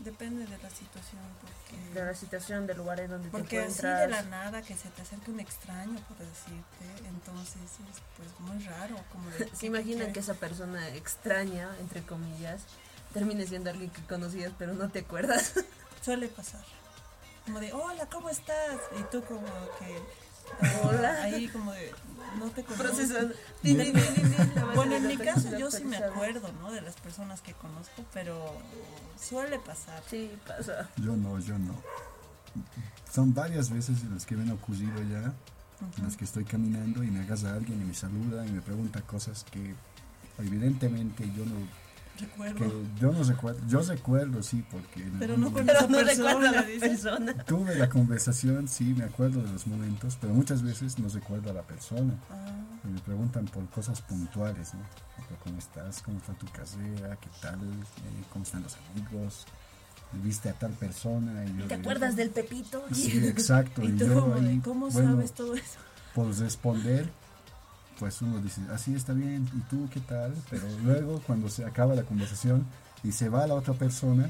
depende 0.00 0.46
de 0.46 0.58
la 0.58 0.70
situación, 0.70 1.20
porque... 1.40 1.94
de 1.94 2.04
la 2.04 2.14
situación, 2.14 2.66
del 2.66 2.76
lugar 2.78 3.00
en 3.00 3.10
donde 3.10 3.28
te 3.28 3.30
Porque 3.30 3.58
así 3.60 3.78
encuentras. 3.78 4.00
de 4.00 4.08
la 4.08 4.22
nada 4.22 4.62
que 4.62 4.76
se 4.76 4.88
te 4.90 5.02
acerque 5.02 5.30
un 5.30 5.40
extraño, 5.40 5.98
por 6.08 6.18
decirte, 6.18 7.08
entonces 7.08 7.56
es 7.62 8.02
pues 8.16 8.40
muy 8.40 8.62
raro. 8.64 8.96
Como 9.12 9.28
de, 9.30 9.50
¿Se 9.54 9.66
imaginan 9.66 10.08
¿qué? 10.08 10.12
que 10.14 10.20
esa 10.20 10.34
persona 10.34 10.88
extraña, 10.94 11.74
entre 11.80 12.02
comillas, 12.02 12.62
termine 13.12 13.46
siendo 13.46 13.70
alguien 13.70 13.90
que 13.90 14.02
conocías 14.02 14.52
pero 14.58 14.74
no 14.74 14.88
te 14.90 15.00
acuerdas? 15.00 15.54
Suele 16.02 16.28
pasar. 16.28 16.64
Como 17.44 17.60
de, 17.60 17.72
hola, 17.72 18.06
¿cómo 18.10 18.28
estás? 18.28 18.80
Y 18.98 19.02
tú 19.04 19.22
como 19.24 19.46
que... 19.78 20.25
Hola. 20.82 21.22
Ahí 21.22 21.48
como 21.48 21.72
de, 21.72 21.92
no 22.38 22.50
te. 22.50 22.62
Procesando. 22.62 23.34
Bueno, 24.74 24.96
en 24.96 25.06
mi 25.06 25.16
caso 25.16 25.56
yo 25.58 25.70
sí 25.70 25.84
me 25.84 25.96
acuerdo, 25.96 26.50
¿no? 26.60 26.70
De 26.70 26.80
las 26.80 26.96
personas 26.96 27.40
que 27.40 27.52
conozco, 27.54 28.04
pero 28.12 28.54
suele 29.20 29.58
pasar. 29.58 30.02
Sí, 30.08 30.30
pasa. 30.46 30.88
Yo 30.96 31.16
no, 31.16 31.38
yo 31.40 31.58
no. 31.58 31.74
Son 33.12 33.34
varias 33.34 33.70
veces 33.70 34.02
en 34.02 34.14
las 34.14 34.26
que 34.26 34.36
me 34.36 34.42
han 34.42 34.52
ocurrido 34.52 34.94
ya, 35.10 35.32
en 35.98 36.04
las 36.04 36.16
que 36.16 36.24
estoy 36.24 36.44
caminando 36.44 37.02
y 37.02 37.10
me 37.10 37.20
agarra 37.20 37.54
alguien 37.54 37.80
y 37.82 37.84
me 37.84 37.94
saluda 37.94 38.46
y 38.46 38.50
me 38.50 38.62
pregunta 38.62 39.00
cosas 39.02 39.44
que 39.50 39.74
evidentemente 40.38 41.24
yo 41.36 41.44
no, 41.44 41.54
Recuerdo. 42.18 42.58
que 42.58 43.00
yo 43.00 43.12
no 43.12 43.22
recuerdo. 43.22 43.60
Yo 43.68 43.80
recuerdo, 43.82 44.42
sí, 44.42 44.64
porque 44.70 45.06
Pero 45.18 45.36
no 45.36 45.50
momento 45.50 45.72
Pero 45.72 45.88
no 45.88 45.98
Esa 46.00 46.10
recuerdo 46.14 46.48
a 46.48 46.52
la 46.52 46.62
persona, 46.66 47.34
tuve 47.46 47.74
la 47.76 47.88
conversación, 47.88 48.68
sí, 48.68 48.94
me 48.96 49.04
acuerdo 49.04 49.42
de 49.42 49.52
los 49.52 49.66
momentos, 49.66 50.16
pero 50.20 50.32
muchas 50.34 50.62
veces 50.62 50.98
no 50.98 51.08
recuerdo 51.08 51.50
a 51.50 51.54
la 51.54 51.62
persona. 51.62 52.14
Ah, 52.30 52.46
Y 52.84 52.88
me 52.92 53.00
preguntan 53.00 53.44
por 53.46 53.68
cosas 53.70 54.00
puntuales, 54.02 54.74
¿no? 54.74 54.80
¿Cómo 55.44 55.58
estás? 55.58 56.02
¿Cómo 56.02 56.18
fue 56.20 56.34
tu 56.36 56.46
carrera? 56.46 57.16
¿Qué 57.16 57.28
tal? 57.40 57.58
Eh, 57.60 58.24
¿Cómo 58.32 58.44
están 58.44 58.62
los 58.62 58.76
amigos? 58.92 59.44
¿Viste 60.22 60.48
a 60.48 60.52
tal 60.52 60.70
persona? 60.72 61.44
Y 61.44 61.58
yo 61.58 61.66
¿Te 61.66 61.74
acuerdas 61.74 62.14
del 62.16 62.30
Pepito? 62.30 62.84
Sí, 62.92 63.10
exacto. 63.26 63.82
y 63.82 63.86
Y, 63.88 63.92
tú 63.92 64.06
yo 64.06 64.60
¿cómo 64.64 64.88
bueno, 64.88 65.12
sabes 65.12 65.32
todo 65.32 65.54
eso? 65.54 65.78
por 66.14 66.34
responder, 66.38 67.10
pues 67.98 68.20
uno 68.22 68.38
dice, 68.40 68.60
así 68.72 68.94
está 68.94 69.12
bien, 69.12 69.48
¿y 69.54 69.60
tú 69.70 69.88
qué 69.92 70.00
tal? 70.00 70.34
Pero 70.50 70.64
luego 70.82 71.20
cuando 71.26 71.48
se 71.48 71.64
acaba 71.64 71.94
la 71.94 72.02
conversación 72.02 72.66
y 73.02 73.12
se 73.12 73.28
va 73.28 73.46
la 73.46 73.54
otra 73.54 73.74
persona, 73.74 74.28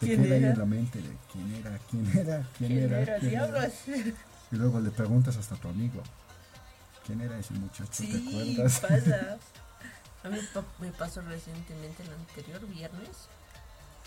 te 0.00 0.06
¿Quién 0.06 0.22
queda 0.22 0.34
ahí 0.36 0.44
en 0.44 0.58
la 0.58 0.64
mente 0.64 1.00
de 1.00 1.16
quién 1.32 1.54
era, 1.54 1.78
quién 1.90 2.06
era, 2.18 2.46
quién, 2.58 2.70
¿Quién 2.70 2.82
era, 2.84 3.00
era? 3.00 3.18
quién. 3.18 4.14
Y 4.52 4.56
luego 4.56 4.80
le 4.80 4.90
preguntas 4.90 5.36
hasta 5.36 5.54
a 5.54 5.58
tu 5.58 5.68
amigo, 5.68 6.02
¿quién 7.06 7.20
era 7.20 7.38
ese 7.38 7.54
muchacho? 7.54 7.90
¿Te 7.90 8.06
Sí, 8.06 8.56
acuerdas? 8.56 8.80
pasa. 8.80 9.38
A 10.24 10.28
mí 10.30 10.38
me 10.80 10.90
pasó 10.90 11.20
recientemente 11.20 12.02
el 12.02 12.10
anterior 12.12 12.66
viernes. 12.66 13.28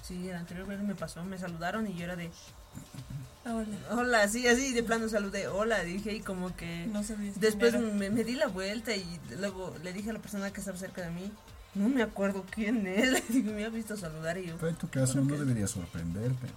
Sí, 0.01 0.27
el 0.29 0.35
anterior 0.35 0.65
viernes 0.67 0.87
me 0.87 0.95
pasó, 0.95 1.23
me 1.23 1.37
saludaron 1.37 1.85
y 1.85 1.93
yo 1.93 2.05
era 2.05 2.15
de, 2.15 2.25
Ah, 2.27 2.31
hola. 3.45 3.77
hola, 3.91 4.27
sí, 4.27 4.47
así 4.47 4.73
de 4.73 4.83
plano 4.83 5.09
saludé, 5.09 5.47
hola, 5.47 5.83
dije 5.83 6.13
y 6.13 6.19
como 6.21 6.55
que... 6.55 6.87
No 6.87 7.01
quién 7.01 7.33
Después 7.39 7.73
me, 7.79 8.09
me 8.09 8.23
di 8.23 8.35
la 8.35 8.47
vuelta 8.47 8.95
y 8.95 9.19
luego 9.39 9.75
le 9.83 9.93
dije 9.93 10.09
a 10.09 10.13
la 10.13 10.19
persona 10.19 10.51
que 10.51 10.59
estaba 10.59 10.77
cerca 10.77 11.01
de 11.01 11.11
mí, 11.11 11.31
no 11.75 11.89
me 11.89 12.01
acuerdo 12.03 12.45
quién 12.49 12.85
es, 12.87 13.11
le 13.11 13.23
digo, 13.29 13.53
me 13.53 13.65
ha 13.65 13.69
visto 13.69 13.95
saludar 13.95 14.37
y 14.37 14.47
yo, 14.47 14.55
Pero 14.57 14.69
en 14.69 14.75
tu 14.75 14.89
caso 14.89 15.21
no 15.21 15.35
debería 15.37 15.67
sorprenderte, 15.67 16.47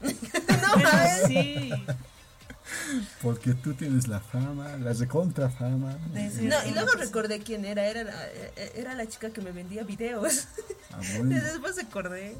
no 0.00 0.76
mames. 0.82 1.26
sí. 1.26 1.72
porque 3.22 3.54
tú 3.54 3.74
tienes 3.74 4.08
la 4.08 4.20
fama, 4.20 4.76
la 4.76 4.92
recontra 4.92 5.48
fama. 5.50 5.96
No, 6.12 6.66
y 6.66 6.70
luego 6.72 6.92
recordé 6.98 7.40
quién 7.40 7.64
era, 7.64 7.86
era 7.86 8.04
la, 8.04 8.26
eh, 8.28 8.72
era 8.76 8.94
la 8.94 9.06
chica 9.06 9.30
que 9.30 9.40
me 9.40 9.52
vendía 9.52 9.82
videos. 9.84 10.46
ah, 10.92 11.00
bueno. 11.16 11.34
después 11.40 11.76
recordé. 11.76 12.36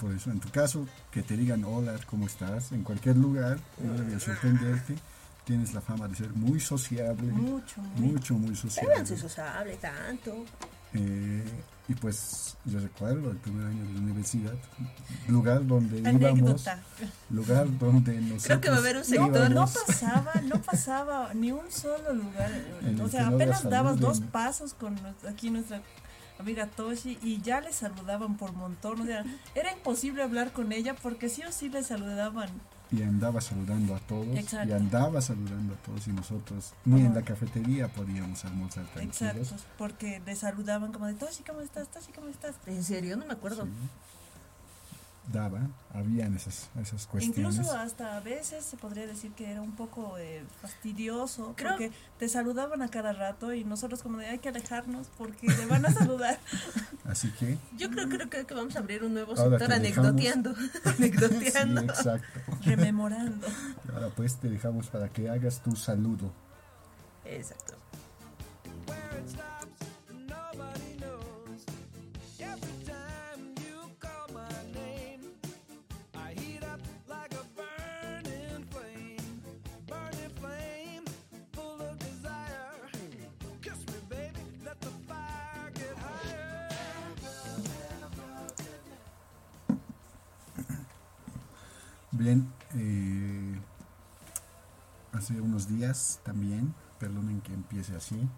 Por 0.00 0.12
eso, 0.12 0.30
en 0.30 0.40
tu 0.40 0.48
caso, 0.50 0.86
que 1.10 1.22
te 1.22 1.36
digan 1.36 1.64
hola, 1.64 1.94
¿cómo 2.06 2.26
estás? 2.26 2.72
En 2.72 2.82
cualquier 2.82 3.16
lugar, 3.16 3.58
no 3.82 3.92
debería 3.94 4.20
sorprenderte. 4.20 4.94
Tienes 5.44 5.74
la 5.74 5.80
fama 5.80 6.08
de 6.08 6.16
ser 6.16 6.30
muy 6.34 6.58
sociable, 6.60 7.30
Mucho, 7.32 7.80
mucho. 7.96 8.34
muy 8.34 8.48
Pero 8.48 8.48
no 8.50 8.56
sociable. 8.56 9.06
sociable 9.16 9.76
tanto. 9.76 10.44
Eh, 10.92 11.44
y 11.88 11.94
pues 11.94 12.56
yo 12.64 12.80
recuerdo 12.80 13.30
el 13.30 13.36
primer 13.36 13.66
año 13.66 13.84
de 13.84 13.92
la 13.92 14.00
universidad, 14.00 14.54
lugar 15.28 15.64
donde 15.64 15.98
íbamos, 15.98 16.22
Anécdota. 16.24 16.80
lugar 17.30 17.78
donde 17.78 18.14
nosotros 18.22 18.44
Creo 18.44 18.60
que 18.60 18.70
va 18.70 18.76
a 18.76 18.78
haber 18.80 18.96
un 18.96 19.04
sector. 19.04 19.30
no 19.30 19.46
íbamos. 19.50 19.78
pasaba, 19.86 20.32
no 20.42 20.60
pasaba 20.62 21.34
ni 21.34 21.52
un 21.52 21.70
solo 21.70 22.12
lugar. 22.12 22.50
O 23.04 23.08
sea, 23.08 23.28
apenas 23.28 23.62
dabas 23.68 24.00
dos 24.00 24.20
pasos 24.20 24.74
con 24.74 24.96
aquí 25.28 25.50
nuestra 25.50 25.80
amiga 26.38 26.66
Toshi 26.66 27.18
y 27.22 27.40
ya 27.42 27.60
le 27.60 27.72
saludaban 27.72 28.36
por 28.36 28.52
montón. 28.52 29.00
O 29.00 29.04
sea, 29.06 29.24
era 29.54 29.72
imposible 29.72 30.22
hablar 30.22 30.52
con 30.52 30.72
ella 30.72 30.94
porque 30.94 31.28
sí 31.28 31.42
o 31.42 31.52
sí 31.52 31.68
le 31.68 31.82
saludaban. 31.82 32.50
y 32.92 33.02
andaba 33.02 33.40
saludando 33.40 33.96
a 33.96 33.98
todos 33.98 34.36
Exacto. 34.38 34.68
y 34.68 34.72
andaba 34.72 35.20
saludando 35.20 35.74
a 35.74 35.76
todos 35.78 36.06
y 36.06 36.12
nosotros 36.12 36.72
ni 36.84 37.00
en 37.00 37.14
la 37.14 37.22
cafetería 37.22 37.88
podíamos 37.88 38.44
almorzar 38.44 38.84
tranquilos. 38.86 39.22
Exacto, 39.52 39.56
porque 39.76 40.22
le 40.24 40.36
saludaban 40.36 40.92
como 40.92 41.06
de 41.06 41.14
Toshi, 41.14 41.42
¿cómo 41.42 41.60
estás? 41.62 41.88
Toshi, 41.88 42.12
¿cómo 42.12 42.28
estás? 42.28 42.54
En 42.66 42.84
serio, 42.84 43.16
no 43.16 43.26
me 43.26 43.32
acuerdo. 43.32 43.64
Sí. 43.64 43.70
Daba, 45.32 45.60
habían 45.92 46.36
esas, 46.36 46.68
esas 46.80 47.06
cuestiones. 47.08 47.56
Incluso 47.56 47.76
hasta 47.76 48.16
a 48.16 48.20
veces 48.20 48.64
se 48.64 48.76
podría 48.76 49.06
decir 49.06 49.32
que 49.32 49.50
era 49.50 49.60
un 49.60 49.72
poco 49.74 50.16
eh, 50.18 50.44
fastidioso 50.62 51.54
Creo- 51.56 51.72
porque 51.72 51.90
te 52.18 52.28
saludaban 52.28 52.80
a 52.82 52.88
cada 52.88 53.12
rato 53.12 53.52
y 53.52 53.64
nosotros 53.64 54.02
como 54.04 54.18
de 54.18 54.26
hay 54.26 54.38
que 54.38 54.50
alejarnos 54.50 55.08
porque 55.18 55.48
le 55.48 55.66
van 55.66 55.84
a 55.84 55.92
saludar. 55.92 56.38
Así 57.04 57.30
que, 57.32 57.58
Yo 57.76 57.90
creo, 57.90 58.08
creo, 58.08 58.28
creo 58.30 58.46
que 58.46 58.54
vamos 58.54 58.76
a 58.76 58.78
abrir 58.78 59.02
un 59.02 59.14
nuevo 59.14 59.36
sector 59.36 59.58
te 59.58 59.78
dejamos. 59.80 60.10
anecdoteando. 60.10 60.54
sí, 60.56 60.70
anecdoteando. 60.84 61.80
exacto. 61.82 62.40
rememorando. 62.64 63.46
Ahora 63.92 64.10
pues 64.10 64.36
te 64.36 64.48
dejamos 64.48 64.86
para 64.88 65.08
que 65.08 65.28
hagas 65.28 65.60
tu 65.60 65.74
saludo. 65.74 66.30
Exacto. 67.24 67.74
Eh, 92.30 93.60
hace 95.12 95.40
unos 95.40 95.68
días 95.68 96.20
también, 96.24 96.74
perdonen 96.98 97.40
que 97.40 97.52
empiece 97.54 97.94
así. 97.96 98.28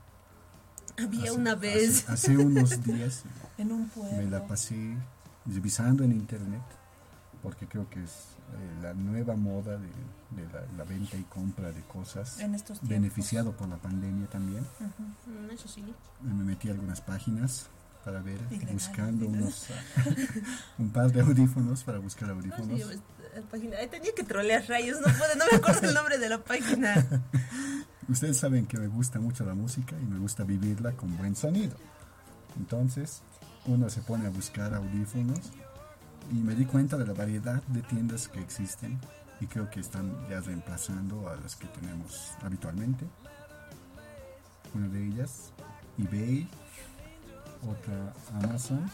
Había 1.02 1.24
hace- 1.30 1.32
una 1.32 1.54
vez. 1.54 2.08
Hace, 2.08 2.32
hace 2.32 2.36
unos 2.38 2.82
días 2.84 3.24
En 3.58 3.72
un 3.72 3.88
pueblo. 3.88 4.16
me 4.16 4.26
la 4.30 4.46
pasé 4.46 4.96
revisando 5.46 6.04
en 6.04 6.12
internet, 6.12 6.62
porque 7.42 7.66
creo 7.66 7.88
que 7.88 8.02
es 8.02 8.10
eh, 8.10 8.82
la 8.82 8.94
nueva 8.94 9.36
moda 9.36 9.78
de, 9.78 9.88
de 10.36 10.52
la, 10.52 10.62
la 10.76 10.84
venta 10.84 11.16
y 11.16 11.22
compra 11.24 11.70
de 11.72 11.82
cosas, 11.82 12.40
En 12.40 12.54
estos 12.54 12.80
beneficiado 12.82 13.52
por 13.52 13.68
la 13.68 13.76
pandemia 13.76 14.26
también. 14.28 14.64
Mm, 15.26 15.50
Eso 15.50 15.68
sí. 15.68 15.84
Me 16.22 16.44
metí 16.44 16.68
a 16.68 16.72
algunas 16.72 17.00
páginas 17.00 17.68
para 18.04 18.20
ver, 18.22 18.40
Ilegal, 18.50 18.72
buscando 18.74 19.24
ilegal. 19.26 19.42
unos, 19.42 19.66
un 20.78 20.90
par 20.90 21.12
de 21.12 21.20
audífonos, 21.20 21.82
para 21.84 21.98
buscar 21.98 22.28
No, 22.28 22.40
sí, 22.42 22.48
audífonos. 22.50 22.78
yo, 22.80 22.90
esta 22.90 23.04
página. 23.42 23.76
Ay, 23.78 23.88
tenía 23.88 24.12
que 24.14 24.24
trolear 24.24 24.64
rayos, 24.68 25.00
no 25.00 25.06
puedo, 25.06 25.34
no 25.36 25.44
me 25.50 25.56
acuerdo 25.58 25.88
el 25.88 25.94
nombre 25.94 26.18
de 26.18 26.28
la 26.28 26.38
página. 26.38 27.06
Ustedes 28.08 28.38
saben 28.38 28.66
que 28.66 28.78
me 28.78 28.86
gusta 28.86 29.18
mucho 29.20 29.44
la 29.44 29.54
música 29.54 29.94
y 30.00 30.04
me 30.04 30.18
gusta 30.18 30.44
vivirla 30.44 30.92
con 30.92 31.16
buen 31.16 31.36
sonido. 31.36 31.76
Entonces, 32.56 33.22
uno 33.66 33.90
se 33.90 34.00
pone 34.00 34.26
a 34.26 34.30
buscar 34.30 34.72
audífonos 34.74 35.40
y 36.30 36.36
me 36.36 36.54
di 36.54 36.64
cuenta 36.64 36.96
de 36.96 37.06
la 37.06 37.12
variedad 37.12 37.62
de 37.64 37.82
tiendas 37.82 38.28
que 38.28 38.40
existen 38.40 38.98
y 39.40 39.46
creo 39.46 39.70
que 39.70 39.80
están 39.80 40.10
ya 40.28 40.40
reemplazando 40.40 41.28
a 41.28 41.36
las 41.36 41.56
que 41.56 41.66
tenemos 41.68 42.32
habitualmente. 42.42 43.06
Una 44.74 44.88
de 44.88 45.06
ellas, 45.06 45.52
eBay, 45.98 46.48
otra 47.68 48.14
Amazon, 48.42 48.90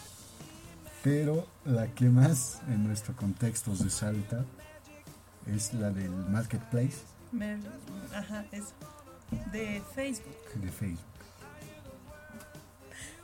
pero 1.05 1.47
la 1.67 1.87
que 1.95 2.09
más 2.09 2.63
en 2.67 2.85
nuestro 2.85 3.15
contexto 3.15 3.73
resalta 3.79 4.45
es 5.47 5.75
la 5.75 5.91
del 5.91 6.11
Marketplace 6.11 6.97
ajá, 8.15 8.45
eso. 8.51 8.73
De 9.53 9.83
Facebook. 9.95 10.35
de 10.55 10.71
Facebook. 10.71 11.05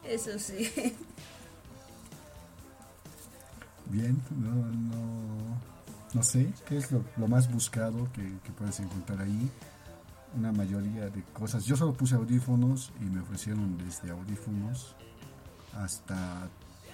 Eso 0.05 0.39
sí. 0.39 0.71
Bien, 3.87 4.21
no, 4.31 4.55
no, 4.55 5.61
no 6.13 6.23
sé 6.23 6.53
qué 6.67 6.77
es 6.77 6.93
lo, 6.93 7.05
lo 7.17 7.29
más 7.29 7.51
buscado 7.51 8.11
que, 8.13 8.23
que 8.45 8.53
puedes 8.53 8.79
encontrar 8.81 9.23
ahí. 9.23 9.51
Una 10.37 10.53
mayoría 10.53 11.09
de 11.09 11.23
cosas. 11.33 11.65
Yo 11.65 11.77
solo 11.77 11.93
puse 11.95 12.15
audífonos 12.15 12.93
y 13.01 13.05
me 13.05 13.21
ofrecieron 13.21 13.79
desde 13.79 14.11
audífonos 14.11 14.95
hasta 15.77 16.49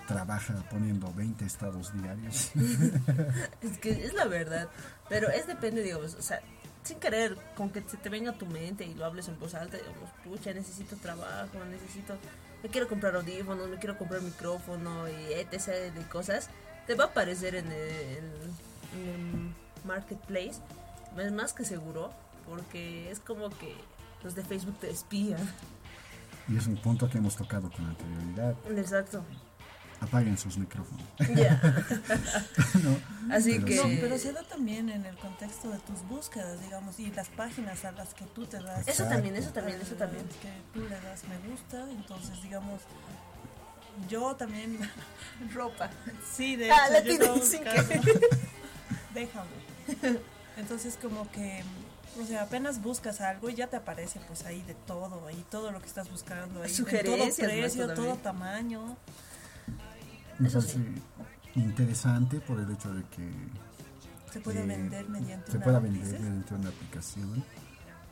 trabaja 0.07 0.55
poniendo 0.71 1.13
20 1.15 1.45
estados 1.45 1.93
diarios. 2.01 2.53
Es 3.61 3.79
que 3.79 3.91
es 3.91 4.15
la 4.15 4.25
verdad. 4.25 4.69
Pero 5.09 5.29
es 5.29 5.47
depende, 5.47 5.83
digamos, 5.83 6.15
o 6.15 6.23
sea, 6.23 6.41
sin 6.83 6.99
querer, 6.99 7.37
con 7.57 7.71
que 7.71 7.83
se 7.83 7.97
te 7.97 8.09
venga 8.09 8.31
a 8.31 8.39
tu 8.39 8.47
mente 8.47 8.85
y 8.85 8.95
lo 8.95 9.05
hables 9.05 9.29
en 9.29 9.39
voz 9.39 9.55
alta, 9.55 9.77
digamos, 9.77 10.11
pucha, 10.25 10.53
necesito 10.53 10.97
trabajo, 10.97 11.59
necesito, 11.71 12.17
me 12.63 12.69
quiero 12.69 12.89
comprar 12.89 13.15
audífonos, 13.17 13.69
me 13.69 13.77
quiero 13.77 13.99
comprar 13.99 14.23
micrófono 14.23 15.09
y 15.09 15.33
etc. 15.33 15.93
de 15.95 16.09
cosas, 16.09 16.49
te 16.87 16.95
va 16.95 17.05
a 17.05 17.07
aparecer 17.09 17.57
en 17.57 17.67
el, 17.67 18.25
en 18.95 19.09
el 19.09 19.55
marketplace. 19.85 20.61
Es 21.19 21.33
más 21.33 21.53
que 21.53 21.65
seguro, 21.65 22.13
porque 22.49 23.11
es 23.11 23.21
como 23.21 23.51
que 23.51 23.75
los 24.23 24.35
de 24.35 24.45
Facebook 24.45 24.79
te 24.79 24.91
espían. 24.91 25.41
y 26.49 26.57
es 26.57 26.67
un 26.67 26.77
punto 26.77 27.09
que 27.09 27.19
hemos 27.19 27.37
tocado 27.37 27.71
con 27.71 27.87
anterioridad. 27.87 28.55
Exacto. 28.77 29.25
Apaguen 30.01 30.37
sus 30.37 30.59
micrófonos. 30.59 31.05
Ya. 31.35 31.61
¿no? 32.83 33.35
Así 33.35 33.53
Pero 33.55 33.65
que. 33.67 33.77
No, 33.77 33.83
pero 34.01 34.19
se 34.19 34.33
da 34.33 34.43
también 34.43 34.89
en 34.91 35.07
el 35.07 35.17
contexto 35.17 35.71
de 35.71 35.79
tus 35.79 36.03
búsquedas, 36.07 36.61
digamos, 36.61 36.99
y 37.01 37.11
las 37.13 37.29
páginas 37.29 37.85
a 37.85 37.93
las 37.93 38.13
que 38.15 38.25
tú 38.27 38.45
te 38.47 38.59
das. 38.63 38.87
Eso 38.87 39.05
también, 39.05 39.37
eso 39.37 39.51
también, 39.51 39.81
eso 39.81 39.95
a 39.95 39.99
también. 39.99 40.27
las 40.27 40.37
Que 40.37 40.51
tú 40.75 40.81
le 40.87 41.01
das 41.01 41.23
me 41.25 41.39
gusta, 41.51 41.91
entonces, 41.91 42.43
digamos, 42.43 42.81
yo 44.09 44.37
también, 44.37 44.79
Ropa. 45.55 45.89
sí, 46.35 46.57
de 46.57 46.71
Ah, 46.71 46.85
hecho, 46.85 46.93
la 46.93 46.99
yo 47.01 47.05
tiene 47.07 47.25
estaba 47.25 47.47
sin 47.47 47.65
buscando. 47.65 48.13
Déjame. 49.15 50.21
Entonces, 50.59 50.99
como 51.01 51.31
que, 51.33 51.63
o 52.23 52.27
sea, 52.27 52.43
apenas 52.43 52.83
buscas 52.83 53.21
algo 53.23 53.49
y 53.49 53.55
ya 53.55 53.67
te 53.69 53.77
aparece, 53.77 54.21
pues 54.29 54.45
ahí 54.45 54.61
de 54.63 54.75
todo, 54.75 55.27
ahí 55.27 55.43
todo 55.51 55.71
lo 55.73 55.81
que 55.81 55.87
estás 55.87 56.11
buscando, 56.11 56.63
ahí 56.63 56.71
de 56.73 57.03
todo 57.03 57.25
precio, 57.35 57.95
todo 57.95 58.17
tamaño. 58.17 58.97
Me 60.39 60.51
parece 60.51 60.79
interesante 61.55 62.41
por 62.41 62.59
el 62.61 62.71
hecho 62.71 62.93
de 62.93 63.03
que 63.05 63.31
Se 64.33 64.41
puede 64.41 64.63
eh, 64.63 64.67
vender 64.67 65.09
mediante 65.09 65.51
se 65.51 65.57
una 65.57 65.65
pueda 65.65 65.79
vender 65.81 66.03
dices. 66.05 66.21
mediante 66.21 66.55
una 66.55 66.69
aplicación 66.69 67.45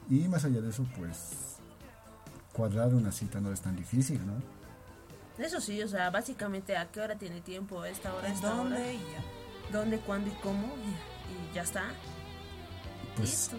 y 0.08 0.28
más 0.28 0.44
allá 0.44 0.60
de 0.60 0.70
eso 0.70 0.86
pues 0.96 1.56
cuadrar 2.52 2.94
una 2.94 3.10
cita 3.12 3.40
no 3.40 3.52
es 3.52 3.60
tan 3.60 3.76
difícil 3.76 4.20
no 4.26 4.34
Eso 5.42 5.60
sí, 5.60 5.82
o 5.82 5.88
sea, 5.88 6.10
básicamente 6.10 6.76
a 6.76 6.90
qué 6.90 7.00
hora 7.00 7.16
tiene 7.16 7.40
tiempo, 7.40 7.84
esta 7.84 8.14
hora, 8.14 8.26
a 8.26 8.30
¿En 8.30 8.34
esta 8.34 8.50
dónde? 8.50 8.76
hora, 8.76 8.92
Y 8.92 8.98
ya. 8.98 9.78
dónde, 9.78 9.98
cuándo 9.98 10.28
y 10.30 10.34
cómo, 10.42 10.66
y, 10.66 11.50
y 11.50 11.54
ya 11.54 11.62
está. 11.62 11.82
pues 13.16 13.50
Listo. 13.50 13.56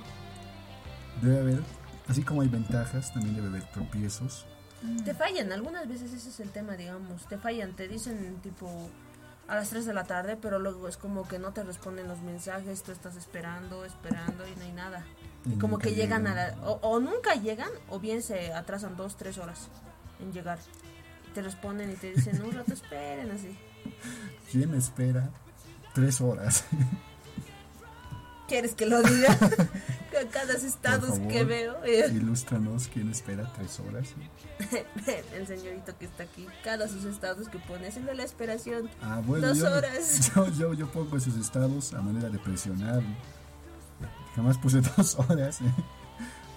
debe 1.22 1.40
haber 1.40 1.60
así 2.08 2.24
como 2.24 2.42
hay 2.42 2.48
ventajas 2.48 3.14
también 3.14 3.36
debe 3.36 3.48
haber 3.48 3.64
tropiezos 3.72 4.46
Te 5.04 5.14
fallan, 5.14 5.52
algunas 5.52 5.88
veces 5.88 6.14
ese 6.14 6.30
es 6.30 6.40
el 6.40 6.50
tema, 6.50 6.76
digamos, 6.76 7.28
te 7.28 7.38
fallan, 7.38 7.76
te 7.76 7.88
dicen 7.88 8.38
tipo 8.42 8.90
a 9.48 9.56
las 9.56 9.70
3 9.70 9.86
de 9.86 9.94
la 9.94 10.06
tarde, 10.06 10.38
pero 10.38 10.60
luego 10.60 10.88
es 10.88 10.98
como 10.98 11.28
que 11.28 11.40
no 11.40 11.52
te 11.54 11.64
responden 11.64 12.08
los 12.08 12.22
mensajes, 12.22 12.84
tú 12.84 12.92
estás 12.92 13.16
esperando, 13.16 13.86
esperando 13.86 14.48
y 14.48 14.56
no 14.56 14.64
hay 14.64 14.72
nada. 14.72 15.06
Y 15.46 15.58
como 15.60 15.78
que 15.78 15.94
llegan 15.94 16.26
a 16.26 16.32
llegan. 16.32 16.62
la, 16.62 16.68
o, 16.68 16.80
o 16.82 17.00
nunca 17.00 17.36
llegan 17.36 17.70
o 17.90 18.00
bien 18.00 18.24
se 18.24 18.54
atrasan 18.54 18.96
dos, 18.98 19.16
tres 19.16 19.38
horas 19.38 19.68
en 20.20 20.34
llegar. 20.34 20.58
Y 21.30 21.34
te 21.34 21.42
responden 21.42 21.92
y 21.92 21.96
te 21.96 22.14
dicen, 22.14 22.42
un 22.42 22.54
rato 22.54 22.74
esperen, 22.74 23.30
así. 23.32 23.56
quién 24.52 24.74
espera 24.74 25.30
tres 25.94 26.20
horas 26.22 26.66
¿Quieres 28.48 28.74
que 28.76 28.86
lo 28.86 29.02
diga? 29.02 29.38
Cada 30.32 30.58
favor. 30.58 31.28
que 31.28 31.44
veo. 31.44 31.84
eh, 31.84 32.08
ilústranos 32.14 32.88
quién 32.94 33.10
espera 33.12 33.52
tres 33.54 33.80
horas 33.82 34.08
el 35.36 35.46
señorito 35.46 35.98
que 35.98 36.06
está 36.06 36.24
aquí, 36.24 36.48
cada 36.64 36.88
sus 36.88 37.04
estados 37.04 37.50
que 37.50 37.60
pone, 37.60 37.88
haciendo 37.88 38.14
la 38.14 38.24
esperación. 38.24 38.90
ah 39.02 39.22
bueno 39.26 39.50
Dos 39.50 39.58
yo, 39.58 39.70
horas. 39.74 40.32
yo, 40.36 40.48
yo 40.52 40.74
yo 40.74 40.90
pongo 40.92 41.18
esos 41.18 41.36
estados 41.36 41.94
a 41.94 42.02
manera 42.02 42.30
de 42.30 42.40
presionar 42.40 43.02
jamás 44.36 44.58
puse 44.58 44.80
dos 44.82 45.16
horas 45.16 45.60
¿eh? 45.62 45.66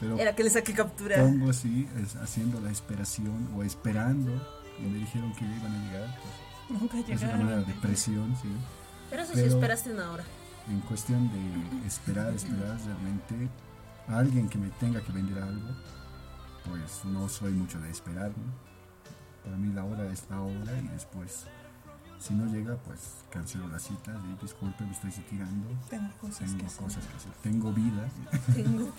pero 0.01 0.17
Era 0.19 0.35
que 0.37 0.45
le 0.45 0.51
saque 0.51 0.73
captura. 0.73 1.17
pongo 1.17 1.51
así 1.51 1.89
es 2.01 2.15
haciendo 2.17 2.61
la 2.61 2.71
esperación 2.71 3.49
o 3.57 3.65
esperando 3.65 4.31
y 4.79 4.83
me 4.83 4.99
dijeron 4.99 5.33
que 5.35 5.41
ya 5.45 5.57
iban 5.57 5.75
a 5.75 5.85
llegar, 5.93 6.19
pues 6.69 6.81
Nunca 6.81 6.99
es 6.99 7.07
una 7.09 7.15
llegaron. 7.17 7.45
manera 7.47 7.63
de 7.63 7.75
presión, 7.75 8.37
sí. 8.41 8.49
Pero 9.11 9.23
eso 9.23 9.33
sí 9.33 9.41
Pero- 9.43 9.55
esperaste 9.55 9.91
una 9.91 10.13
hora. 10.13 10.25
En 10.69 10.81
cuestión 10.83 11.31
de 11.33 11.87
esperar, 11.87 12.33
esperar 12.35 12.79
realmente 12.85 13.49
a 14.09 14.19
alguien 14.19 14.49
que 14.49 14.59
me 14.59 14.69
tenga 14.71 15.01
que 15.01 15.13
vender 15.13 15.43
algo, 15.43 15.69
pues 16.65 17.05
no 17.07 17.29
soy 17.29 17.53
mucho 17.53 17.81
de 17.81 17.91
esperar, 17.91 18.31
¿no? 18.31 18.69
Para 19.45 19.57
mí 19.57 19.73
la 19.73 19.85
hora 19.85 20.05
es 20.13 20.25
la 20.29 20.43
hora 20.43 20.79
y 20.79 20.89
después, 20.89 21.47
si 22.21 22.35
no 22.35 22.45
llega, 22.53 22.77
pues 22.77 23.01
cancelo 23.31 23.67
la 23.69 23.79
cita, 23.79 24.15
y 24.27 24.43
disculpe, 24.43 24.85
me 24.85 24.93
estoy 24.93 25.11
retirando, 25.11 25.69
Tengo 25.89 26.11
cosas 26.21 26.39
tengo 26.41 26.59
que 26.59 26.67
hacer. 26.67 26.85
cosas 26.85 27.05
que 27.07 27.17
hacer, 27.17 27.33
tengo 27.43 27.73
vida. 27.73 28.09
Tengo 28.55 28.93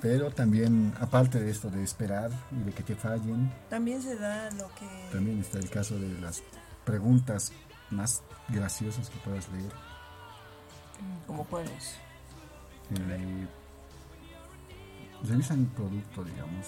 Pero 0.00 0.30
también, 0.32 0.92
aparte 1.00 1.40
de 1.40 1.50
esto 1.50 1.70
de 1.70 1.82
esperar 1.84 2.30
y 2.50 2.64
de 2.64 2.72
que 2.72 2.82
te 2.82 2.96
fallen, 2.96 3.50
También 3.70 4.02
se 4.02 4.16
da 4.16 4.50
lo 4.50 4.68
que... 4.74 5.08
también 5.12 5.38
está 5.38 5.58
el 5.58 5.70
caso 5.70 5.98
de 5.98 6.20
las 6.20 6.42
preguntas 6.84 7.52
más 7.94 8.22
graciosas 8.48 9.08
que 9.10 9.16
puedas 9.18 9.48
leer. 9.50 9.72
como 11.26 11.44
juegos. 11.44 11.94
Eh, 12.96 13.46
revisan 15.24 15.60
el 15.60 15.66
producto, 15.68 16.22
digamos. 16.24 16.66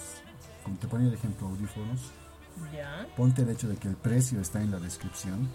Como 0.63 0.77
te 0.77 0.87
ponía 0.87 1.07
el 1.07 1.13
ejemplo 1.13 1.47
audífonos, 1.47 2.11
Ya. 2.73 3.07
ponte 3.15 3.43
el 3.43 3.49
hecho 3.49 3.67
de 3.67 3.77
que 3.77 3.87
el 3.87 3.95
precio 3.95 4.41
está 4.41 4.61
en 4.61 4.71
la 4.71 4.79
descripción 4.79 5.47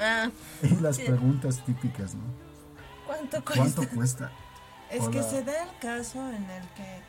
Ah, 0.00 0.30
y 0.62 0.68
las 0.76 0.96
Sí. 0.96 1.02
preguntas 1.06 1.64
típicas, 1.64 2.14
¿no? 2.14 2.22
¿cuánto 3.06 3.44
cuesta? 3.44 3.56
¿Cuánto 3.56 3.88
cuesta? 3.96 4.30
Es 4.90 5.08
que 5.08 5.22
se 5.22 5.42
da 5.42 5.62
el 5.64 5.78
caso 5.78 6.18
en 6.30 6.48
el 6.50 6.68
que 6.70 7.00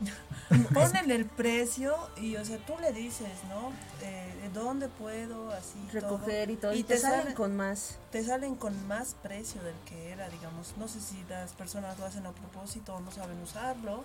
ponen 0.74 1.10
el 1.10 1.24
precio 1.26 1.96
y, 2.16 2.36
o 2.36 2.44
sea, 2.44 2.58
tú 2.58 2.74
le 2.80 2.92
dices, 2.92 3.28
¿no? 3.48 3.72
Eh, 4.02 4.50
¿Dónde 4.52 4.88
puedo? 4.88 5.50
Así. 5.52 5.78
Recoger 5.92 6.50
y 6.50 6.56
todo. 6.56 6.74
Y, 6.74 6.80
Y 6.80 6.82
te, 6.82 6.94
te 6.94 7.00
salen 7.00 7.22
sale- 7.22 7.34
con 7.34 7.56
más. 7.56 7.98
Te 8.10 8.22
salen 8.24 8.54
con 8.56 8.86
más 8.86 9.16
precio 9.22 9.62
del 9.62 9.74
que 9.86 10.10
era, 10.10 10.28
digamos. 10.28 10.74
No 10.76 10.86
sé 10.88 11.00
si 11.00 11.24
las 11.28 11.52
personas 11.52 11.98
lo 11.98 12.04
hacen 12.06 12.26
a 12.26 12.32
propósito 12.32 12.94
o 12.94 13.00
no 13.00 13.10
saben 13.10 13.40
usarlo, 13.42 14.04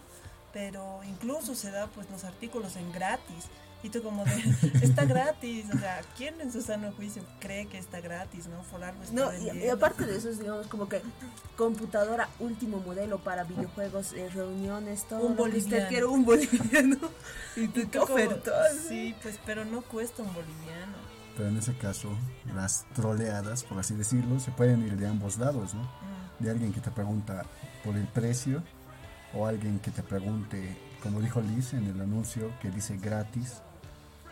pero 0.54 1.02
incluso 1.04 1.54
se 1.56 1.72
da 1.72 1.88
pues 1.88 2.10
los 2.10 2.24
artículos 2.24 2.76
en 2.78 2.92
gratis. 2.92 3.46
Y 3.82 3.90
tú 3.90 4.04
como 4.04 4.26
de, 4.26 4.32
está 4.82 5.06
gratis, 5.06 5.66
o 5.74 5.78
sea, 5.78 6.02
¿quién 6.18 6.40
en 6.42 6.52
su 6.52 6.62
sano 6.62 6.92
juicio 6.92 7.24
cree 7.40 7.66
que 7.68 7.78
está 7.78 8.02
gratis, 8.02 8.48
no? 8.48 8.62
Por 8.64 8.84
algo 8.84 9.02
está 9.02 9.14
No, 9.14 9.32
y, 9.38 9.70
aparte 9.70 10.06
de 10.06 10.18
eso, 10.18 10.30
es 10.30 10.40
digamos 10.40 10.68
como 10.68 10.90
que 10.90 11.02
computadora 11.56 12.30
último 12.40 12.80
modelo 12.80 13.20
para 13.20 13.44
videojuegos, 13.44 14.14
eh, 14.14 14.30
reuniones, 14.34 15.06
todo. 15.08 15.28
Un 15.28 15.38
lo 15.38 15.46
que 15.46 15.58
usted 15.58 15.62
boliviano. 15.62 15.88
quiere, 15.88 16.06
un 16.06 16.26
boliviano. 16.26 16.98
y 17.56 17.68
tú, 17.70 17.86
tú 17.86 18.00
como, 18.00 18.14
ofertón. 18.16 18.54
Sí, 18.88 19.16
pues, 19.22 19.40
pero 19.46 19.64
no 19.64 19.82
cuesta 19.82 20.24
un 20.24 20.34
boliviano. 20.34 20.98
Pero 21.38 21.50
en 21.50 21.58
ese 21.58 21.74
caso, 21.78 22.10
las 22.54 22.86
troleadas, 22.94 23.64
por 23.64 23.80
así 23.80 23.94
decirlo, 23.96 24.42
se 24.42 24.52
pueden 24.52 24.86
ir 24.86 24.98
de 24.98 25.08
ambos 25.08 25.38
lados, 25.38 25.74
¿no? 25.74 25.90
De 26.40 26.50
alguien 26.50 26.74
que 26.74 26.82
te 26.82 26.92
pregunta 26.92 27.46
por 27.84 27.96
el 27.96 28.08
precio 28.08 28.62
o 29.34 29.46
alguien 29.46 29.80
que 29.80 29.92
te 29.92 30.04
pregunte, 30.04 30.78
como 31.02 31.22
dijo 31.22 31.42
Liz 31.42 31.74
en 31.74 31.86
el 31.86 32.02
anuncio, 32.02 32.52
que 32.62 32.70
dice 32.70 32.98
gratis. 32.98 33.62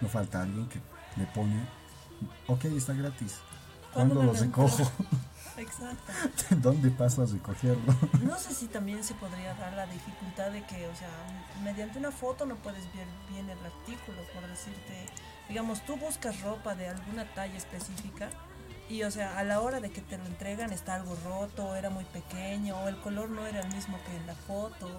No 0.02 0.08
falta 0.08 0.42
alguien 0.42 0.68
que 0.68 0.80
le 1.16 1.26
pone, 1.28 1.68
ok, 2.48 2.66
está 2.66 2.94
gratis. 2.94 3.40
¿Cuándo 3.94 4.16
¿Cuándo 4.16 4.34
me 4.34 4.40
lo 4.40 4.46
recojo? 4.46 4.92
Exacto. 5.58 6.14
¿Dónde 6.58 6.92
paso 6.92 7.24
a 7.24 7.26
recogerlo? 7.26 7.96
No 8.22 8.38
sé 8.38 8.54
si 8.54 8.68
también 8.68 9.04
se 9.04 9.16
podría 9.16 9.56
dar 9.56 9.74
la 9.74 9.88
dificultad 9.88 10.52
de 10.52 10.64
que, 10.66 10.88
o 10.88 10.96
sea, 10.96 11.10
mediante 11.64 11.98
una 11.98 12.12
foto 12.12 12.46
no 12.46 12.56
puedes 12.58 12.84
ver 12.94 13.08
bien 13.30 13.50
el 13.50 13.58
artículo, 13.66 14.22
por 14.34 14.48
decirte, 14.48 15.08
digamos, 15.50 15.84
tú 15.86 15.98
buscas 15.98 16.42
ropa 16.42 16.76
de 16.76 16.90
alguna 16.90 17.26
talla 17.34 17.58
específica 17.58 18.30
y, 18.90 19.04
o 19.04 19.12
sea, 19.12 19.38
a 19.38 19.44
la 19.44 19.60
hora 19.60 19.80
de 19.80 19.90
que 19.90 20.02
te 20.02 20.18
lo 20.18 20.26
entregan 20.26 20.72
está 20.72 20.96
algo 20.96 21.16
roto, 21.26 21.66
o 21.66 21.76
era 21.76 21.90
muy 21.90 22.06
pequeño, 22.06 22.78
o 22.78 22.88
el 22.88 23.00
color 23.02 23.30
no 23.30 23.46
era 23.46 23.62
el 23.62 23.74
mismo 23.74 23.98
que 24.06 24.16
en 24.16 24.28
la 24.28 24.36
foto. 24.36 24.90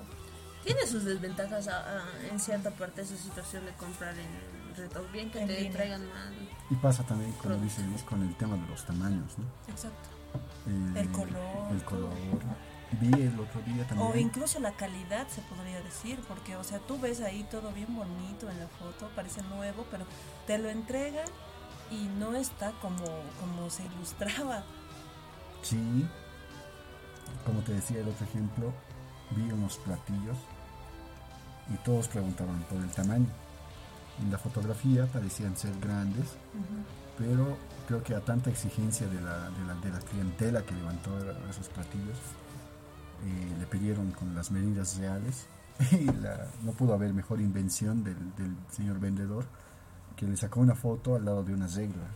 Tiene 0.65 0.87
sus 0.87 1.05
desventajas 1.05 1.69
ah, 1.69 1.85
ah, 1.87 2.27
en 2.31 2.39
cierta 2.41 2.71
parte 2.71 3.03
esa 3.03 3.17
situación 3.17 3.65
de 3.65 3.73
comprar 3.73 4.15
en 4.19 4.58
reto. 4.79 5.05
Bien 5.13 5.31
que 5.31 5.41
En 5.41 5.47
te 5.49 5.57
línea. 5.57 5.73
traigan 5.73 6.09
mal. 6.09 6.35
Y 6.71 6.75
pasa 6.77 7.03
también, 7.05 7.33
como 7.43 8.03
con 8.05 8.23
el 8.23 8.35
tema 8.37 8.57
de 8.57 8.67
los 8.69 8.85
tamaños, 8.87 9.37
¿no? 9.39 9.45
Exacto. 9.73 10.09
Eh, 10.67 11.01
El 11.01 11.11
color, 11.13 11.73
El 11.73 11.83
color. 11.85 12.13
Vi 13.01 13.13
el 13.23 13.39
otro 13.39 13.61
día 13.63 13.87
también. 13.87 14.11
O 14.11 14.17
incluso 14.17 14.61
la 14.61 14.73
calidad 14.73 15.29
se 15.29 15.43
podría 15.43 15.81
decir, 15.83 16.19
porque, 16.27 16.57
o 16.57 16.65
sea, 16.65 16.79
tú 16.79 16.99
ves 16.99 17.21
ahí 17.21 17.47
todo 17.51 17.71
bien 17.73 17.95
bonito 17.95 18.49
en 18.51 18.59
la 18.59 18.67
foto, 18.67 19.11
parece 19.15 19.43
nuevo, 19.43 19.85
pero 19.91 20.07
te 20.47 20.57
lo 20.57 20.71
entregan 20.71 21.27
y 21.91 22.05
no 22.19 22.35
está 22.35 22.73
como, 22.81 23.05
como 23.41 23.69
se 23.69 23.85
ilustraba. 23.85 24.63
Sí, 25.63 26.07
como 27.45 27.61
te 27.61 27.73
decía 27.75 28.01
el 28.01 28.09
otro 28.09 28.25
ejemplo, 28.25 28.73
vi 29.33 29.51
unos 29.53 29.77
platillos 29.79 30.39
y 31.73 31.77
todos 31.85 32.09
preguntaban 32.09 32.63
por 32.71 32.79
el 32.79 32.91
tamaño. 32.91 33.27
En 34.23 34.31
la 34.33 34.39
fotografía 34.39 35.07
parecían 35.07 35.57
ser 35.57 35.73
grandes, 35.81 36.27
pero 37.17 37.57
creo 37.87 38.03
que 38.03 38.15
a 38.15 38.21
tanta 38.21 38.51
exigencia 38.51 39.07
de 39.07 39.21
la, 39.21 39.51
de 39.51 39.65
la, 39.67 39.75
de 39.77 39.91
la 39.91 39.99
clientela 40.01 40.63
que 40.63 40.75
levantó 40.75 41.11
esos 41.49 41.69
platillos, 41.69 42.17
eh, 43.25 43.57
le 43.59 43.67
pidieron 43.67 44.11
con 44.13 44.35
las 44.35 44.51
medidas 44.51 44.97
reales 44.99 45.47
y 45.93 46.05
la- 46.21 46.47
no 46.65 46.73
pudo 46.73 46.95
haber 46.95 47.13
mejor 47.15 47.41
invención 47.41 48.03
del, 48.05 48.17
del 48.37 48.57
señor 48.71 48.99
vendedor 49.01 49.45
que 50.17 50.27
le 50.27 50.37
sacó 50.37 50.61
una 50.61 50.75
foto 50.75 51.15
al 51.15 51.25
lado 51.25 51.45
de 51.45 51.55
una 51.55 51.69
regla. 51.69 52.09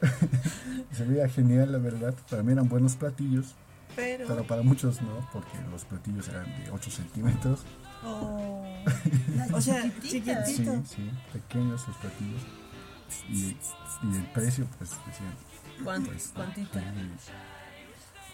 Se 0.92 1.04
veía 1.04 1.28
genial, 1.28 1.72
la 1.72 1.78
verdad. 1.78 2.14
Para 2.30 2.42
mí 2.42 2.52
eran 2.52 2.68
buenos 2.68 2.94
platillos, 2.96 3.54
Pero, 3.96 4.26
pero 4.28 4.44
para 4.46 4.62
muchos 4.62 5.00
no, 5.02 5.28
porque 5.32 5.58
los 5.70 5.84
platillos 5.84 6.28
eran 6.28 6.44
de 6.62 6.70
8 6.70 6.90
centímetros. 6.90 7.64
Oh, 8.04 8.64
o 9.52 9.60
sea, 9.60 9.82
chiquititas. 10.02 10.48
Sí, 10.48 10.64
sí, 10.96 11.10
pequeños 11.32 11.86
los 11.86 11.96
platillos. 11.96 12.42
Y, 13.30 13.56
y 14.06 14.16
el 14.16 14.26
precio, 14.34 14.66
pues 14.78 14.90
decían, 15.06 15.34
¿Cuánto? 15.82 16.10
pues, 16.10 16.30
¿Cuántito? 16.34 16.78
eh, 16.78 16.82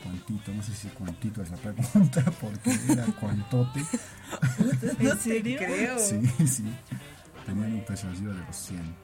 cuantito, 0.03 0.53
no 0.53 0.63
sé 0.63 0.75
si 0.75 0.89
cuantito 0.89 1.43
es 1.43 1.51
la 1.51 1.57
pregunta, 1.57 2.25
porque 2.41 2.71
era 2.89 3.07
cuantote. 3.07 3.85
¿En 4.99 5.19
serio? 5.19 5.59
Creo. 5.59 5.99
Sí, 5.99 6.21
sí. 6.47 6.65
Tenían 7.47 7.75
un 7.75 7.85
precio 7.85 8.09
arriba 8.09 8.33
de 8.35 8.41
los 8.45 8.57
100, 8.57 8.95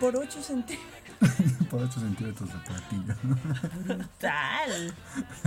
Por 0.00 0.16
8 0.16 0.42
centímetros. 0.42 1.07
por 1.70 1.82
8 1.82 2.00
centímetros 2.00 2.48
de 2.52 2.58
platillo. 2.60 3.14
Tal. 4.18 4.94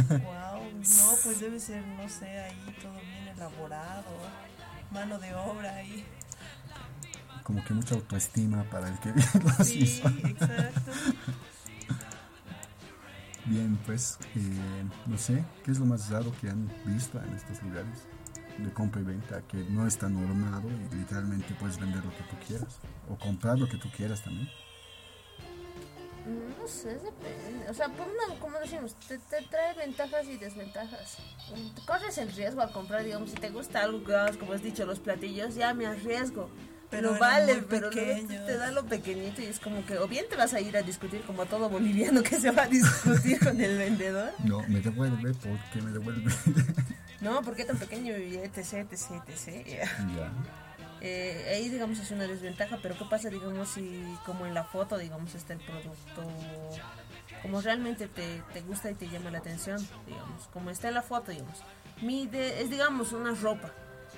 Wow, 0.09 0.63
no, 0.74 1.11
pues 1.24 1.39
debe 1.39 1.59
ser, 1.59 1.86
no 1.86 2.07
sé, 2.09 2.39
ahí 2.41 2.76
todo 2.82 2.93
bien 2.93 3.28
elaborado, 3.36 4.03
mano 4.91 5.17
de 5.19 5.34
obra 5.36 5.76
ahí. 5.76 6.05
Como 7.43 7.63
que 7.63 7.74
mucha 7.74 7.95
autoestima 7.95 8.63
para 8.65 8.89
el 8.89 8.99
que 8.99 9.09
los 9.43 9.67
Sí, 9.67 9.80
hizo. 9.80 10.07
exacto. 10.09 10.91
Bien, 13.45 13.76
pues, 13.86 14.19
eh, 14.36 14.84
no 15.07 15.17
sé, 15.17 15.43
¿qué 15.63 15.72
es 15.72 15.80
lo 15.80 15.86
más 15.86 16.09
raro 16.09 16.32
que 16.39 16.49
han 16.49 16.69
visto 16.86 17.19
en 17.24 17.34
estos 17.34 17.61
lugares 17.63 18.05
de 18.59 18.72
compra 18.72 19.01
y 19.01 19.03
venta? 19.03 19.41
Que 19.47 19.57
no 19.69 19.88
está 19.88 20.07
normado 20.07 20.69
y 20.69 20.95
literalmente 20.95 21.55
puedes 21.55 21.80
vender 21.80 22.05
lo 22.05 22.11
que 22.11 22.24
tú 22.24 22.36
quieras. 22.47 22.78
O 23.09 23.17
comprar 23.17 23.57
lo 23.57 23.67
que 23.67 23.78
tú 23.78 23.89
quieras 23.97 24.22
también. 24.24 24.47
No 26.62 26.68
sé, 26.68 26.89
depende. 26.89 27.70
O 27.70 27.74
sea, 27.74 27.88
por 27.89 28.07
una, 28.07 28.39
como 28.39 28.59
decimos, 28.59 28.95
te, 29.07 29.18
te 29.18 29.41
trae 29.49 29.74
ventajas 29.76 30.28
y 30.28 30.38
desventajas. 30.38 31.18
Corres 31.88 32.18
el 32.20 32.32
riesgo 32.32 32.62
a 32.62 32.72
comprar, 32.72 33.03
digamos, 33.03 33.32
si 33.32 33.36
te 33.38 33.49
gusta 33.49 33.82
algo, 33.82 34.03
como 34.39 34.53
has 34.53 34.62
dicho, 34.62 34.86
los 34.86 34.99
platillos, 34.99 35.55
ya 35.55 35.74
me 35.74 35.88
arriesgo. 35.88 36.49
Pero 36.91 37.18
vale, 37.18 37.64
pero 37.70 37.89
luego 37.89 38.28
te 38.28 38.57
da 38.57 38.70
lo 38.72 38.84
pequeñito 38.86 39.41
y 39.41 39.45
es 39.45 39.59
como 39.62 39.86
que 39.86 39.97
o 39.97 40.09
bien 40.09 40.26
te 40.30 40.36
vas 40.36 40.53
a 40.53 40.59
ir 40.59 40.76
a 40.76 40.82
discutir 40.82 41.22
como 41.22 41.45
todo 41.45 41.70
boliviano 41.70 42.22
que 42.22 42.36
se 42.36 42.51
va 42.51 42.64
a 42.64 42.68
discutir 42.68 43.39
con 43.39 43.59
el 43.62 43.78
vendedor. 43.78 44.32
No, 44.43 44.62
me 44.68 44.82
devuelve, 44.82 45.34
¿por 45.34 45.57
qué 45.72 45.82
me 45.82 45.91
devuelve? 45.91 46.32
No, 47.22 47.41
¿por 47.43 47.55
qué 47.55 47.64
tan 47.66 47.78
pequeño? 47.78 48.18
Y 48.18 48.36
etc, 48.38 48.91
etc, 48.91 49.22
etc. 49.28 49.68
ya. 49.68 50.32
Eh, 51.02 51.54
ahí 51.56 51.70
digamos 51.70 51.97
es 51.99 52.12
una 52.12 52.28
desventaja, 52.28 52.78
pero 52.82 52.95
¿qué 52.97 53.06
pasa 53.06 53.30
digamos 53.30 53.70
si 53.70 54.04
como 54.26 54.45
en 54.45 54.54
la 54.54 54.64
foto 54.64 54.97
digamos 54.97 55.34
está 55.34 55.54
el 55.54 55.60
producto 55.60 56.24
como 57.41 57.60
realmente 57.60 58.08
te, 58.08 58.43
te 58.54 58.62
gusta 58.62 58.91
y 58.91 58.93
te 58.93 59.10
llama 59.10 59.32
la 59.32 59.39
atención, 59.39 59.78
digamos, 60.06 60.47
como 60.54 60.70
está 60.70 60.89
en 60.89 60.93
la 60.93 61.02
foto, 61.02 61.32
digamos. 61.32 61.58
Mide, 62.02 62.62
es 62.62 62.70
digamos 62.70 63.14
una 63.14 63.34
ropa. 63.34 63.72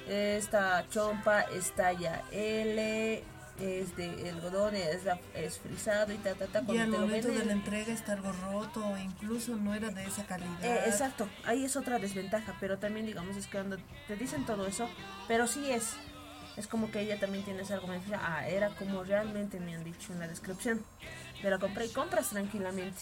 Esta 0.09 0.86
chompa 0.89 1.43
es 1.43 1.73
talla 1.73 2.21
L, 2.31 3.23
es 3.61 3.95
de 3.95 4.29
algodón, 4.29 4.75
es, 4.75 5.05
la- 5.05 5.19
es 5.36 5.57
frisado 5.59 6.11
y 6.11 6.17
ta 6.17 6.34
ta 6.36 6.47
ta 6.47 6.63
Y 6.67 6.77
al 6.77 6.91
te 6.91 6.97
lo 6.97 7.03
momento 7.05 7.29
de 7.29 7.45
la 7.45 7.53
entrega 7.53 7.93
está 7.93 8.11
algo 8.13 8.34
roto, 8.34 8.97
incluso 8.97 9.55
no 9.55 9.73
era 9.73 9.89
de 9.89 10.03
esa 10.05 10.25
calidad. 10.25 10.61
Eh, 10.61 10.81
exacto, 10.88 11.29
ahí 11.45 11.63
es 11.63 11.77
otra 11.77 11.99
desventaja, 11.99 12.57
pero 12.59 12.77
también 12.77 13.05
digamos 13.05 13.38
es 13.38 13.45
que 13.47 13.53
cuando 13.53 13.77
te 14.07 14.17
dicen 14.17 14.45
todo 14.45 14.67
eso, 14.67 14.89
pero 15.29 15.47
sí 15.47 15.71
es. 15.71 15.95
Es 16.55 16.67
como 16.67 16.91
que 16.91 17.01
ella 17.01 17.19
también 17.19 17.43
tiene 17.43 17.61
ese 17.63 17.73
argumento. 17.73 18.11
Ah, 18.15 18.47
era 18.47 18.69
como 18.75 19.03
realmente 19.03 19.59
me 19.59 19.75
han 19.75 19.83
dicho 19.83 20.13
en 20.13 20.19
la 20.19 20.27
descripción. 20.27 20.83
Me 21.43 21.49
la 21.49 21.57
compré 21.57 21.85
y 21.85 21.89
compras 21.89 22.29
tranquilamente. 22.29 23.01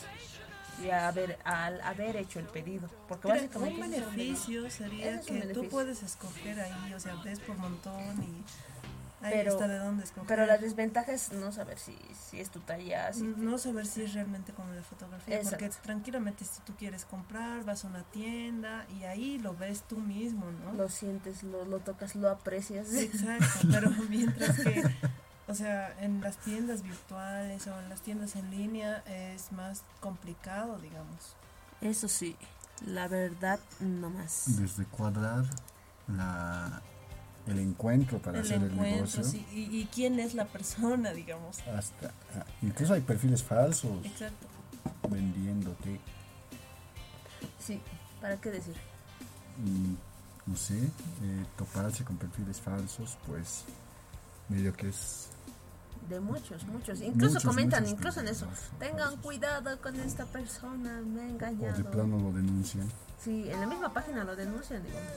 Y 0.81 0.89
a 0.89 1.09
haber, 1.09 1.37
al 1.43 1.79
haber 1.81 2.15
hecho 2.15 2.39
el 2.39 2.45
pedido. 2.45 2.89
Porque 3.07 3.27
Pero 3.27 3.35
básicamente... 3.35 3.81
un 3.81 3.91
beneficio 3.91 4.69
sería 4.71 5.19
que 5.19 5.27
tú 5.27 5.33
beneficio. 5.33 5.69
puedes 5.69 6.01
escoger 6.01 6.59
ahí, 6.59 6.93
o 6.93 6.99
sea, 6.99 7.15
ves 7.15 7.39
por 7.39 7.57
montón 7.57 8.23
y 8.23 8.43
ahí 9.21 9.31
Pero- 9.33 9.51
está 9.51 9.67
de 9.67 9.77
dónde 9.77 10.03
escoger. 10.03 10.27
Pero 10.27 10.45
la 10.45 10.57
desventaja 10.57 11.11
es 11.11 11.31
no 11.31 11.51
saber 11.51 11.77
si, 11.79 11.97
si 12.29 12.39
es 12.39 12.49
tu 12.49 12.59
talla, 12.59 13.13
si 13.13 13.23
no 13.23 13.57
saber 13.57 13.85
si 13.85 14.03
es 14.03 14.13
realmente 14.13 14.51
como 14.53 14.71
de 14.71 14.81
fotografía, 14.83 15.39
porque 15.43 15.69
tranquilamente 15.81 16.43
si 16.45 16.59
tú 16.61 16.73
quieres 16.75 17.05
comprar, 17.05 17.63
vas 17.63 17.85
a 17.85 17.87
una 17.87 18.03
tienda 18.03 18.85
y 18.99 19.03
ahí 19.03 19.37
lo 19.39 19.55
ves 19.55 19.83
tú 19.83 19.97
mismo, 19.97 20.45
¿no? 20.63 20.73
lo 20.73 20.89
sientes, 20.89 21.43
lo, 21.43 21.65
lo 21.65 21.79
tocas, 21.79 22.15
lo 22.15 22.29
aprecias. 22.29 22.93
Exacto, 22.93 23.67
pero 23.71 23.89
mientras 24.09 24.57
que, 24.59 24.83
o 25.47 25.53
sea, 25.53 25.95
en 26.01 26.21
las 26.21 26.37
tiendas 26.37 26.81
virtuales 26.83 27.67
o 27.67 27.79
en 27.79 27.89
las 27.89 28.01
tiendas 28.01 28.35
en 28.35 28.49
línea 28.51 29.03
es 29.05 29.51
más 29.51 29.83
complicado, 29.99 30.77
digamos. 30.79 31.35
Eso 31.81 32.07
sí, 32.07 32.35
la 32.85 33.07
verdad 33.07 33.59
no 33.79 34.09
más. 34.09 34.43
Desde 34.57 34.85
cuadrar 34.85 35.45
la, 36.07 36.81
el 37.47 37.59
encuentro 37.59 38.19
para 38.19 38.39
el 38.39 38.43
hacer 38.45 38.57
el 38.57 38.71
encuentro, 38.71 38.95
negocio 38.95 39.23
sí, 39.23 39.45
y, 39.51 39.79
y 39.81 39.85
quién 39.93 40.19
es 40.19 40.33
la 40.35 40.45
persona, 40.45 41.11
digamos. 41.13 41.59
hasta 41.61 42.07
ah, 42.35 42.45
incluso 42.61 42.93
hay 42.93 43.01
perfiles 43.01 43.43
falsos 43.43 44.05
Exacto. 44.05 44.47
vendiéndote 45.09 45.99
Sí, 47.59 47.79
¿para 48.21 48.37
qué 48.39 48.51
decir? 48.51 48.75
y 49.65 49.97
no 50.49 50.55
sé 50.57 50.77
eh, 50.77 51.45
toparse 51.57 52.03
con 52.03 52.17
perfiles 52.17 52.59
falsos 52.59 53.17
pues 53.27 53.63
medio 54.49 54.73
que 54.73 54.89
es 54.89 55.29
De 56.09 56.19
muchos, 56.19 56.65
muchos. 56.65 57.01
Incluso 57.01 57.35
Muchos, 57.35 57.45
comentan, 57.45 57.83
muchos 57.83 57.97
incluso 57.99 58.19
en 58.21 58.27
eso. 58.27 58.45
falsos, 58.47 58.69
Tengan 58.79 58.99
falsos. 58.99 59.19
cuidado 59.21 59.81
con 59.81 59.99
esta 59.99 60.25
persona, 60.25 61.01
me 61.01 61.21
ha 61.21 61.23
o 61.23 61.27
de 61.27 61.31
engañado. 61.31 61.91
plano 61.91 62.17
lo 62.19 62.31
denuncian 62.33 62.87
Sí, 63.23 63.49
en 63.51 63.59
la 63.59 63.67
misma 63.67 63.93
página 63.93 64.23
lo 64.23 64.35
denuncian, 64.35 64.83
digamos. 64.83 65.11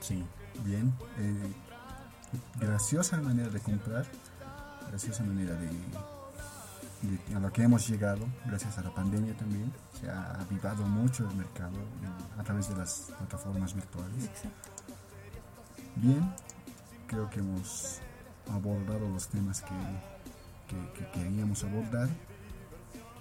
Sí, 0.00 0.24
bien. 0.64 0.92
Eh, 1.18 1.52
graciosa 2.58 3.16
manera 3.20 3.48
de 3.48 3.60
comprar, 3.60 4.04
graciosa 4.88 5.22
manera 5.24 5.54
de, 5.54 5.66
de- 5.68 7.36
a 7.36 7.40
lo 7.40 7.52
que 7.52 7.62
hemos 7.62 7.86
llegado, 7.88 8.26
gracias 8.46 8.78
a 8.78 8.82
la 8.82 8.90
pandemia 8.94 9.36
también. 9.36 9.72
Se 10.00 10.08
ha 10.10 10.32
avivado 10.40 10.84
mucho 10.84 11.28
el 11.28 11.36
mercado 11.36 11.76
en- 11.76 12.40
a 12.40 12.44
través 12.44 12.68
de 12.68 12.76
las 12.76 13.12
plataformas 13.18 13.74
virtuales. 13.74 14.30
Bien, 15.96 16.32
creo 17.06 17.30
que 17.30 17.38
hemos 17.40 18.00
abordado 18.50 19.08
los 19.08 19.28
temas 19.28 19.60
que, 19.62 19.74
que- 20.68 20.92
que 21.04 21.10
queríamos 21.12 21.62
abordar. 21.64 22.08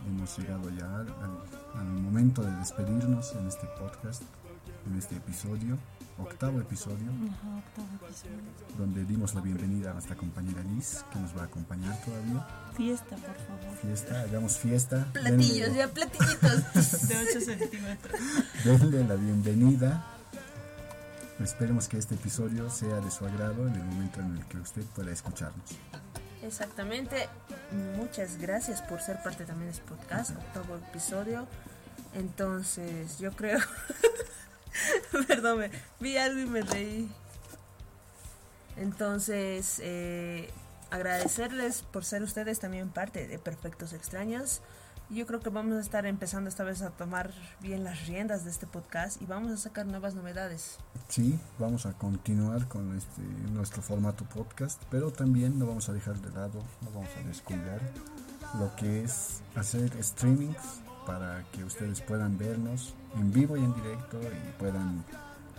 Hemos 0.08 0.38
llegado 0.38 0.70
ya 0.72 1.06
al 1.76 1.86
momento 1.86 2.42
de 2.42 2.52
despedirnos 2.58 3.34
en 3.36 3.48
este 3.48 3.68
podcast, 3.80 4.22
en 4.86 4.98
este 4.98 5.16
episodio, 5.16 5.78
octavo 6.18 6.60
episodio 6.60 7.10
Ajá, 7.32 7.58
octavo 7.58 8.06
episodio. 8.08 8.78
donde 8.78 9.06
dimos 9.06 9.34
la 9.34 9.42
bienvenida 9.42 9.92
a 9.92 9.94
nuestra 9.94 10.16
compañera 10.16 10.62
Liz, 10.64 11.04
que 11.12 11.20
nos 11.20 11.36
va 11.36 11.42
a 11.42 11.46
acompañar 11.46 11.98
todavía. 12.04 12.46
Fiesta, 12.76 13.16
por 13.16 13.36
favor. 13.36 13.78
Fiesta, 13.82 14.22
hagamos 14.22 14.58
fiesta. 14.58 15.08
Platillos, 15.14 15.68
Denle, 15.68 15.78
ya 15.78 15.88
platillitos. 15.88 16.74
De 17.08 17.16
8 17.30 17.42
centímetros. 17.42 18.20
denle 18.64 19.04
la 19.08 19.16
bienvenida. 19.16 20.06
Esperemos 21.40 21.88
que 21.88 21.98
este 21.98 22.16
episodio 22.16 22.70
sea 22.70 23.00
de 23.02 23.10
su 23.12 23.26
agrado 23.26 23.68
en 23.68 23.74
el 23.74 23.84
momento 23.84 24.20
en 24.22 24.38
el 24.38 24.46
que 24.46 24.58
usted 24.58 24.84
pueda 24.96 25.12
escucharnos. 25.12 25.66
Exactamente. 26.44 27.28
Muchas 27.98 28.38
gracias 28.38 28.82
por 28.82 29.02
ser 29.02 29.22
parte 29.24 29.44
también 29.46 29.72
de 29.72 29.78
este 29.78 29.84
podcast, 29.90 30.32
octavo 30.32 30.76
episodio. 30.76 31.48
Entonces, 32.14 33.18
yo 33.18 33.32
creo. 33.32 33.60
Perdón, 35.28 35.60
me- 35.60 35.72
vi 36.00 36.18
algo 36.18 36.40
y 36.42 36.46
me 36.46 36.62
reí. 36.62 37.12
Entonces, 38.78 39.80
eh, 39.84 40.50
agradecerles 40.90 41.84
por 41.84 42.06
ser 42.06 42.24
ustedes 42.24 42.60
también 42.60 42.90
parte 42.90 43.28
de 43.28 43.40
Perfectos 43.40 43.94
Extraños. 43.94 44.62
Yo 45.10 45.28
creo 45.28 45.42
que 45.42 45.50
vamos 45.50 45.76
a 45.78 45.82
estar 45.82 46.06
empezando 46.08 46.50
esta 46.50 46.64
vez 46.64 46.82
a 46.82 46.90
tomar 46.90 47.32
bien 47.60 47.84
las 47.84 48.08
riendas 48.08 48.46
de 48.46 48.50
este 48.52 48.66
podcast 48.66 49.22
y 49.22 49.26
vamos 49.26 49.52
a 49.52 49.58
sacar 49.58 49.86
nuevas 49.86 50.16
novedades. 50.16 50.78
Sí, 51.08 51.40
vamos 51.60 51.86
a 51.86 51.94
continuar 51.94 52.68
con 52.68 52.98
este 52.98 53.22
nuestro 53.52 53.82
formato 53.84 54.24
podcast, 54.26 54.82
pero 54.90 55.12
también 55.12 55.60
no 55.60 55.68
vamos 55.68 55.88
a 55.90 55.94
dejar 55.94 56.16
de 56.20 56.32
lado, 56.32 56.64
no 56.82 56.90
vamos 56.92 57.10
a 57.22 57.28
descuidar 57.28 57.80
lo 58.58 58.76
que 58.76 59.04
es 59.04 59.42
hacer 59.56 59.92
streamings 60.04 60.58
para 61.06 61.44
que 61.52 61.64
ustedes 61.64 62.02
puedan 62.02 62.38
vernos 62.38 62.94
en 63.16 63.32
vivo 63.32 63.58
y 63.58 63.64
en 63.64 63.74
directo 63.76 64.20
y 64.22 64.52
puedan 64.60 65.04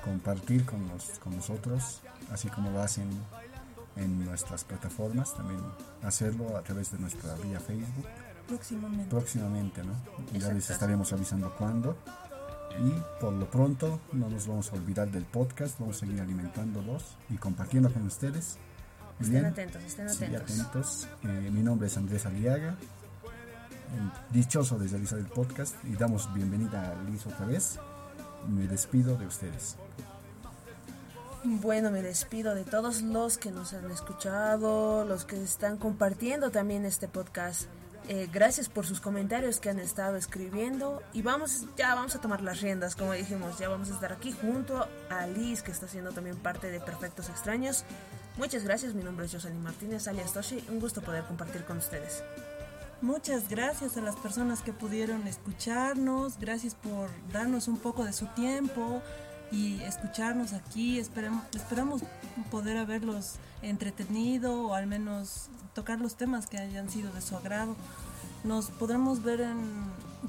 compartir 0.02 0.64
con, 0.64 0.86
nos- 0.88 1.18
con 1.18 1.36
nosotros, 1.36 2.00
así 2.30 2.48
como 2.48 2.70
lo 2.70 2.82
hacen 2.82 3.08
en 3.96 4.24
nuestras 4.24 4.64
plataformas, 4.64 5.34
también 5.34 5.60
hacerlo 6.02 6.56
a 6.56 6.62
través 6.62 6.90
de 6.90 6.98
nuestra 6.98 7.34
vía 7.36 7.60
Facebook 7.60 8.06
Próximamente. 8.48 9.06
próximamente, 9.08 9.82
¿no? 9.84 9.92
Ya 10.38 10.52
les 10.52 10.68
estaremos 10.68 11.12
avisando 11.12 11.54
cuándo. 11.56 11.96
Y 12.76 12.92
por 13.20 13.32
lo 13.32 13.48
pronto 13.48 14.00
no 14.12 14.28
nos 14.28 14.48
vamos 14.48 14.72
a 14.72 14.74
olvidar 14.74 15.08
del 15.10 15.24
podcast, 15.24 15.78
vamos 15.78 15.96
a 15.96 16.00
seguir 16.00 16.20
alimentándolos 16.20 17.16
y 17.30 17.36
compartiendo 17.36 17.90
con 17.92 18.02
ustedes. 18.06 18.58
Estén 19.20 19.30
Bien, 19.30 19.44
atentos, 19.46 19.82
estén 19.84 20.10
sí, 20.10 20.24
atentos. 20.24 20.60
atentos. 20.60 21.08
Eh, 21.22 21.50
mi 21.52 21.62
nombre 21.62 21.86
es 21.86 21.96
Andrés 21.96 22.26
Aliaga, 22.26 22.74
dichoso 24.30 24.78
de 24.78 24.88
realizar 24.88 25.18
el 25.18 25.26
podcast 25.26 25.74
y 25.84 25.96
damos 25.96 26.32
bienvenida 26.34 26.90
a 26.90 27.10
Liz 27.10 27.26
otra 27.26 27.46
vez. 27.46 27.78
Me 28.48 28.66
despido 28.66 29.16
de 29.16 29.26
ustedes. 29.26 29.76
Bueno, 31.44 31.90
me 31.90 32.00
despido 32.00 32.54
de 32.54 32.64
todos 32.64 33.02
los 33.02 33.36
que 33.36 33.50
nos 33.50 33.74
han 33.74 33.90
escuchado, 33.90 35.04
los 35.04 35.24
que 35.24 35.42
están 35.42 35.76
compartiendo 35.76 36.50
también 36.50 36.86
este 36.86 37.06
podcast. 37.06 37.68
Eh, 38.08 38.28
gracias 38.32 38.68
por 38.68 38.86
sus 38.86 39.00
comentarios 39.00 39.60
que 39.60 39.70
han 39.70 39.78
estado 39.78 40.16
escribiendo 40.16 41.02
y 41.14 41.22
vamos 41.22 41.64
ya 41.76 41.94
vamos 41.94 42.14
a 42.14 42.20
tomar 42.20 42.42
las 42.42 42.60
riendas, 42.60 42.96
como 42.96 43.12
dijimos, 43.12 43.58
ya 43.58 43.70
vamos 43.70 43.90
a 43.90 43.94
estar 43.94 44.12
aquí 44.12 44.30
junto 44.32 44.86
a 45.08 45.26
Liz 45.26 45.62
que 45.62 45.70
está 45.70 45.88
siendo 45.88 46.12
también 46.12 46.36
parte 46.36 46.70
de 46.70 46.80
Perfectos 46.80 47.30
Extraños. 47.30 47.84
Muchas 48.36 48.64
gracias, 48.64 48.94
mi 48.94 49.02
nombre 49.02 49.24
es 49.24 49.32
Jocelyn 49.32 49.62
Martínez, 49.62 50.06
alias 50.06 50.32
Toshi, 50.32 50.62
un 50.68 50.80
gusto 50.80 51.00
poder 51.00 51.24
compartir 51.24 51.64
con 51.64 51.78
ustedes. 51.78 52.22
Muchas 53.04 53.50
gracias 53.50 53.98
a 53.98 54.00
las 54.00 54.16
personas 54.16 54.62
que 54.62 54.72
pudieron 54.72 55.26
escucharnos, 55.26 56.38
gracias 56.38 56.74
por 56.74 57.10
darnos 57.30 57.68
un 57.68 57.76
poco 57.76 58.02
de 58.02 58.14
su 58.14 58.24
tiempo 58.28 59.02
y 59.52 59.78
escucharnos 59.82 60.54
aquí. 60.54 60.98
Esperem- 60.98 61.42
esperamos 61.54 62.00
poder 62.50 62.78
haberlos 62.78 63.34
entretenido 63.60 64.68
o 64.68 64.72
al 64.74 64.86
menos 64.86 65.48
tocar 65.74 66.00
los 66.00 66.14
temas 66.14 66.46
que 66.46 66.56
hayan 66.56 66.88
sido 66.88 67.12
de 67.12 67.20
su 67.20 67.36
agrado. 67.36 67.76
Nos 68.42 68.70
podremos 68.70 69.22
ver 69.22 69.42
en, 69.42 69.84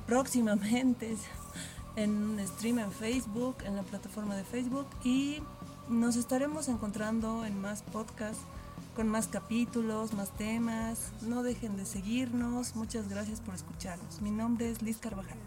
próximamente 0.05 1.15
en 1.95 2.11
un 2.11 2.45
stream 2.45 2.79
en 2.79 2.91
Facebook, 2.91 3.55
en 3.63 3.77
la 3.77 3.83
plataforma 3.83 4.35
de 4.35 4.43
Facebook 4.43 4.87
y 5.05 5.41
nos 5.87 6.17
estaremos 6.17 6.67
encontrando 6.67 7.45
en 7.45 7.57
más 7.61 7.83
podcasts 7.83 8.43
con 8.95 9.09
más 9.09 9.27
capítulos, 9.27 10.13
más 10.13 10.31
temas. 10.31 11.11
No 11.21 11.43
dejen 11.43 11.75
de 11.75 11.85
seguirnos. 11.85 12.75
Muchas 12.75 13.09
gracias 13.09 13.41
por 13.41 13.53
escucharnos. 13.53 14.21
Mi 14.21 14.31
nombre 14.31 14.71
es 14.71 14.81
Liz 14.81 14.97
Carvajal. 14.97 15.37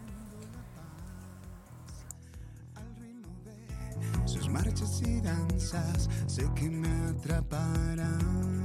sé 6.27 6.47
que 6.55 6.69
me 6.69 6.89
atraparán. 7.09 8.59